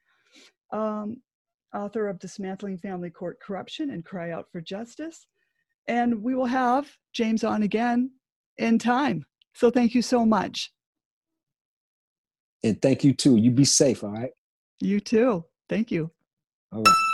um, 0.72 1.18
author 1.74 2.08
of 2.08 2.18
Dismantling 2.18 2.78
Family 2.78 3.10
Court 3.10 3.38
Corruption 3.40 3.90
and 3.90 4.04
Cry 4.04 4.30
Out 4.30 4.46
for 4.50 4.62
Justice. 4.62 5.26
And 5.86 6.22
we 6.22 6.34
will 6.34 6.46
have 6.46 6.90
James 7.12 7.44
on 7.44 7.62
again 7.62 8.10
in 8.56 8.78
time. 8.78 9.26
So 9.52 9.70
thank 9.70 9.94
you 9.94 10.00
so 10.00 10.24
much. 10.24 10.72
And 12.62 12.80
thank 12.80 13.04
you 13.04 13.12
too. 13.12 13.36
You 13.36 13.50
be 13.50 13.66
safe, 13.66 14.02
all 14.02 14.12
right? 14.12 14.30
You 14.80 14.98
too. 14.98 15.44
Thank 15.68 15.90
you. 15.90 16.10
All 16.72 16.82
right. 16.82 17.13